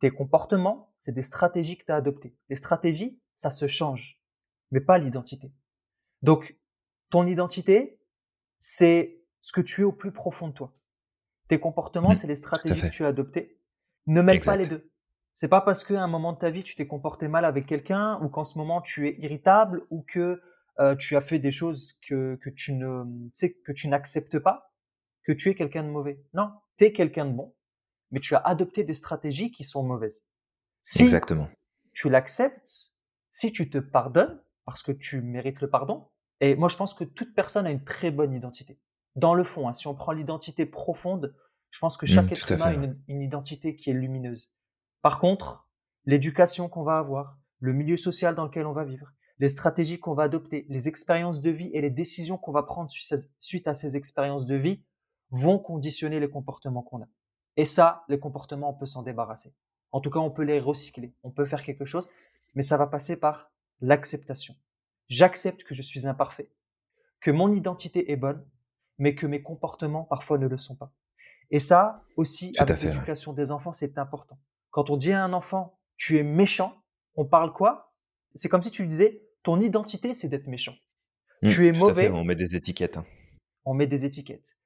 Tes 0.00 0.10
comportements, 0.10 0.94
c'est 0.98 1.12
des 1.12 1.22
stratégies 1.22 1.76
que 1.76 1.84
tu 1.84 1.92
as 1.92 1.96
adoptées. 1.96 2.36
Les 2.48 2.56
stratégies, 2.56 3.20
ça 3.34 3.50
se 3.50 3.66
change, 3.66 4.20
mais 4.70 4.80
pas 4.80 4.98
l'identité. 4.98 5.52
Donc, 6.22 6.56
ton 7.12 7.26
identité, 7.26 8.00
c'est 8.58 9.22
ce 9.42 9.52
que 9.52 9.60
tu 9.60 9.82
es 9.82 9.84
au 9.84 9.92
plus 9.92 10.12
profond 10.12 10.48
de 10.48 10.54
toi. 10.54 10.74
Tes 11.48 11.60
comportements, 11.60 12.12
Mmh, 12.12 12.16
c'est 12.16 12.26
les 12.26 12.36
stratégies 12.36 12.80
que 12.80 12.88
tu 12.88 13.04
as 13.04 13.08
adoptées. 13.08 13.60
Ne 14.06 14.22
mêle 14.22 14.40
pas 14.40 14.56
les 14.56 14.66
deux. 14.66 14.90
C'est 15.34 15.48
pas 15.48 15.60
parce 15.60 15.84
qu'à 15.84 16.02
un 16.02 16.08
moment 16.08 16.32
de 16.32 16.38
ta 16.38 16.50
vie, 16.50 16.62
tu 16.62 16.74
t'es 16.74 16.86
comporté 16.86 17.28
mal 17.28 17.44
avec 17.44 17.66
quelqu'un 17.66 18.18
ou 18.22 18.28
qu'en 18.28 18.44
ce 18.44 18.58
moment 18.58 18.80
tu 18.80 19.08
es 19.08 19.16
irritable 19.20 19.86
ou 19.90 20.02
que 20.02 20.42
euh, 20.80 20.96
tu 20.96 21.16
as 21.16 21.20
fait 21.20 21.38
des 21.38 21.50
choses 21.50 21.98
que, 22.06 22.36
que 22.36 22.50
tu 22.50 22.72
ne, 22.72 23.04
que 23.64 23.72
tu 23.72 23.88
n'acceptes 23.88 24.38
pas 24.38 24.72
que 25.22 25.32
tu 25.32 25.50
es 25.50 25.54
quelqu'un 25.54 25.84
de 25.84 25.88
mauvais. 25.88 26.24
Non, 26.34 26.50
tu 26.78 26.84
es 26.86 26.92
quelqu'un 26.92 27.26
de 27.26 27.32
bon, 27.32 27.54
mais 28.10 28.20
tu 28.20 28.34
as 28.34 28.38
adopté 28.38 28.84
des 28.84 28.94
stratégies 28.94 29.52
qui 29.52 29.64
sont 29.64 29.82
mauvaises. 29.82 30.24
Si 30.82 31.02
Exactement. 31.02 31.48
tu 31.92 32.10
l'acceptes, 32.10 32.92
si 33.30 33.52
tu 33.52 33.70
te 33.70 33.78
pardonnes, 33.78 34.42
parce 34.64 34.82
que 34.82 34.92
tu 34.92 35.20
mérites 35.20 35.60
le 35.60 35.70
pardon, 35.70 36.08
et 36.42 36.56
moi 36.56 36.68
je 36.68 36.76
pense 36.76 36.92
que 36.92 37.04
toute 37.04 37.34
personne 37.34 37.66
a 37.66 37.70
une 37.70 37.84
très 37.84 38.10
bonne 38.10 38.34
identité. 38.34 38.78
Dans 39.16 39.34
le 39.34 39.44
fond, 39.44 39.68
hein, 39.68 39.72
si 39.72 39.86
on 39.86 39.94
prend 39.94 40.12
l'identité 40.12 40.66
profonde, 40.66 41.34
je 41.70 41.78
pense 41.78 41.96
que 41.96 42.04
Mmh, 42.04 42.08
chaque 42.08 42.32
être 42.32 42.46
tout 42.46 42.52
à 42.52 42.72
humain 42.72 42.90
a 42.90 42.94
une 43.08 43.22
identité 43.22 43.76
qui 43.76 43.90
est 43.90 43.94
lumineuse. 43.94 44.54
Par 45.00 45.18
contre, 45.18 45.68
l'éducation 46.04 46.68
qu'on 46.68 46.82
va 46.82 46.98
avoir, 46.98 47.38
le 47.60 47.72
milieu 47.72 47.96
social 47.96 48.34
dans 48.34 48.44
lequel 48.44 48.66
on 48.66 48.72
va 48.72 48.84
vivre, 48.84 49.12
les 49.38 49.48
stratégies 49.48 49.98
qu'on 49.98 50.14
va 50.14 50.24
adopter, 50.24 50.66
les 50.68 50.88
expériences 50.88 51.40
de 51.40 51.50
vie 51.50 51.70
et 51.72 51.80
les 51.80 51.90
décisions 51.90 52.38
qu'on 52.38 52.52
va 52.52 52.62
prendre 52.62 52.90
suite 53.38 53.68
à 53.68 53.74
ces 53.74 53.96
expériences 53.96 54.46
de 54.46 54.56
vie 54.56 54.82
vont 55.30 55.58
conditionner 55.58 56.20
les 56.20 56.28
comportements 56.28 56.82
qu'on 56.82 57.02
a. 57.02 57.08
Et 57.56 57.64
ça, 57.64 58.04
les 58.08 58.18
comportements, 58.18 58.70
on 58.70 58.74
peut 58.74 58.86
s'en 58.86 59.02
débarrasser. 59.02 59.54
En 59.90 60.00
tout 60.00 60.10
cas, 60.10 60.20
on 60.20 60.30
peut 60.30 60.42
les 60.42 60.60
recycler, 60.60 61.14
on 61.22 61.30
peut 61.30 61.44
faire 61.44 61.62
quelque 61.62 61.84
chose, 61.84 62.08
mais 62.54 62.62
ça 62.62 62.76
va 62.76 62.86
passer 62.86 63.16
par 63.16 63.50
l'acceptation. 63.80 64.54
J'accepte 65.12 65.62
que 65.64 65.74
je 65.74 65.82
suis 65.82 66.06
imparfait, 66.06 66.48
que 67.20 67.30
mon 67.30 67.52
identité 67.52 68.10
est 68.10 68.16
bonne, 68.16 68.48
mais 68.96 69.14
que 69.14 69.26
mes 69.26 69.42
comportements 69.42 70.04
parfois 70.04 70.38
ne 70.38 70.46
le 70.46 70.56
sont 70.56 70.74
pas. 70.74 70.94
Et 71.50 71.58
ça 71.58 72.02
aussi, 72.16 72.52
Tout 72.52 72.62
avec 72.62 72.78
ouais. 72.78 72.86
l'éducation 72.86 73.34
des 73.34 73.50
enfants, 73.50 73.72
c'est 73.72 73.98
important. 73.98 74.38
Quand 74.70 74.88
on 74.88 74.96
dit 74.96 75.12
à 75.12 75.22
un 75.22 75.34
enfant, 75.34 75.78
tu 75.98 76.16
es 76.16 76.22
méchant, 76.22 76.82
on 77.14 77.26
parle 77.26 77.52
quoi? 77.52 77.92
C'est 78.34 78.48
comme 78.48 78.62
si 78.62 78.70
tu 78.70 78.80
lui 78.80 78.88
disais, 78.88 79.22
ton 79.42 79.60
identité, 79.60 80.14
c'est 80.14 80.28
d'être 80.28 80.46
méchant. 80.46 80.74
Mmh, 81.42 81.48
tu 81.48 81.68
es 81.68 81.74
tout 81.74 81.84
à 81.84 81.94
fait, 81.94 82.08
mauvais, 82.08 82.18
on 82.18 82.24
met 82.24 82.34
des 82.34 82.56
étiquettes, 82.56 82.96
hein. 82.96 83.04
on 83.66 83.74
met 83.74 83.86
des 83.86 84.06
étiquettes. 84.06 84.56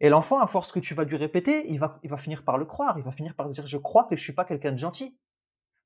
Et 0.00 0.10
l'enfant, 0.10 0.38
à 0.38 0.46
force 0.46 0.70
que 0.70 0.80
tu 0.80 0.92
vas 0.92 1.04
lui 1.04 1.16
répéter, 1.16 1.66
il 1.70 1.78
va, 1.78 1.98
il 2.02 2.10
va 2.10 2.18
finir 2.18 2.44
par 2.44 2.58
le 2.58 2.66
croire, 2.66 2.98
il 2.98 3.04
va 3.04 3.12
finir 3.12 3.34
par 3.34 3.48
se 3.48 3.54
dire, 3.54 3.66
je 3.66 3.78
crois 3.78 4.04
que 4.04 4.16
je 4.16 4.22
suis 4.22 4.34
pas 4.34 4.44
quelqu'un 4.44 4.72
de 4.72 4.78
gentil. 4.78 5.18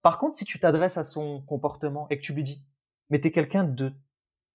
Par 0.03 0.19
contre, 0.19 0.37
si 0.37 0.45
tu 0.45 0.59
t'adresses 0.59 0.99
à 0.99 1.05
son 1.05 1.41
comportement 1.43 2.09
et 2.11 2.19
que 2.19 2.23
tu 2.23 2.33
lui 2.33 2.43
dis, 2.43 2.67
mais 3.11 3.21
tu 3.21 3.29
es 3.29 3.31
quelqu'un 3.31 3.63
de 3.63 3.93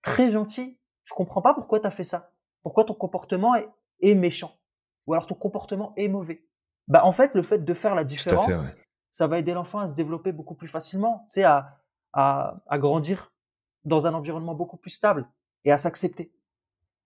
très 0.04 0.30
gentil, 0.30 0.78
je 1.04 1.14
comprends 1.16 1.42
pas 1.42 1.56
pourquoi 1.56 1.80
tu 1.80 1.88
as 1.88 1.92
fait 1.92 2.04
ça. 2.04 2.32
Pourquoi 2.62 2.84
ton 2.84 2.94
comportement 2.94 3.56
est, 3.56 3.68
est 4.02 4.14
méchant? 4.14 4.56
Ou 5.08 5.14
alors 5.14 5.26
ton 5.26 5.36
comportement 5.36 5.94
est 5.98 6.08
mauvais? 6.08 6.46
Bah, 6.88 7.04
en 7.04 7.12
fait, 7.12 7.32
le 7.34 7.42
fait 7.42 7.66
de 7.66 7.74
faire 7.74 7.96
la 7.96 8.02
fait, 8.02 8.04
ouais. 8.04 8.08
différence, 8.08 8.78
ça 9.10 9.28
va 9.28 9.40
aider 9.40 9.54
l'enfant 9.54 9.80
à 9.80 9.88
se 9.88 9.96
développer 9.96 10.32
beaucoup 10.32 10.56
plus 10.56 10.68
facilement, 10.68 11.26
tu 11.28 11.34
sais, 11.34 11.44
à, 11.44 11.82
à, 12.14 12.62
à 12.68 12.78
grandir 12.78 13.34
dans 13.86 14.06
un 14.06 14.14
environnement 14.14 14.54
beaucoup 14.54 14.78
plus 14.78 14.92
stable 14.92 15.28
et 15.66 15.72
à 15.72 15.78
s'accepter. 15.78 16.32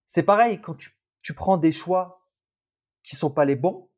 C'est 0.06 0.24
pareil 0.24 0.62
quand 0.62 0.76
tu, 0.76 0.92
tu 1.24 1.34
prends 1.34 1.58
des 1.58 1.72
choix 1.72 2.28
qui 3.04 3.16
sont 3.16 3.32
pas 3.32 3.46
les 3.46 3.56
bons 3.56 3.90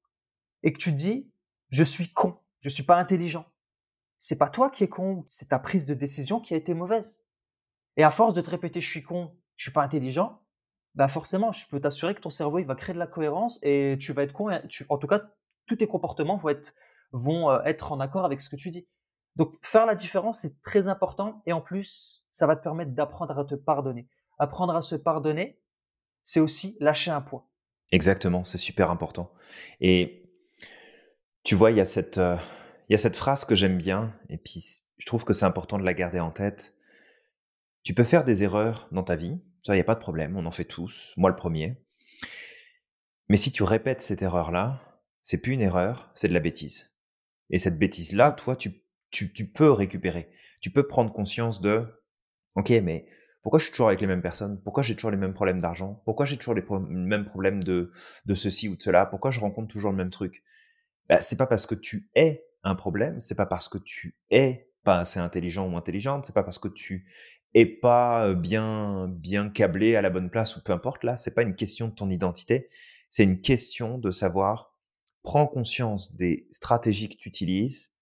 et 0.64 0.72
que 0.72 0.78
tu 0.78 0.92
dis 0.92 1.32
je 1.70 1.84
suis 1.84 2.12
con, 2.12 2.38
je 2.60 2.70
suis 2.70 2.84
pas 2.84 2.98
intelligent. 2.98 3.46
C'est 4.18 4.38
pas 4.38 4.50
toi 4.50 4.70
qui 4.70 4.84
es 4.84 4.90
con, 4.90 5.24
c'est 5.28 5.50
ta 5.50 5.60
prise 5.60 5.86
de 5.86 5.94
décision 5.94 6.40
qui 6.42 6.54
a 6.54 6.58
été 6.58 6.74
mauvaise. 6.74 7.24
Et 8.00 8.04
à 8.04 8.12
force 8.12 8.34
de 8.34 8.40
te 8.40 8.50
répéter 8.50 8.80
je 8.80 8.90
suis 8.90 9.04
con, 9.04 9.36
je 9.58 9.64
suis 9.64 9.74
pas 9.74 9.84
intelligent, 9.84 10.42
bah 10.96 11.10
forcément, 11.10 11.52
je 11.52 11.68
peux 11.68 11.82
t'assurer 11.82 12.16
que 12.16 12.22
ton 12.22 12.30
cerveau 12.30 12.60
il 12.60 12.66
va 12.66 12.76
créer 12.76 12.94
de 12.94 13.00
la 13.00 13.08
cohérence 13.08 13.60
et 13.62 13.98
tu 14.00 14.14
vas 14.14 14.24
être 14.24 14.32
con. 14.32 14.50
En 14.88 14.98
tout 14.98 15.08
cas, 15.08 15.22
tous 15.66 15.76
tes 15.76 15.88
comportements 15.88 16.40
vont 17.12 17.52
euh, 17.52 17.60
être 17.66 17.92
en 17.92 18.00
accord 18.00 18.24
avec 18.24 18.40
ce 18.40 18.48
que 18.48 18.56
tu 18.56 18.70
dis. 18.70 18.88
Donc 19.36 19.54
faire 19.62 19.86
la 19.86 19.96
différence 19.96 20.40
c'est 20.40 20.62
très 20.62 20.88
important 20.88 21.44
et 21.46 21.52
en 21.52 21.60
plus 21.60 22.24
ça 22.32 22.48
va 22.48 22.56
te 22.56 22.64
permettre 22.64 22.92
d'apprendre 22.92 23.38
à 23.38 23.44
te 23.44 23.56
pardonner. 23.56 24.08
Apprendre 24.38 24.74
à 24.78 24.82
se 24.82 24.96
pardonner, 24.96 25.62
c'est 26.24 26.40
aussi 26.40 26.78
lâcher 26.80 27.12
un 27.12 27.20
poids. 27.20 27.50
Exactement, 27.92 28.46
c'est 28.46 28.58
super 28.58 28.92
important. 28.92 29.30
Et 29.82 30.32
tu 31.44 31.54
vois, 31.54 31.72
il 31.72 31.78
y 31.78 31.82
a 31.82 31.86
cette, 31.86 32.18
euh, 32.18 32.38
il 32.88 32.94
y 32.94 32.96
a 32.96 32.98
cette 32.98 33.18
phrase 33.18 33.44
que 33.44 33.56
j'aime 33.56 33.78
bien, 33.78 34.14
et 34.30 34.38
puis 34.38 34.64
je 34.98 35.06
trouve 35.06 35.26
que 35.26 35.34
c'est 35.34 35.46
important 35.46 35.78
de 35.78 35.84
la 35.84 35.94
garder 35.94 36.22
en 36.22 36.32
tête. 36.32 36.79
Tu 37.84 37.94
peux 37.94 38.06
faire 38.06 38.24
des 38.24 38.44
erreurs 38.44 38.88
dans 38.94 39.04
ta 39.04 39.18
vie, 39.18 39.42
ça, 39.64 39.74
il 39.74 39.78
n'y 39.80 39.82
a 39.82 39.84
pas 39.84 39.96
de 39.96 40.00
problème, 40.00 40.38
on 40.38 40.46
en 40.46 40.52
fait 40.52 40.64
tous, 40.64 41.14
moi 41.18 41.30
le 41.30 41.36
premier. 41.36 41.76
Mais 43.30 43.38
si 43.38 43.52
tu 43.52 43.64
répètes 43.64 44.02
cette 44.02 44.22
erreur-là, 44.22 44.82
c'est 45.22 45.38
plus 45.38 45.54
une 45.54 45.62
erreur, 45.62 46.12
c'est 46.16 46.28
de 46.28 46.34
la 46.34 46.40
bêtise. 46.40 46.94
Et 47.50 47.60
cette 47.60 47.80
bêtise-là, 47.80 48.32
toi, 48.34 48.56
tu, 48.56 48.84
tu, 49.12 49.34
tu 49.34 49.48
peux 49.48 49.72
récupérer. 49.72 50.32
Tu 50.62 50.72
peux 50.72 50.88
prendre 50.88 51.14
conscience 51.14 51.62
de, 51.62 51.86
ok, 52.56 52.72
mais 52.84 53.08
pourquoi 53.44 53.60
je 53.60 53.66
suis 53.66 53.72
toujours 53.74 53.88
avec 53.90 54.02
les 54.02 54.08
mêmes 54.08 54.22
personnes? 54.22 54.62
Pourquoi 54.64 54.84
j'ai 54.84 54.96
toujours 54.96 55.12
les 55.12 55.18
mêmes 55.18 55.34
problèmes 55.34 55.60
d'argent? 55.62 56.02
Pourquoi 56.06 56.26
j'ai 56.26 56.38
toujours 56.38 56.56
les 56.56 56.64
mêmes 56.90 57.26
problèmes 57.26 57.64
de, 57.64 57.92
de 58.26 58.36
ceci 58.36 58.70
ou 58.70 58.76
de 58.76 58.82
cela? 58.82 59.06
Pourquoi 59.06 59.32
je 59.32 59.40
rencontre 59.40 59.70
toujours 59.70 59.92
le 59.92 59.98
même 59.98 60.12
truc? 60.12 60.44
Bah, 61.10 61.22
C'est 61.22 61.38
pas 61.38 61.48
parce 61.48 61.66
que 61.66 61.76
tu 61.76 62.10
es 62.16 62.46
un 62.64 62.76
problème, 62.76 63.20
c'est 63.22 63.36
pas 63.36 63.46
parce 63.46 63.70
que 63.70 63.78
tu 63.78 64.18
es 64.32 64.70
pas 64.84 65.00
assez 65.00 65.20
intelligent 65.20 65.70
ou 65.70 65.78
intelligente, 65.78 66.26
c'est 66.26 66.34
pas 66.36 66.44
parce 66.44 66.60
que 66.60 66.68
tu 66.68 67.08
es 67.54 67.66
pas 67.66 68.34
bien 68.34 69.08
bien 69.10 69.50
câblé 69.50 69.96
à 69.96 70.02
la 70.02 70.10
bonne 70.10 70.30
place 70.30 70.56
ou 70.58 70.62
peu 70.62 70.74
importe. 70.74 71.04
Là, 71.04 71.18
c'est 71.18 71.34
pas 71.34 71.42
une 71.44 71.56
question 71.56 71.88
de 71.88 71.94
ton 71.94 72.10
identité, 72.10 72.70
c'est 73.10 73.24
une 73.24 73.42
question 73.42 73.98
de 73.98 74.12
savoir 74.12 74.76
prends 75.24 75.48
conscience 75.48 76.14
des 76.16 76.48
stratégies 76.52 77.10
que 77.10 77.18
tu 77.18 77.30
utilises 77.30 77.94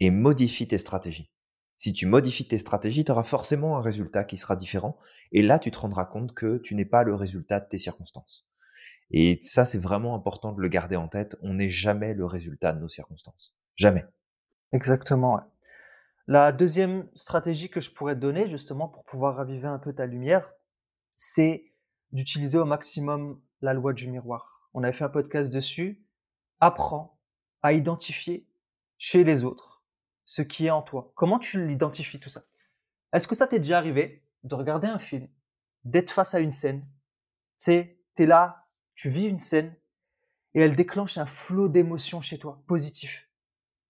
et 0.00 0.10
modifie 0.10 0.66
tes 0.66 0.78
stratégies. 0.78 1.30
Si 1.76 1.92
tu 1.92 2.06
modifies 2.06 2.46
tes 2.46 2.58
stratégies, 2.58 3.04
tu 3.04 3.12
auras 3.12 3.22
forcément 3.22 3.78
un 3.78 3.80
résultat 3.80 4.24
qui 4.24 4.36
sera 4.36 4.56
différent. 4.56 4.98
Et 5.32 5.42
là, 5.42 5.58
tu 5.58 5.70
te 5.70 5.78
rendras 5.78 6.04
compte 6.04 6.34
que 6.34 6.58
tu 6.58 6.74
n'es 6.74 6.84
pas 6.84 7.04
le 7.04 7.14
résultat 7.14 7.60
de 7.60 7.68
tes 7.68 7.78
circonstances. 7.78 8.46
Et 9.10 9.38
ça, 9.42 9.64
c'est 9.64 9.78
vraiment 9.78 10.14
important 10.14 10.52
de 10.52 10.60
le 10.60 10.68
garder 10.68 10.96
en 10.96 11.08
tête. 11.08 11.36
On 11.42 11.54
n'est 11.54 11.70
jamais 11.70 12.14
le 12.14 12.26
résultat 12.26 12.72
de 12.72 12.80
nos 12.80 12.88
circonstances. 12.88 13.54
Jamais. 13.76 14.04
Exactement. 14.72 15.40
La 16.32 16.52
deuxième 16.52 17.08
stratégie 17.16 17.70
que 17.70 17.80
je 17.80 17.90
pourrais 17.90 18.14
te 18.14 18.20
donner 18.20 18.48
justement 18.48 18.86
pour 18.86 19.04
pouvoir 19.04 19.34
raviver 19.34 19.66
un 19.66 19.80
peu 19.80 19.92
ta 19.92 20.06
lumière, 20.06 20.52
c'est 21.16 21.72
d'utiliser 22.12 22.56
au 22.56 22.64
maximum 22.64 23.42
la 23.62 23.74
loi 23.74 23.92
du 23.92 24.08
miroir. 24.08 24.70
On 24.72 24.84
avait 24.84 24.92
fait 24.92 25.02
un 25.02 25.08
podcast 25.08 25.52
dessus. 25.52 26.06
Apprends 26.60 27.18
à 27.62 27.72
identifier 27.72 28.46
chez 28.96 29.24
les 29.24 29.42
autres 29.42 29.82
ce 30.24 30.42
qui 30.42 30.66
est 30.66 30.70
en 30.70 30.82
toi. 30.82 31.10
Comment 31.16 31.40
tu 31.40 31.66
l'identifies 31.66 32.20
tout 32.20 32.28
ça? 32.30 32.44
Est-ce 33.12 33.26
que 33.26 33.34
ça 33.34 33.48
t'est 33.48 33.58
déjà 33.58 33.78
arrivé 33.78 34.22
de 34.44 34.54
regarder 34.54 34.86
un 34.86 35.00
film, 35.00 35.26
d'être 35.82 36.12
face 36.12 36.36
à 36.36 36.38
une 36.38 36.52
scène, 36.52 36.86
tu 37.58 37.72
es 37.72 37.96
là, 38.18 38.68
tu 38.94 39.10
vis 39.10 39.26
une 39.26 39.36
scène 39.36 39.74
et 40.54 40.62
elle 40.62 40.76
déclenche 40.76 41.18
un 41.18 41.26
flot 41.26 41.68
d'émotions 41.68 42.20
chez 42.20 42.38
toi, 42.38 42.62
positif. 42.68 43.28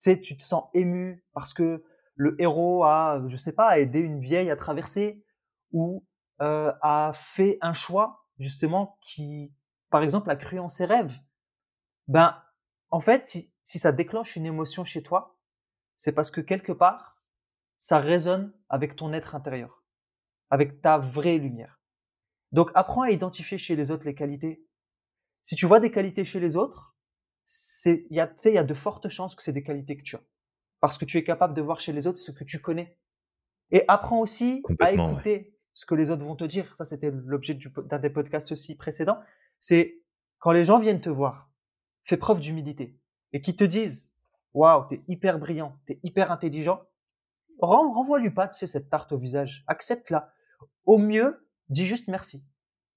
Tu 0.00 0.04
sais, 0.04 0.20
tu 0.22 0.38
te 0.38 0.42
sens 0.42 0.70
ému 0.72 1.22
parce 1.34 1.52
que 1.52 1.84
le 2.20 2.38
héros 2.38 2.84
a, 2.84 3.22
je 3.28 3.36
sais 3.38 3.54
pas, 3.54 3.78
aidé 3.78 3.98
une 4.00 4.20
vieille 4.20 4.50
à 4.50 4.56
traverser 4.56 5.24
ou 5.72 6.04
euh, 6.42 6.70
a 6.82 7.12
fait 7.14 7.56
un 7.62 7.72
choix 7.72 8.26
justement 8.38 8.98
qui, 9.00 9.54
par 9.88 10.02
exemple, 10.02 10.28
a 10.28 10.36
cru 10.36 10.58
en 10.58 10.68
ses 10.68 10.84
rêves. 10.84 11.18
Ben, 12.08 12.38
en 12.90 13.00
fait, 13.00 13.26
si, 13.26 13.54
si 13.62 13.78
ça 13.78 13.90
déclenche 13.90 14.36
une 14.36 14.44
émotion 14.44 14.84
chez 14.84 15.02
toi, 15.02 15.38
c'est 15.96 16.12
parce 16.12 16.30
que 16.30 16.42
quelque 16.42 16.72
part, 16.72 17.22
ça 17.78 17.98
résonne 17.98 18.52
avec 18.68 18.96
ton 18.96 19.14
être 19.14 19.34
intérieur, 19.34 19.82
avec 20.50 20.82
ta 20.82 20.98
vraie 20.98 21.38
lumière. 21.38 21.80
Donc, 22.52 22.70
apprends 22.74 23.02
à 23.02 23.12
identifier 23.12 23.56
chez 23.56 23.76
les 23.76 23.90
autres 23.90 24.04
les 24.04 24.14
qualités. 24.14 24.62
Si 25.40 25.54
tu 25.54 25.64
vois 25.64 25.80
des 25.80 25.90
qualités 25.90 26.26
chez 26.26 26.38
les 26.38 26.54
autres, 26.54 26.98
il 27.86 28.04
y, 28.10 28.20
a, 28.20 28.30
y 28.44 28.58
a 28.58 28.64
de 28.64 28.74
fortes 28.74 29.08
chances 29.08 29.34
que 29.34 29.42
c'est 29.42 29.52
des 29.52 29.62
qualités 29.62 29.96
que 29.96 30.02
tu 30.02 30.16
as. 30.16 30.22
Parce 30.80 30.98
que 30.98 31.04
tu 31.04 31.18
es 31.18 31.24
capable 31.24 31.54
de 31.54 31.62
voir 31.62 31.80
chez 31.80 31.92
les 31.92 32.06
autres 32.06 32.18
ce 32.18 32.30
que 32.30 32.44
tu 32.44 32.60
connais. 32.60 32.96
Et 33.70 33.84
apprends 33.88 34.20
aussi 34.20 34.62
à 34.80 34.92
écouter 34.92 35.36
ouais. 35.36 35.54
ce 35.74 35.86
que 35.86 35.94
les 35.94 36.10
autres 36.10 36.24
vont 36.24 36.36
te 36.36 36.44
dire. 36.44 36.74
Ça, 36.76 36.84
c'était 36.84 37.10
l'objet 37.10 37.54
d'un 37.84 37.98
des 37.98 38.10
podcasts 38.10 38.52
aussi 38.52 38.74
précédents. 38.74 39.18
C'est 39.58 40.02
quand 40.38 40.52
les 40.52 40.64
gens 40.64 40.80
viennent 40.80 41.00
te 41.00 41.10
voir, 41.10 41.50
fais 42.02 42.16
preuve 42.16 42.40
d'humilité 42.40 42.98
et 43.32 43.40
qu'ils 43.40 43.56
te 43.56 43.64
disent 43.64 44.14
Waouh, 44.52 44.86
t'es 44.88 45.02
hyper 45.06 45.38
brillant, 45.38 45.76
t'es 45.86 46.00
hyper 46.02 46.32
intelligent. 46.32 46.82
Renvoie-lui 47.60 48.30
pas, 48.30 48.48
tu 48.48 48.58
sais, 48.58 48.66
cette 48.66 48.88
tarte 48.88 49.12
au 49.12 49.18
visage. 49.18 49.64
Accepte-la. 49.66 50.32
Au 50.86 50.98
mieux, 50.98 51.46
dis 51.68 51.86
juste 51.86 52.08
merci. 52.08 52.44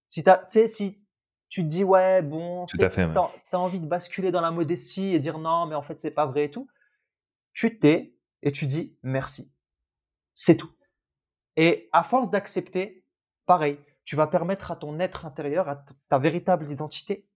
Si, 0.09 0.23
si 0.67 1.03
tu 1.49 1.63
te 1.63 1.67
dis 1.67 1.84
ouais 1.84 2.21
bon, 2.21 2.65
tu 2.65 2.77
ouais. 2.77 2.86
as, 2.86 3.59
envie 3.59 3.79
de 3.79 3.86
basculer 3.86 4.31
dans 4.31 4.41
la 4.41 4.51
modestie 4.51 5.13
et 5.13 5.19
dire 5.19 5.38
non 5.38 5.67
mais 5.67 5.75
en 5.75 5.84
fait 5.84 5.99
c'est 5.99 6.11
pas 6.11 6.25
vrai 6.25 6.45
et 6.45 6.51
tout. 6.51 6.67
Tu 7.54 7.80
t'es 7.80 8.16
et 8.41 8.51
tu 8.51 8.68
dis 8.68 8.97
merci. 9.04 9.54
C'est 10.36 10.58
tout. 10.58 10.72
Et 11.56 11.89
à 11.91 12.04
force 12.04 12.30
d'accepter, 12.30 13.06
pareil, 13.45 13.80
tu 14.06 14.16
vas 14.16 14.28
permettre 14.28 14.72
à 14.72 14.76
ton 14.76 14.99
être 14.99 15.26
intérieur, 15.26 15.70
à 15.70 15.86
ta 16.10 16.18
véritable 16.18 16.70
identité, 16.70 17.30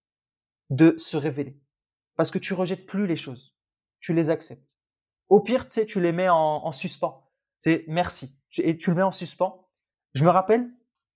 de 0.69 0.95
se 0.97 1.15
révéler. 1.17 1.59
Parce 2.15 2.31
que 2.31 2.39
tu 2.39 2.53
rejettes 2.53 2.85
plus 2.85 3.07
les 3.07 3.15
choses. 3.15 3.55
Tu 3.99 4.13
les 4.13 4.29
acceptes. 4.29 4.67
Au 5.29 5.39
pire, 5.39 5.65
tu 5.65 5.73
sais, 5.73 5.85
tu 5.85 6.01
les 6.01 6.11
mets 6.11 6.29
en, 6.29 6.65
en 6.65 6.71
suspens. 6.71 7.31
C'est 7.59 7.85
merci. 7.87 8.37
Et 8.57 8.77
tu 8.77 8.89
le 8.89 8.95
mets 8.95 9.03
en 9.03 9.11
suspens. 9.11 9.69
Je 10.13 10.23
me 10.23 10.29
rappelle, 10.29 10.69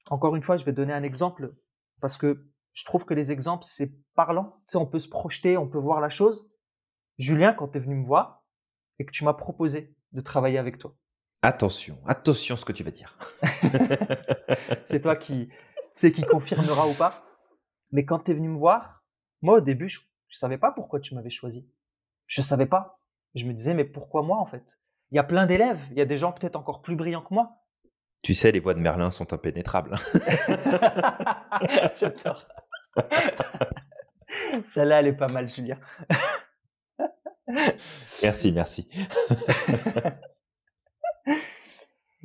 encore 0.08 0.36
une 0.36 0.44
fois, 0.44 0.58
je 0.58 0.66
vais 0.66 0.74
donner 0.74 0.94
un 0.94 1.04
exemple 1.04 1.56
parce 2.02 2.18
que 2.18 2.48
je 2.74 2.86
trouve 2.86 3.06
que 3.06 3.14
les 3.14 3.32
exemples, 3.32 3.66
c'est 3.66 3.92
parlant. 4.14 4.62
Tu 4.68 4.74
sais, 4.74 4.78
on 4.78 4.86
peut 4.86 5.00
se 5.00 5.10
projeter, 5.10 5.58
on 5.58 5.68
peut 5.68 5.80
voir 5.80 6.02
la 6.02 6.10
chose. 6.10 6.52
Julien, 7.18 7.54
quand 7.54 7.70
tu 7.70 7.78
es 7.78 7.82
venu 7.82 7.96
me 7.96 8.06
voir 8.06 8.41
et 9.00 9.06
que 9.06 9.12
tu 9.12 9.24
m'as 9.24 9.34
proposé 9.34 9.96
de 10.12 10.22
travailler 10.22 10.58
avec 10.58 10.78
toi. 10.78 10.96
Attention, 11.42 11.98
attention 12.06 12.56
ce 12.56 12.66
que 12.66 12.72
tu 12.72 12.84
vas 12.84 12.92
dire. 12.92 13.18
c'est 14.86 15.02
toi 15.02 15.16
qui, 15.16 15.50
sais, 15.94 16.12
qui 16.12 16.22
confirmera 16.22 16.88
ou 16.88 16.94
pas. 16.94 17.26
Mais 17.92 18.06
quand 18.06 18.20
tu 18.20 18.32
es 18.32 18.34
venu 18.34 18.50
me 18.50 18.58
voir, 18.58 19.04
moi, 19.42 19.58
au 19.58 19.62
début, 19.62 19.90
je, 19.90 20.00
je 20.28 20.38
savais 20.38 20.58
pas 20.58 20.72
pourquoi 20.72 21.00
tu 21.00 21.16
m'avais 21.16 21.30
choisi. 21.30 21.68
Je 22.28 22.42
savais 22.42 22.68
pas. 22.68 23.00
Je 23.36 23.46
me 23.46 23.54
disais, 23.54 23.74
mais 23.74 23.86
pourquoi 23.86 24.22
moi, 24.22 24.38
en 24.38 24.46
fait? 24.46 24.80
Il 25.12 25.16
y 25.16 25.20
a 25.20 25.24
plein 25.24 25.46
d'élèves. 25.46 25.82
Il 25.92 25.98
y 25.98 26.02
a 26.02 26.06
des 26.06 26.18
gens 26.18 26.32
peut-être 26.32 26.56
encore 26.56 26.82
plus 26.82 26.96
brillants 26.96 27.22
que 27.22 27.34
moi. 27.34 27.58
Tu 28.22 28.34
sais, 28.36 28.52
les 28.52 28.60
voies 28.60 28.76
de 28.76 28.80
Merlin 28.80 29.10
sont 29.10 29.34
impénétrables. 29.34 29.96
J'adore. 32.00 32.48
Celle-là, 34.66 35.00
elle 35.00 35.08
est 35.08 35.14
pas 35.14 35.28
mal, 35.28 35.50
Julien. 35.50 35.80
Merci, 38.22 38.52
merci. 38.52 38.88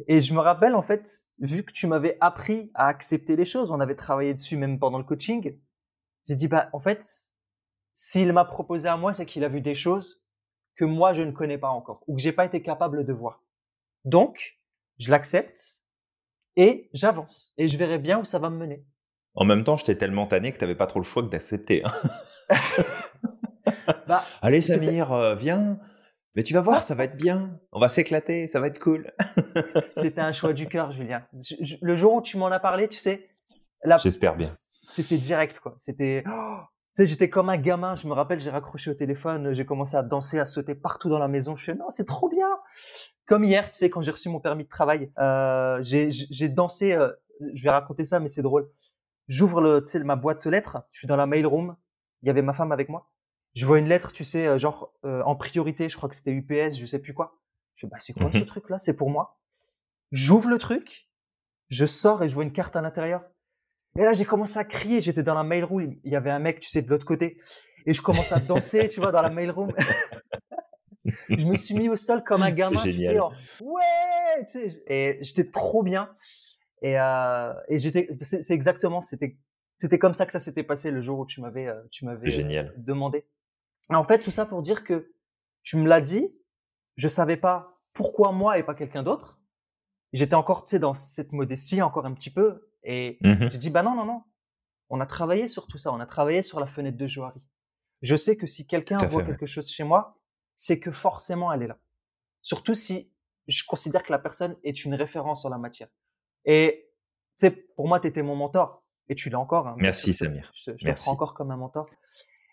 Et 0.08 0.20
je 0.20 0.34
me 0.34 0.40
rappelle, 0.40 0.74
en 0.74 0.82
fait, 0.82 1.10
vu 1.38 1.62
que 1.62 1.72
tu 1.72 1.86
m'avais 1.86 2.18
appris 2.20 2.70
à 2.74 2.88
accepter 2.88 3.34
les 3.34 3.46
choses, 3.46 3.70
on 3.70 3.80
avait 3.80 3.94
travaillé 3.94 4.34
dessus 4.34 4.56
même 4.56 4.78
pendant 4.78 4.98
le 4.98 5.04
coaching, 5.04 5.58
j'ai 6.28 6.34
dit, 6.34 6.48
bah, 6.48 6.68
en 6.72 6.80
fait, 6.80 7.06
s'il 7.94 8.32
m'a 8.32 8.44
proposé 8.44 8.88
à 8.88 8.96
moi, 8.96 9.14
c'est 9.14 9.24
qu'il 9.24 9.42
a 9.44 9.48
vu 9.48 9.60
des 9.60 9.74
choses 9.74 10.22
que 10.76 10.84
moi, 10.84 11.14
je 11.14 11.22
ne 11.22 11.30
connais 11.30 11.58
pas 11.58 11.70
encore 11.70 12.02
ou 12.06 12.16
que 12.16 12.22
j'ai 12.22 12.32
pas 12.32 12.44
été 12.44 12.62
capable 12.62 13.06
de 13.06 13.12
voir. 13.12 13.42
Donc, 14.04 14.60
je 14.98 15.10
l'accepte 15.10 15.82
et 16.56 16.90
j'avance 16.92 17.54
et 17.56 17.68
je 17.68 17.76
verrai 17.78 17.98
bien 17.98 18.20
où 18.20 18.24
ça 18.24 18.38
va 18.38 18.50
me 18.50 18.58
mener. 18.58 18.84
En 19.34 19.44
même 19.44 19.64
temps, 19.64 19.76
je 19.76 19.84
t'ai 19.84 19.96
tellement 19.96 20.26
tanné 20.26 20.52
que 20.52 20.58
tu 20.58 20.64
n'avais 20.64 20.74
pas 20.74 20.86
trop 20.86 21.00
le 21.00 21.04
choix 21.04 21.22
que 21.22 21.28
d'accepter. 21.28 21.82
Hein. 21.84 21.92
bah, 24.06 24.24
Allez, 24.42 24.60
Samir, 24.60 25.12
euh, 25.12 25.34
viens. 25.34 25.78
Mais 26.34 26.42
tu 26.42 26.52
vas 26.52 26.60
voir, 26.60 26.82
ça 26.82 26.94
va 26.94 27.04
être 27.04 27.16
bien. 27.16 27.58
On 27.72 27.80
va 27.80 27.88
s'éclater, 27.88 28.46
ça 28.46 28.60
va 28.60 28.66
être 28.66 28.78
cool. 28.78 29.10
C'était 29.96 30.20
un 30.20 30.32
choix 30.32 30.52
du 30.52 30.68
cœur, 30.68 30.92
Julien. 30.92 31.26
le 31.80 31.96
jour 31.96 32.12
où 32.14 32.22
tu 32.22 32.36
m'en 32.36 32.48
as 32.48 32.60
parlé, 32.60 32.88
tu 32.88 32.98
sais, 32.98 33.30
j'espère 34.02 34.36
bien. 34.36 34.48
C'était 34.48 35.16
direct, 35.16 35.60
quoi. 35.60 35.72
C'était, 35.76 36.22
oh, 36.28 36.58
tu 36.94 37.02
sais, 37.02 37.06
j'étais 37.06 37.30
comme 37.30 37.48
un 37.48 37.56
gamin. 37.56 37.94
Je 37.94 38.06
me 38.06 38.12
rappelle, 38.12 38.38
j'ai 38.38 38.50
raccroché 38.50 38.90
au 38.90 38.94
téléphone, 38.94 39.54
j'ai 39.54 39.64
commencé 39.64 39.96
à 39.96 40.02
danser, 40.02 40.38
à 40.38 40.46
sauter 40.46 40.74
partout 40.74 41.08
dans 41.08 41.18
la 41.18 41.28
maison. 41.28 41.56
Je 41.56 41.64
fais 41.64 41.74
non, 41.74 41.90
c'est 41.90 42.04
trop 42.04 42.28
bien. 42.28 42.48
Comme 43.26 43.42
hier, 43.42 43.70
tu 43.70 43.78
sais, 43.78 43.90
quand 43.90 44.02
j'ai 44.02 44.12
reçu 44.12 44.28
mon 44.28 44.40
permis 44.40 44.64
de 44.64 44.68
travail, 44.68 45.10
euh, 45.18 45.78
j'ai 45.80 46.48
dansé. 46.48 46.92
Euh, 46.92 47.10
je 47.54 47.62
vais 47.62 47.70
raconter 47.70 48.04
ça, 48.04 48.20
mais 48.20 48.28
c'est 48.28 48.42
drôle. 48.42 48.70
J'ouvre 49.28 49.60
le, 49.60 49.80
tu 49.80 49.90
sais, 49.90 50.04
ma 50.04 50.16
boîte 50.16 50.46
aux 50.46 50.50
lettres. 50.50 50.82
Je 50.92 51.00
suis 51.00 51.08
dans 51.08 51.16
la 51.16 51.26
mail 51.26 51.46
room. 51.46 51.76
Il 52.22 52.26
y 52.26 52.30
avait 52.30 52.42
ma 52.42 52.52
femme 52.52 52.72
avec 52.72 52.88
moi. 52.88 53.08
Je 53.56 53.64
vois 53.64 53.78
une 53.78 53.88
lettre, 53.88 54.12
tu 54.12 54.22
sais, 54.22 54.46
euh, 54.46 54.58
genre 54.58 54.92
euh, 55.04 55.22
en 55.22 55.34
priorité. 55.34 55.88
Je 55.88 55.96
crois 55.96 56.10
que 56.10 56.14
c'était 56.14 56.30
UPS, 56.30 56.76
je 56.76 56.84
sais 56.84 56.98
plus 56.98 57.14
quoi. 57.14 57.40
Je 57.74 57.80
fais 57.80 57.90
bah 57.90 57.96
c'est 57.98 58.12
quoi 58.12 58.30
ce 58.30 58.38
mhm. 58.38 58.44
truc 58.44 58.68
là 58.68 58.78
C'est 58.78 58.94
pour 58.94 59.08
moi. 59.08 59.40
J'ouvre 60.12 60.50
le 60.50 60.58
truc. 60.58 61.08
Je 61.70 61.86
sors 61.86 62.22
et 62.22 62.28
je 62.28 62.34
vois 62.34 62.44
une 62.44 62.52
carte 62.52 62.76
à 62.76 62.82
l'intérieur. 62.82 63.24
Et 63.98 64.02
là, 64.02 64.12
j'ai 64.12 64.26
commencé 64.26 64.58
à 64.58 64.64
crier. 64.64 65.00
J'étais 65.00 65.22
dans 65.22 65.34
la 65.34 65.42
mail 65.42 65.64
room. 65.64 65.96
Il 66.04 66.12
y 66.12 66.16
avait 66.16 66.30
un 66.30 66.38
mec, 66.38 66.60
tu 66.60 66.68
sais, 66.68 66.82
de 66.82 66.90
l'autre 66.90 67.06
côté. 67.06 67.40
Et 67.86 67.94
je 67.94 68.02
commence 68.02 68.30
à 68.30 68.40
danser, 68.40 68.88
tu 68.88 69.00
vois, 69.00 69.10
dans 69.10 69.22
la 69.22 69.30
mail 69.30 69.50
room. 69.50 69.72
je 71.30 71.46
me 71.46 71.56
suis 71.56 71.74
mis 71.74 71.88
au 71.88 71.96
sol 71.96 72.22
comme 72.24 72.42
un 72.42 72.50
gamin, 72.50 72.82
tu 72.82 72.92
sais, 72.92 73.18
ouais, 73.18 74.46
tu 74.50 74.70
sais, 74.70 74.82
et 74.88 75.18
j'étais 75.22 75.48
trop 75.48 75.82
bien. 75.82 76.10
Et, 76.82 76.98
euh, 77.00 77.54
et 77.68 77.78
j'étais, 77.78 78.08
c'est 78.20 78.50
exactement, 78.50 79.00
c'était, 79.00 79.38
c'était 79.78 79.98
comme 79.98 80.14
ça 80.14 80.26
que 80.26 80.32
ça 80.32 80.40
s'était 80.40 80.64
passé 80.64 80.90
le 80.90 81.00
jour 81.00 81.20
où 81.20 81.26
tu 81.26 81.40
m'avais, 81.40 81.72
tu 81.90 82.04
m'avais 82.04 82.58
euh, 82.58 82.64
demandé. 82.76 83.24
En 83.94 84.04
fait, 84.04 84.18
tout 84.18 84.30
ça 84.30 84.46
pour 84.46 84.62
dire 84.62 84.84
que 84.84 85.12
tu 85.62 85.76
me 85.76 85.86
l'as 85.88 86.00
dit, 86.00 86.28
je 86.96 87.08
savais 87.08 87.36
pas 87.36 87.80
pourquoi 87.92 88.32
moi 88.32 88.58
et 88.58 88.62
pas 88.62 88.74
quelqu'un 88.74 89.02
d'autre. 89.02 89.38
J'étais 90.12 90.34
encore, 90.34 90.64
tu 90.64 90.70
sais, 90.70 90.78
dans 90.78 90.94
cette 90.94 91.32
modestie 91.32 91.82
encore 91.82 92.06
un 92.06 92.14
petit 92.14 92.30
peu. 92.30 92.68
Et 92.82 93.18
mmh 93.22 93.48
j'ai 93.50 93.58
dit, 93.58 93.70
bah 93.70 93.82
non, 93.82 93.94
non, 93.94 94.04
non. 94.04 94.22
On 94.88 95.00
a 95.00 95.06
travaillé 95.06 95.48
sur 95.48 95.66
tout 95.66 95.78
ça. 95.78 95.92
On 95.92 96.00
a 96.00 96.06
travaillé 96.06 96.42
sur 96.42 96.60
la 96.60 96.66
fenêtre 96.66 96.96
de 96.96 97.06
Johari. 97.06 97.40
Je 98.02 98.16
sais 98.16 98.36
que 98.36 98.46
si 98.46 98.66
quelqu'un 98.66 98.98
voit 98.98 99.24
quelque 99.24 99.46
chose 99.46 99.68
chez 99.68 99.84
moi, 99.84 100.18
c'est 100.54 100.78
que 100.78 100.92
forcément 100.92 101.52
elle 101.52 101.62
est 101.62 101.66
là. 101.66 101.78
Surtout 102.42 102.74
si 102.74 103.10
je 103.48 103.64
considère 103.66 104.02
que 104.02 104.12
la 104.12 104.18
personne 104.18 104.56
est 104.64 104.84
une 104.84 104.94
référence 104.94 105.44
en 105.44 105.48
la 105.48 105.58
matière. 105.58 105.88
Et 106.44 106.88
tu 107.38 107.46
sais, 107.46 107.50
pour 107.50 107.88
moi, 107.88 108.00
tu 108.00 108.06
étais 108.06 108.22
mon 108.22 108.36
mentor. 108.36 108.84
Et 109.08 109.14
tu 109.14 109.30
l'as 109.30 109.38
encore. 109.38 109.68
Hein, 109.68 109.76
Merci, 109.78 110.12
Samir. 110.12 110.52
Je, 110.54 110.72
te 110.72 111.02
prends 111.02 111.12
encore 111.12 111.34
comme 111.34 111.50
un 111.50 111.56
mentor. 111.56 111.86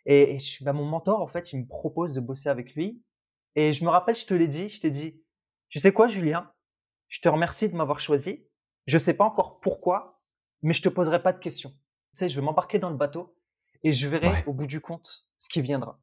Et, 0.06 0.36
et 0.36 0.38
bah, 0.62 0.74
mon 0.74 0.86
mentor, 0.86 1.22
en 1.22 1.28
fait, 1.28 1.54
il 1.54 1.62
me 1.62 1.68
propose 1.68 2.14
de 2.14 2.20
bosser 2.20 2.50
avec 2.50 2.76
lui. 2.76 3.02
Et 3.56 3.74
je 3.74 3.84
me 3.86 3.90
rappelle, 3.90 4.16
je 4.16 4.26
te 4.26 4.34
l'ai 4.34 4.48
dit, 4.48 4.70
je 4.70 4.82
t'ai 4.82 4.90
dit, 4.90 5.22
tu 5.70 5.80
sais 5.80 5.94
quoi, 5.94 6.08
Julien? 6.08 6.52
Je 7.08 7.20
te 7.20 7.30
remercie 7.30 7.70
de 7.70 7.76
m'avoir 7.76 8.00
choisi. 8.00 8.48
Je 8.86 8.98
sais 8.98 9.14
pas 9.14 9.24
encore 9.24 9.60
pourquoi, 9.60 10.22
mais 10.62 10.74
je 10.74 10.82
te 10.82 10.90
poserai 10.90 11.22
pas 11.22 11.34
de 11.34 11.40
questions. 11.40 11.70
Tu 11.70 12.20
sais, 12.20 12.30
je 12.30 12.36
vais 12.36 12.46
m'embarquer 12.46 12.80
dans 12.80 12.90
le 12.90 12.98
bateau 12.98 13.36
et 13.84 13.92
je 13.92 14.08
verrai 14.08 14.44
au 14.48 14.54
bout 14.54 14.68
du 14.68 14.82
compte 14.82 15.28
ce 15.38 15.50
qui 15.50 15.62
viendra. 15.62 16.00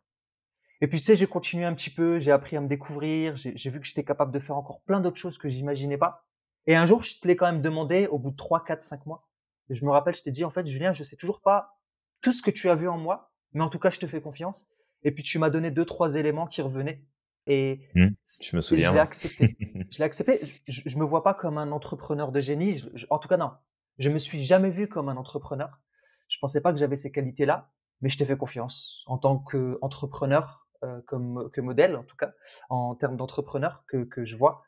Et 0.80 0.86
puis, 0.86 0.98
tu 0.98 1.04
sais, 1.04 1.14
j'ai 1.14 1.26
continué 1.26 1.64
un 1.64 1.74
petit 1.74 1.90
peu, 1.90 2.18
j'ai 2.18 2.32
appris 2.32 2.56
à 2.56 2.60
me 2.60 2.68
découvrir, 2.68 3.36
j'ai 3.36 3.70
vu 3.70 3.80
que 3.80 3.86
j'étais 3.86 4.04
capable 4.04 4.32
de 4.32 4.38
faire 4.38 4.56
encore 4.56 4.80
plein 4.82 5.00
d'autres 5.00 5.18
choses 5.18 5.36
que 5.36 5.48
j'imaginais 5.48 5.98
pas. 5.98 6.24
Et 6.66 6.74
un 6.74 6.86
jour, 6.86 7.02
je 7.02 7.18
te 7.20 7.28
l'ai 7.28 7.36
quand 7.36 7.46
même 7.46 7.62
demandé 7.62 8.06
au 8.06 8.18
bout 8.18 8.30
de 8.30 8.36
3, 8.36 8.64
4, 8.64 8.82
5 8.82 9.06
mois. 9.06 9.28
Et 9.68 9.74
je 9.74 9.84
me 9.84 9.90
rappelle, 9.90 10.14
je 10.14 10.22
t'ai 10.22 10.30
dit, 10.30 10.44
en 10.44 10.50
fait, 10.50 10.66
Julien, 10.66 10.92
je 10.92 11.04
sais 11.04 11.16
toujours 11.16 11.42
pas 11.42 11.78
tout 12.22 12.32
ce 12.32 12.42
que 12.42 12.50
tu 12.50 12.70
as 12.70 12.74
vu 12.74 12.88
en 12.88 12.98
moi, 12.98 13.29
mais 13.52 13.62
en 13.62 13.68
tout 13.68 13.78
cas, 13.78 13.90
je 13.90 13.98
te 13.98 14.06
fais 14.06 14.20
confiance. 14.20 14.68
Et 15.02 15.12
puis, 15.12 15.22
tu 15.22 15.38
m'as 15.38 15.50
donné 15.50 15.70
deux, 15.70 15.84
trois 15.84 16.14
éléments 16.16 16.46
qui 16.46 16.62
revenaient. 16.62 17.02
Et 17.46 17.88
mmh, 17.94 18.08
je 18.42 18.56
me 18.56 18.60
souviens. 18.60 18.90
Je 18.90 18.94
l'ai 18.94 19.00
accepté. 19.00 19.56
je 19.90 19.98
l'ai 19.98 20.04
accepté. 20.04 20.40
Je, 20.68 20.82
je, 20.84 20.98
me 20.98 21.04
vois 21.04 21.22
pas 21.22 21.34
comme 21.34 21.58
un 21.58 21.72
entrepreneur 21.72 22.32
de 22.32 22.40
génie. 22.40 22.84
en 23.08 23.18
tout 23.18 23.28
cas, 23.28 23.38
non. 23.38 23.52
Je 23.98 24.10
me 24.10 24.18
suis 24.18 24.44
jamais 24.44 24.70
vu 24.70 24.88
comme 24.88 25.08
un 25.08 25.16
entrepreneur. 25.16 25.80
Je 26.28 26.38
pensais 26.38 26.60
pas 26.60 26.72
que 26.72 26.78
j'avais 26.78 26.96
ces 26.96 27.10
qualités-là, 27.10 27.70
mais 28.00 28.08
je 28.08 28.18
t'ai 28.18 28.24
fait 28.24 28.36
confiance 28.36 29.02
en 29.06 29.18
tant 29.18 29.38
qu'entrepreneur 29.38 30.68
euh, 30.84 31.00
comme 31.06 31.50
que 31.52 31.60
modèle 31.60 31.94
en 31.94 32.04
tout 32.04 32.16
cas 32.16 32.32
en 32.70 32.94
termes 32.94 33.16
d'entrepreneur 33.16 33.84
que, 33.86 34.04
que 34.04 34.24
je 34.24 34.36
vois. 34.36 34.62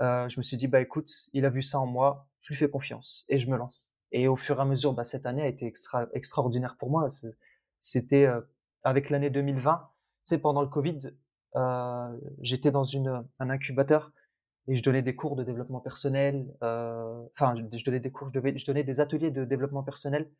Euh, 0.00 0.28
je 0.28 0.38
me 0.38 0.42
suis 0.42 0.56
dit 0.56 0.68
bah 0.68 0.80
écoute, 0.80 1.10
il 1.32 1.44
a 1.44 1.48
vu 1.48 1.62
ça 1.62 1.80
en 1.80 1.86
moi, 1.86 2.28
je 2.40 2.52
lui 2.52 2.56
fais 2.56 2.68
confiance 2.68 3.24
et 3.28 3.38
je 3.38 3.48
me 3.50 3.56
lance. 3.56 3.92
Et 4.12 4.28
au 4.28 4.36
fur 4.36 4.58
et 4.58 4.60
à 4.60 4.64
mesure, 4.64 4.92
bah, 4.92 5.04
cette 5.04 5.26
année 5.26 5.42
a 5.42 5.48
été 5.48 5.66
extra, 5.66 6.06
extraordinaire 6.12 6.76
pour 6.78 6.90
moi. 6.90 7.08
C'était 7.80 8.26
euh, 8.26 8.40
avec 8.82 9.10
l'année 9.10 9.30
2020, 9.30 9.76
tu 9.78 9.90
sais, 10.24 10.38
pendant 10.38 10.62
le 10.62 10.68
Covid, 10.68 10.98
euh, 11.56 12.16
j'étais 12.40 12.70
dans 12.70 12.84
une, 12.84 13.24
un 13.38 13.50
incubateur 13.50 14.12
et 14.68 14.74
je 14.74 14.82
donnais 14.82 15.02
des 15.02 15.14
cours 15.14 15.36
de 15.36 15.44
développement 15.44 15.80
personnel. 15.80 16.52
Euh, 16.62 17.22
enfin, 17.34 17.54
je, 17.72 17.84
donnais 17.84 18.00
des 18.00 18.10
cours, 18.10 18.28
je, 18.28 18.34
devais, 18.34 18.56
je 18.58 18.66
donnais 18.66 18.84
des 18.84 19.00
ateliers 19.00 19.30
de 19.30 19.44
développement 19.44 19.82
personnel. 19.82 20.30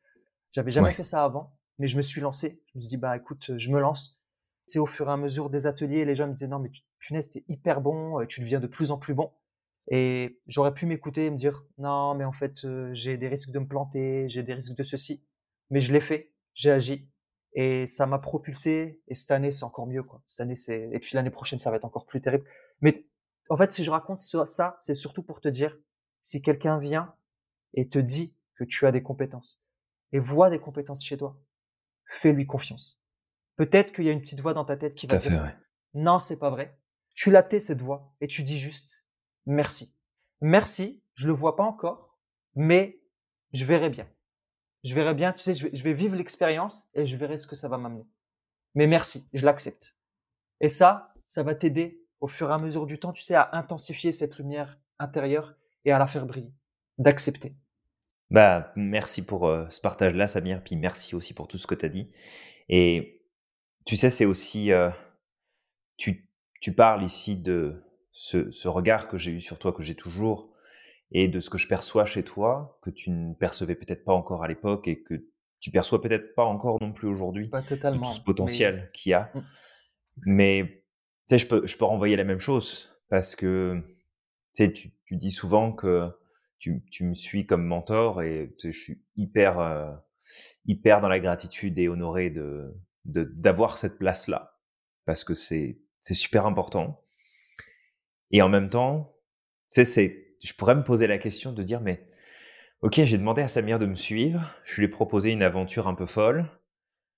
J'avais 0.53 0.71
jamais 0.71 0.95
fait 0.95 1.05
ça 1.05 1.25
avant, 1.25 1.57
mais 1.79 1.87
je 1.87 1.97
me 1.97 2.03
suis 2.03 2.21
lancé. 2.21 2.63
Je 2.73 2.79
me 2.79 2.81
suis 2.81 2.89
dit 2.89 2.97
bah 2.97 3.17
écoute, 3.17 3.57
je 3.57 3.71
me 3.71 3.81
lance 3.81 4.21
c'est 4.67 4.81
au 4.81 4.87
fur 4.87 5.09
et 5.09 5.13
à 5.13 5.17
mesure 5.17 5.49
des 5.49 5.67
ateliers, 5.67 6.05
les 6.05 6.15
gens 6.15 6.27
me 6.27 6.33
disaient 6.33 6.49
non 6.49 6.59
mais 6.59 6.71
punaise 6.99 7.31
t'es 7.31 7.45
hyper 7.49 7.81
bon, 7.81 8.25
tu 8.27 8.41
deviens 8.41 8.61
de 8.61 8.67
plus 8.67 8.91
en 8.91 8.99
plus 8.99 9.15
bon. 9.15 9.33
Et 9.89 10.41
j'aurais 10.49 10.75
pu 10.75 10.87
m'écouter 10.87 11.27
et 11.27 11.31
me 11.31 11.37
dire 11.37 11.65
non 11.79 12.15
mais 12.17 12.25
en 12.25 12.33
fait 12.33 12.65
euh, 12.65 12.93
j'ai 12.93 13.17
des 13.17 13.29
risques 13.29 13.53
de 13.53 13.61
me 13.61 13.67
planter, 13.67 14.29
j'ai 14.29 14.43
des 14.43 14.55
risques 14.55 14.75
de 14.75 14.83
ceci, 14.83 15.25
mais 15.71 15.81
je 15.81 15.93
l'ai 15.93 16.01
fait, 16.01 16.33
j'ai 16.55 16.73
agi 16.73 17.09
et 17.57 17.87
ça 17.87 18.07
m'a 18.07 18.21
propulsé. 18.21 19.03
Et 19.09 19.15
cette 19.15 19.33
année 19.33 19.51
c'est 19.51 19.65
encore 19.65 19.89
mieux 19.89 20.05
quoi. 20.05 20.23
Cette 20.27 20.43
année 20.43 20.55
c'est 20.55 20.89
et 20.93 21.01
puis 21.01 21.11
l'année 21.15 21.31
prochaine 21.31 21.59
ça 21.59 21.71
va 21.71 21.77
être 21.77 21.85
encore 21.85 22.07
plus 22.07 22.21
terrible. 22.21 22.45
Mais 22.81 23.07
en 23.49 23.57
fait 23.57 23.73
si 23.73 23.83
je 23.83 23.91
raconte 23.91 24.21
ça, 24.21 24.77
c'est 24.79 24.95
surtout 24.95 25.25
pour 25.25 25.41
te 25.41 25.49
dire 25.49 25.77
si 26.21 26.41
quelqu'un 26.43 26.79
vient 26.79 27.15
et 27.75 27.89
te 27.89 27.99
dit 27.99 28.37
que 28.55 28.65
tu 28.65 28.87
as 28.87 28.93
des 28.93 29.03
compétences 29.03 29.65
et 30.13 30.21
voit 30.21 30.51
des 30.51 30.61
compétences 30.61 31.05
chez 31.05 31.17
toi, 31.17 31.41
fais-lui 32.05 32.47
confiance 32.47 33.03
Peut-être 33.57 33.93
qu'il 33.93 34.05
y 34.05 34.11
a 34.11 34.13
une 34.13 34.21
petite 34.21 34.41
voix 34.41 34.53
dans 34.53 34.67
ta 34.67 34.77
tête 34.77 34.95
qui 34.95 35.07
va 35.07 35.19
te 35.19 35.29
dire 35.29 35.59
non, 35.95 36.19
c'est 36.19 36.39
pas 36.39 36.51
vrai. 36.51 36.79
Tu 37.15 37.31
la 37.31 37.43
tais 37.43 37.59
cette 37.59 37.81
voix 37.81 38.15
et 38.21 38.27
tu 38.27 38.43
dis 38.43 38.59
juste 38.59 39.07
merci. 39.47 39.97
Merci, 40.43 41.03
je 41.15 41.27
le 41.27 41.33
vois 41.33 41.57
pas 41.57 41.65
encore, 41.65 42.19
mais 42.55 43.01
je 43.53 43.65
verrai 43.65 43.89
bien. 43.89 44.07
Je 44.87 44.95
verrai 44.95 45.15
bien, 45.15 45.33
tu 45.33 45.43
sais, 45.43 45.55
je 45.55 45.83
vais, 45.83 45.93
vivre 45.93 46.15
l'expérience 46.15 46.89
et 46.95 47.07
je 47.07 47.17
verrai 47.17 47.39
ce 47.39 47.49
que 47.49 47.57
ça 47.57 47.67
va 47.67 47.77
m'amener. 47.77 48.07
Mais 48.77 48.87
merci, 48.87 49.29
je 49.33 49.45
l'accepte. 49.45 49.97
Et 50.61 50.69
ça, 50.69 51.13
ça 51.27 51.43
va 51.43 51.57
t'aider 51.57 52.07
au 52.21 52.29
fur 52.29 52.51
et 52.51 52.53
à 52.53 52.59
mesure 52.59 52.87
du 52.87 53.01
temps, 53.01 53.13
tu 53.13 53.25
sais, 53.25 53.35
à 53.35 53.51
intensifier 53.55 54.13
cette 54.13 54.39
lumière 54.39 54.79
intérieure 55.01 55.57
et 55.85 55.91
à 55.91 55.99
la 55.99 56.07
faire 56.07 56.25
briller, 56.25 56.53
d'accepter. 56.99 57.57
Bah, 58.31 58.73
merci 58.77 59.27
pour 59.27 59.49
euh, 59.49 59.67
ce 59.71 59.81
partage-là, 59.81 60.29
Samir, 60.29 60.63
puis 60.63 60.77
merci 60.77 61.17
aussi 61.17 61.35
pour 61.35 61.49
tout 61.49 61.59
ce 61.59 61.67
que 61.67 61.75
tu 61.75 61.85
as 61.85 61.89
dit. 61.89 62.13
Et 62.69 63.25
tu 63.87 63.97
sais, 63.97 64.09
c'est 64.09 64.25
aussi, 64.25 64.71
euh, 64.71 64.91
tu, 65.97 66.31
tu 66.61 66.73
parles 66.73 67.03
ici 67.03 67.37
de 67.37 67.83
ce 68.13 68.69
regard 68.69 69.09
que 69.09 69.19
j'ai 69.19 69.33
eu 69.33 69.41
sur 69.41 69.59
toi, 69.59 69.73
que 69.73 69.83
j'ai 69.83 69.97
toujours, 69.97 70.53
et 71.13 71.29
de 71.29 71.41
ce 71.41 71.51
que 71.51 71.59
je 71.59 71.69
perçois 71.69 72.05
chez 72.05 72.23
toi, 72.25 72.79
que 72.83 72.91
tu 72.91 73.11
ne 73.11 73.35
percevais 73.35 73.75
peut-être 73.75 74.05
pas 74.05 74.13
encore 74.13 74.43
à 74.43 74.49
l'époque 74.49 74.89
et 74.89 75.03
que 75.03 75.15
tu 75.61 75.71
perçois 75.71 76.01
peut-être 76.01 76.35
pas 76.35 76.45
encore 76.45 76.79
non 76.81 76.93
plus 76.93 77.09
aujourd'hui, 77.09 77.49
Pas 77.49 77.63
de 77.63 77.69
totalement, 77.69 78.07
tout 78.07 78.13
ce 78.13 78.21
potentiel 78.21 78.91
qu'il 78.93 79.11
y 79.11 79.15
a. 79.15 79.31
Mmh. 79.35 79.41
Mais 80.27 80.71
tu 80.73 80.81
sais, 81.27 81.39
je 81.39 81.47
peux, 81.47 81.67
je 81.67 81.77
peux 81.77 81.85
renvoyer 81.85 82.17
la 82.17 82.25
même 82.25 82.41
chose 82.41 82.93
parce 83.09 83.37
que 83.37 83.81
tu 84.55 84.65
sais, 84.65 84.73
tu, 84.73 84.93
tu 85.05 85.17
dis 85.17 85.31
souvent 85.31 85.73
que 85.73 86.11
tu, 86.59 86.83
tu 86.91 87.05
me 87.05 87.15
suis 87.15 87.47
comme 87.47 87.65
mentor 87.65 88.23
et 88.23 88.55
tu 88.59 88.69
sais, 88.69 88.73
je 88.73 88.81
suis 88.83 89.03
hyper, 89.17 89.59
euh, 89.61 89.93
hyper 90.67 91.01
dans 91.01 91.09
la 91.09 91.21
gratitude 91.21 91.79
et 91.79 91.89
honoré 91.89 92.31
de 92.31 92.75
de- 93.05 93.31
d'avoir 93.37 93.79
cette 93.79 93.99
place-là 93.99 94.59
parce 95.05 95.23
que 95.23 95.35
c'est 95.35 95.79
c'est 96.01 96.15
super 96.15 96.47
important. 96.47 97.05
Et 98.31 98.43
en 98.43 98.49
même 98.49 98.69
temps, 98.71 99.15
tu 99.71 99.75
sais, 99.75 99.85
c'est, 99.85 100.26
je 100.43 100.53
pourrais 100.55 100.75
me 100.75 100.85
poser 100.85 101.07
la 101.07 101.19
question 101.19 101.53
de 101.53 101.63
dire, 101.63 101.81
mais 101.81 102.07
ok, 102.83 103.01
j'ai 103.05 103.19
demandé 103.19 103.43
à 103.43 103.49
Samir 103.49 103.79
de 103.79 103.87
me 103.87 103.95
suivre, 103.95 104.43
je 104.65 104.77
lui 104.77 104.85
ai 104.85 104.89
proposé 104.89 105.33
une 105.33 105.43
aventure 105.43 105.89
un 105.89 105.95
peu 105.95 106.07
folle, 106.07 106.47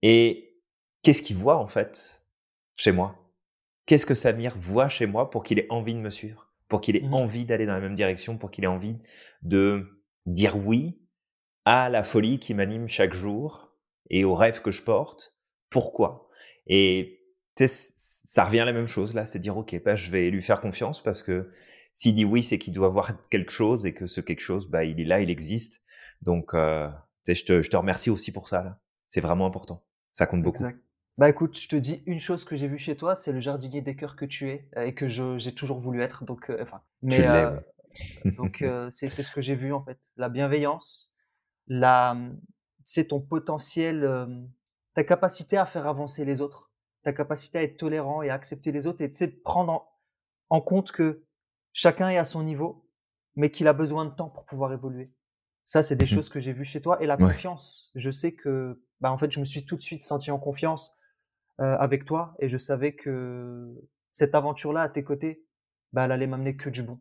et 0.02 0.56
qu'est-ce 1.02 1.22
qu'il 1.22 1.36
voit 1.36 1.56
en 1.56 1.68
fait 1.68 2.22
chez 2.76 2.92
moi? 2.92 3.16
Qu'est-ce 3.86 4.06
que 4.06 4.14
Samir 4.14 4.56
voit 4.58 4.88
chez 4.88 5.06
moi 5.06 5.30
pour 5.30 5.42
qu'il 5.42 5.58
ait 5.58 5.66
envie 5.70 5.94
de 5.94 6.00
me 6.00 6.10
suivre, 6.10 6.52
pour 6.68 6.80
qu'il 6.80 6.96
ait 6.96 7.02
Mhm. 7.02 7.14
envie 7.14 7.44
d'aller 7.44 7.66
dans 7.66 7.74
la 7.74 7.80
même 7.80 7.94
direction, 7.94 8.36
pour 8.38 8.50
qu'il 8.50 8.64
ait 8.64 8.68
envie 8.68 8.98
de 9.42 9.86
dire 10.26 10.56
oui 10.56 10.98
à 11.64 11.88
la 11.90 12.04
folie 12.04 12.38
qui 12.38 12.54
m'anime 12.54 12.88
chaque 12.88 13.14
jour 13.14 13.72
et 14.10 14.24
aux 14.24 14.34
rêves 14.34 14.62
que 14.62 14.70
je 14.70 14.82
porte? 14.82 15.36
Pourquoi? 15.70 16.28
Et 16.66 17.20
ça 17.56 18.44
revient 18.44 18.60
à 18.60 18.64
la 18.64 18.72
même 18.72 18.86
chose 18.86 19.14
là, 19.14 19.26
c'est 19.26 19.38
dire 19.40 19.56
ok, 19.56 19.82
bah, 19.84 19.96
je 19.96 20.10
vais 20.10 20.30
lui 20.30 20.42
faire 20.42 20.60
confiance 20.60 21.02
parce 21.02 21.22
que 21.22 21.50
s'il 21.92 22.14
dit 22.14 22.24
oui, 22.24 22.42
c'est 22.42 22.58
qu'il 22.58 22.72
doit 22.72 22.88
voir 22.88 23.28
quelque 23.28 23.50
chose 23.50 23.86
et 23.86 23.94
que 23.94 24.06
ce 24.06 24.20
quelque 24.20 24.40
chose, 24.40 24.68
bah, 24.68 24.84
il 24.84 25.00
est 25.00 25.04
là, 25.04 25.20
il 25.20 25.30
existe. 25.30 25.82
Donc, 26.22 26.54
euh, 26.54 26.88
je 27.26 27.44
te, 27.44 27.62
je 27.62 27.70
te 27.70 27.76
remercie 27.76 28.10
aussi 28.10 28.32
pour 28.32 28.48
ça. 28.48 28.80
C'est 29.06 29.20
vraiment 29.20 29.46
important. 29.46 29.84
Ça 30.12 30.26
compte 30.26 30.42
beaucoup. 30.42 30.64
Exact. 30.64 30.80
Bah 31.18 31.28
écoute, 31.28 31.58
je 31.58 31.68
te 31.68 31.74
dis 31.74 32.00
une 32.06 32.20
chose 32.20 32.44
que 32.44 32.56
j'ai 32.56 32.68
vue 32.68 32.78
chez 32.78 32.96
toi, 32.96 33.16
c'est 33.16 33.32
le 33.32 33.40
jardinier 33.40 33.82
des 33.82 33.96
cœurs 33.96 34.14
que 34.14 34.24
tu 34.24 34.50
es 34.50 34.68
euh, 34.76 34.86
et 34.86 34.94
que 34.94 35.08
j'ai 35.08 35.52
toujours 35.52 35.80
voulu 35.80 36.00
être. 36.00 36.24
Donc, 36.24 36.48
euh, 36.48 36.62
enfin, 36.62 36.80
Tu 37.00 37.08
mais 37.08 37.26
euh, 37.26 37.58
donc 38.24 38.62
euh, 38.62 38.86
c'est 38.88 39.08
ce 39.08 39.32
que 39.32 39.42
j'ai 39.42 39.56
vu 39.56 39.72
en 39.72 39.82
fait. 39.82 39.98
La 40.16 40.28
bienveillance, 40.28 41.16
la, 41.66 42.16
c'est 42.84 43.08
ton 43.08 43.20
potentiel, 43.20 44.08
ta 44.94 45.02
capacité 45.02 45.56
à 45.56 45.66
faire 45.66 45.88
avancer 45.88 46.24
les 46.24 46.40
autres, 46.40 46.70
ta 47.02 47.12
capacité 47.12 47.58
à 47.58 47.62
être 47.64 47.78
tolérant 47.78 48.22
et 48.22 48.30
à 48.30 48.34
accepter 48.34 48.70
les 48.70 48.86
autres 48.86 49.02
et 49.02 49.08
de 49.08 49.42
prendre 49.42 49.72
en, 49.72 49.88
en 50.50 50.60
compte 50.60 50.92
que 50.92 51.24
chacun 51.78 52.08
est 52.08 52.16
à 52.18 52.24
son 52.24 52.42
niveau, 52.42 52.84
mais 53.36 53.52
qu'il 53.52 53.68
a 53.68 53.72
besoin 53.72 54.04
de 54.04 54.10
temps 54.10 54.28
pour 54.28 54.44
pouvoir 54.46 54.72
évoluer. 54.72 55.12
Ça, 55.64 55.80
c'est 55.80 55.94
des 55.94 56.06
Mhm. 56.06 56.10
choses 56.10 56.28
que 56.28 56.40
j'ai 56.40 56.52
vues 56.52 56.64
chez 56.64 56.80
toi. 56.80 57.00
Et 57.00 57.06
la 57.06 57.16
Ouais. 57.16 57.26
confiance, 57.26 57.92
je 57.94 58.10
sais 58.10 58.32
que, 58.34 58.82
bah, 59.00 59.12
en 59.12 59.16
fait, 59.18 59.30
je 59.30 59.38
me 59.38 59.44
suis 59.44 59.64
tout 59.64 59.76
de 59.76 59.82
suite 59.82 60.02
senti 60.02 60.32
en 60.32 60.40
confiance 60.40 60.96
euh, 61.60 61.76
avec 61.78 62.04
toi 62.04 62.34
et 62.40 62.48
je 62.48 62.56
savais 62.56 62.94
que 62.96 63.72
cette 64.10 64.34
aventure-là 64.34 64.82
à 64.82 64.88
tes 64.88 65.04
côtés, 65.04 65.44
bah, 65.92 66.06
elle 66.06 66.12
allait 66.12 66.26
m'amener 66.26 66.56
que 66.56 66.68
du 66.68 66.82
bon. 66.82 66.98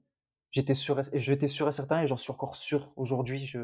J'étais 0.51 0.75
sûr, 0.75 0.99
et, 0.99 1.03
j'étais 1.19 1.47
sûr 1.47 1.67
et 1.67 1.71
certain 1.71 2.03
et 2.03 2.07
j'en 2.07 2.17
suis 2.17 2.31
encore 2.31 2.55
sûr 2.55 2.93
aujourd'hui. 2.97 3.47
Je, 3.47 3.61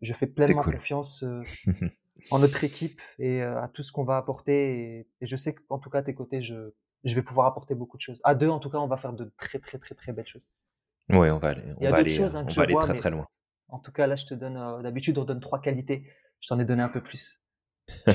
je 0.00 0.14
fais 0.14 0.26
pleinement 0.26 0.62
cool. 0.62 0.72
confiance 0.72 1.24
euh, 1.24 1.42
en 2.30 2.38
notre 2.38 2.64
équipe 2.64 3.02
et 3.18 3.42
euh, 3.42 3.62
à 3.62 3.68
tout 3.68 3.82
ce 3.82 3.92
qu'on 3.92 4.04
va 4.04 4.16
apporter. 4.16 4.98
Et, 5.00 5.08
et 5.20 5.26
je 5.26 5.36
sais 5.36 5.54
qu'en 5.54 5.78
tout 5.78 5.90
cas, 5.90 5.98
à 5.98 6.02
tes 6.02 6.14
côtés, 6.14 6.40
je, 6.40 6.72
je 7.04 7.14
vais 7.14 7.22
pouvoir 7.22 7.46
apporter 7.48 7.74
beaucoup 7.74 7.96
de 7.96 8.02
choses. 8.02 8.20
À 8.24 8.34
deux, 8.34 8.48
en 8.48 8.58
tout 8.58 8.70
cas, 8.70 8.78
on 8.78 8.86
va 8.88 8.96
faire 8.96 9.12
de 9.12 9.32
très, 9.38 9.58
très, 9.58 9.78
très, 9.78 9.94
très 9.94 10.12
belles 10.12 10.26
choses. 10.26 10.48
ouais, 11.10 11.30
on 11.30 11.38
va 11.38 11.48
aller, 11.48 11.62
Il 11.80 11.84
y 11.84 11.86
on 11.86 11.88
a 11.88 11.90
va 11.92 11.96
aller, 11.98 12.10
choses 12.10 12.36
hein, 12.36 12.46
on 12.48 12.52
va 12.52 12.62
aller 12.62 12.72
vois, 12.72 12.82
très 12.84 12.94
très 12.94 13.10
loin. 13.10 13.26
en 13.68 13.78
tout 13.78 13.92
cas, 13.92 14.06
là, 14.06 14.16
je 14.16 14.24
te 14.26 14.34
donne, 14.34 14.56
euh, 14.56 14.82
d'habitude, 14.82 15.18
on 15.18 15.24
donne 15.24 15.40
trois 15.40 15.60
qualités. 15.60 16.06
Je 16.40 16.48
t'en 16.48 16.58
ai 16.58 16.64
donné 16.64 16.82
un 16.82 16.88
peu 16.88 17.02
plus. 17.02 17.40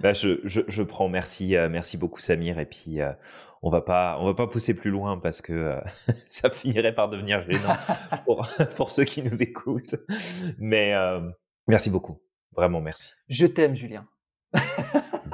Bah, 0.00 0.12
je, 0.12 0.40
je, 0.44 0.60
je 0.68 0.82
prends. 0.82 1.08
Merci, 1.08 1.56
euh, 1.56 1.68
merci 1.70 1.96
beaucoup 1.96 2.20
Samir. 2.20 2.58
Et 2.58 2.66
puis 2.66 3.00
euh, 3.00 3.12
on 3.62 3.70
va 3.70 3.80
pas, 3.80 4.18
on 4.20 4.26
va 4.26 4.34
pas 4.34 4.46
pousser 4.46 4.74
plus 4.74 4.90
loin 4.90 5.18
parce 5.18 5.40
que 5.40 5.52
euh, 5.54 5.80
ça 6.26 6.50
finirait 6.50 6.94
par 6.94 7.08
devenir 7.08 7.40
gênant 7.50 7.76
pour, 8.26 8.46
pour 8.76 8.90
ceux 8.90 9.04
qui 9.04 9.22
nous 9.22 9.42
écoutent. 9.42 9.96
Mais 10.58 10.94
merci 11.66 11.88
beaucoup, 11.90 12.20
vraiment 12.52 12.80
merci. 12.82 13.12
je 13.28 13.46
t'aime, 13.46 13.74
Julien. 13.74 14.06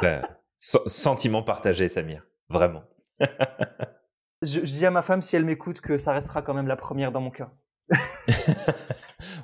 Ben, 0.00 0.22
sen- 0.58 0.86
sentiment 0.86 1.42
partagé, 1.42 1.88
Samir, 1.88 2.24
vraiment. 2.48 2.84
Je, 4.42 4.60
je 4.60 4.72
dis 4.72 4.84
à 4.84 4.90
ma 4.90 5.00
femme, 5.00 5.22
si 5.22 5.36
elle 5.36 5.44
m'écoute, 5.46 5.80
que 5.80 5.96
ça 5.96 6.12
restera 6.12 6.42
quand 6.42 6.52
même 6.52 6.66
la 6.66 6.76
première 6.76 7.12
dans 7.12 7.20
mon 7.22 7.30
cœur. 7.30 7.50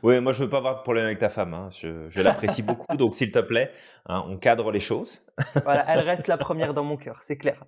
Oui, 0.03 0.21
moi 0.21 0.33
je 0.33 0.45
veux 0.45 0.51
pas 0.51 0.59
avoir 0.59 0.77
de 0.79 0.83
problème 0.83 1.05
avec 1.05 1.19
ta 1.19 1.29
femme. 1.29 1.53
hein. 1.55 1.69
Je, 1.71 2.09
je 2.09 2.21
l'apprécie 2.23 2.63
beaucoup, 2.63 2.97
donc 2.97 3.15
s'il 3.15 3.33
te 3.33 3.39
plaît, 3.39 3.71
hein, 4.07 4.25
on 4.29 4.37
cadre 4.39 4.73
les 4.73 4.81
choses. 4.81 5.23
Voilà, 5.65 5.85
elle 5.89 6.01
reste 6.01 6.27
la 6.27 6.37
première 6.39 6.73
dans 6.75 6.85
mon 6.85 6.97
cœur, 6.97 7.17
c'est 7.21 7.37
clair. 7.37 7.65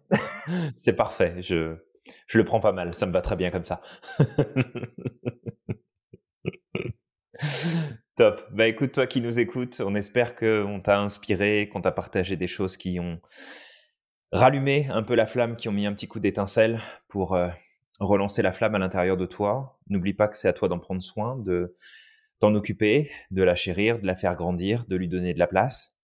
C'est 0.76 0.95
parfait. 0.95 1.37
Je, 1.41 1.76
je 2.26 2.39
le 2.39 2.45
prends 2.45 2.61
pas 2.61 2.72
mal. 2.72 2.95
Ça 2.95 3.07
me 3.07 3.12
va 3.12 3.20
très 3.22 3.37
bien 3.37 3.51
comme 3.51 3.64
ça. 3.64 3.80
Top. 8.16 8.43
Bah 8.53 8.66
écoute, 8.66 8.93
toi 8.93 9.07
qui 9.07 9.20
nous 9.20 9.39
écoutes, 9.39 9.83
on 9.85 9.95
espère 9.95 10.37
qu'on 10.37 10.80
t'a 10.80 11.01
inspiré, 11.01 11.68
qu'on 11.72 11.80
t'a 11.80 11.93
partagé 11.93 12.37
des 12.37 12.49
choses 12.49 12.76
qui 12.76 13.01
ont 13.01 13.20
rallumé 14.33 14.89
un 14.91 15.03
peu 15.03 15.14
la 15.14 15.26
flamme, 15.26 15.57
qui 15.57 15.68
ont 15.68 15.72
mis 15.72 15.87
un 15.87 15.93
petit 15.93 16.09
coup 16.09 16.20
d'étincelle 16.20 16.80
pour 17.09 17.35
euh, 17.35 17.49
relancer 18.01 18.43
la 18.43 18.53
flamme 18.53 18.74
à 18.74 18.78
l'intérieur 18.78 19.16
de 19.16 19.26
toi. 19.26 19.78
N'oublie 19.89 20.14
pas 20.14 20.28
que 20.28 20.37
c'est 20.37 20.49
à 20.49 20.53
toi 20.53 20.68
d'en 20.68 20.78
prendre 20.78 21.03
soin, 21.03 21.37
de 21.37 21.76
t'en 22.39 22.55
occuper, 22.55 23.11
de 23.30 23.43
la 23.43 23.55
chérir, 23.55 24.01
de 24.01 24.07
la 24.07 24.16
faire 24.16 24.35
grandir, 24.35 24.85
de 24.87 24.97
lui 24.97 25.09
donner 25.09 25.35
de 25.35 25.39
la 25.39 25.47
place, 25.47 25.97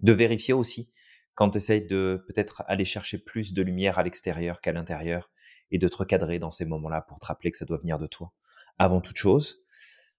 de 0.00 0.12
vérifier 0.12 0.54
aussi 0.54 0.88
quand 1.34 1.50
tu 1.50 1.58
essayes 1.58 1.86
de 1.86 2.22
peut-être 2.28 2.62
aller 2.66 2.84
chercher 2.84 3.18
plus 3.18 3.52
de 3.52 3.62
lumière 3.62 3.98
à 3.98 4.02
l'extérieur 4.02 4.60
qu'à 4.60 4.72
l'intérieur 4.72 5.30
et 5.70 5.78
de 5.78 5.88
te 5.88 5.96
recadrer 5.96 6.38
dans 6.38 6.50
ces 6.50 6.64
moments-là 6.66 7.02
pour 7.02 7.18
te 7.18 7.26
rappeler 7.26 7.50
que 7.50 7.56
ça 7.56 7.64
doit 7.64 7.78
venir 7.78 7.98
de 7.98 8.06
toi. 8.06 8.32
Avant 8.78 9.00
toute 9.00 9.16
chose, 9.16 9.64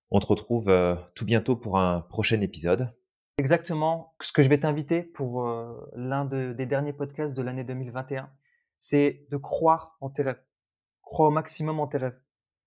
on 0.10 0.20
te 0.20 0.26
retrouve 0.26 0.70
euh, 0.70 0.96
tout 1.16 1.26
bientôt 1.26 1.56
pour 1.56 1.78
un 1.78 2.02
prochain 2.02 2.42
épisode. 2.42 2.94
Exactement. 3.38 4.16
Ce 4.22 4.32
que 4.32 4.42
je 4.42 4.50
vais 4.50 4.60
t'inviter 4.60 5.02
pour 5.02 5.48
euh, 5.48 5.90
l'un 5.96 6.26
de- 6.26 6.54
des 6.54 6.66
derniers 6.66 6.94
podcasts 6.94 7.36
de 7.36 7.42
l'année 7.42 7.64
2021, 7.64 8.30
c'est 8.78 9.26
de 9.32 9.38
croire 9.38 9.98
en 10.02 10.10
tes 10.10 10.24
rêves. 10.24 10.42
Crois 11.02 11.28
au 11.28 11.32
maximum 11.32 11.80
en 11.80 11.88
tes 11.88 11.98
rêves. 11.98 12.20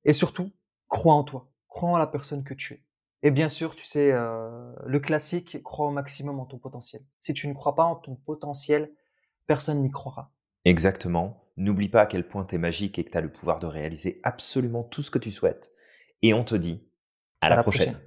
Et 0.05 0.13
surtout, 0.13 0.51
crois 0.89 1.15
en 1.15 1.25
toi. 1.25 1.51
Crois 1.69 1.91
en 1.91 1.99
la 1.99 2.07
personne 2.07 2.45
que 2.45 2.55
tu 2.55 2.75
es. 2.75 2.83
Et 3.23 3.31
bien 3.31 3.49
sûr, 3.49 3.75
tu 3.75 3.85
sais, 3.85 4.13
euh, 4.13 4.73
le 4.87 5.01
classique, 5.01 5.63
crois 5.63 5.89
au 5.89 5.91
maximum 5.91 6.39
en 6.39 6.47
ton 6.47 6.59
potentiel. 6.59 7.03
Si 7.21 7.33
tu 7.33 7.49
ne 7.49 7.55
crois 7.55 7.75
pas 7.75 7.85
en 7.85 7.97
ton 7.97 8.15
potentiel, 8.15 8.93
personne 9.47 9.83
n'y 9.83 9.91
croira. 9.91 10.33
Exactement. 10.65 11.45
N'oublie 11.57 11.89
pas 11.89 12.03
à 12.03 12.07
quel 12.07 12.27
point 12.29 12.45
tu 12.45 12.57
es 12.57 12.59
magique 12.59 12.99
et 12.99 13.05
que 13.05 13.11
tu 13.11 13.19
as 13.19 13.23
le 13.23 13.33
pouvoir 13.33 13.59
de 13.59 13.67
réaliser 13.67 14.21
absolument 14.23 14.85
tout 14.85 15.03
ce 15.03 15.11
que 15.11 15.19
tu 15.19 15.33
souhaites. 15.33 15.73
Et 16.23 16.35
on 16.35 16.45
te 16.45 16.55
dit 16.55 16.87
à, 17.41 17.49
la, 17.49 17.63
prochaine. 17.63 17.99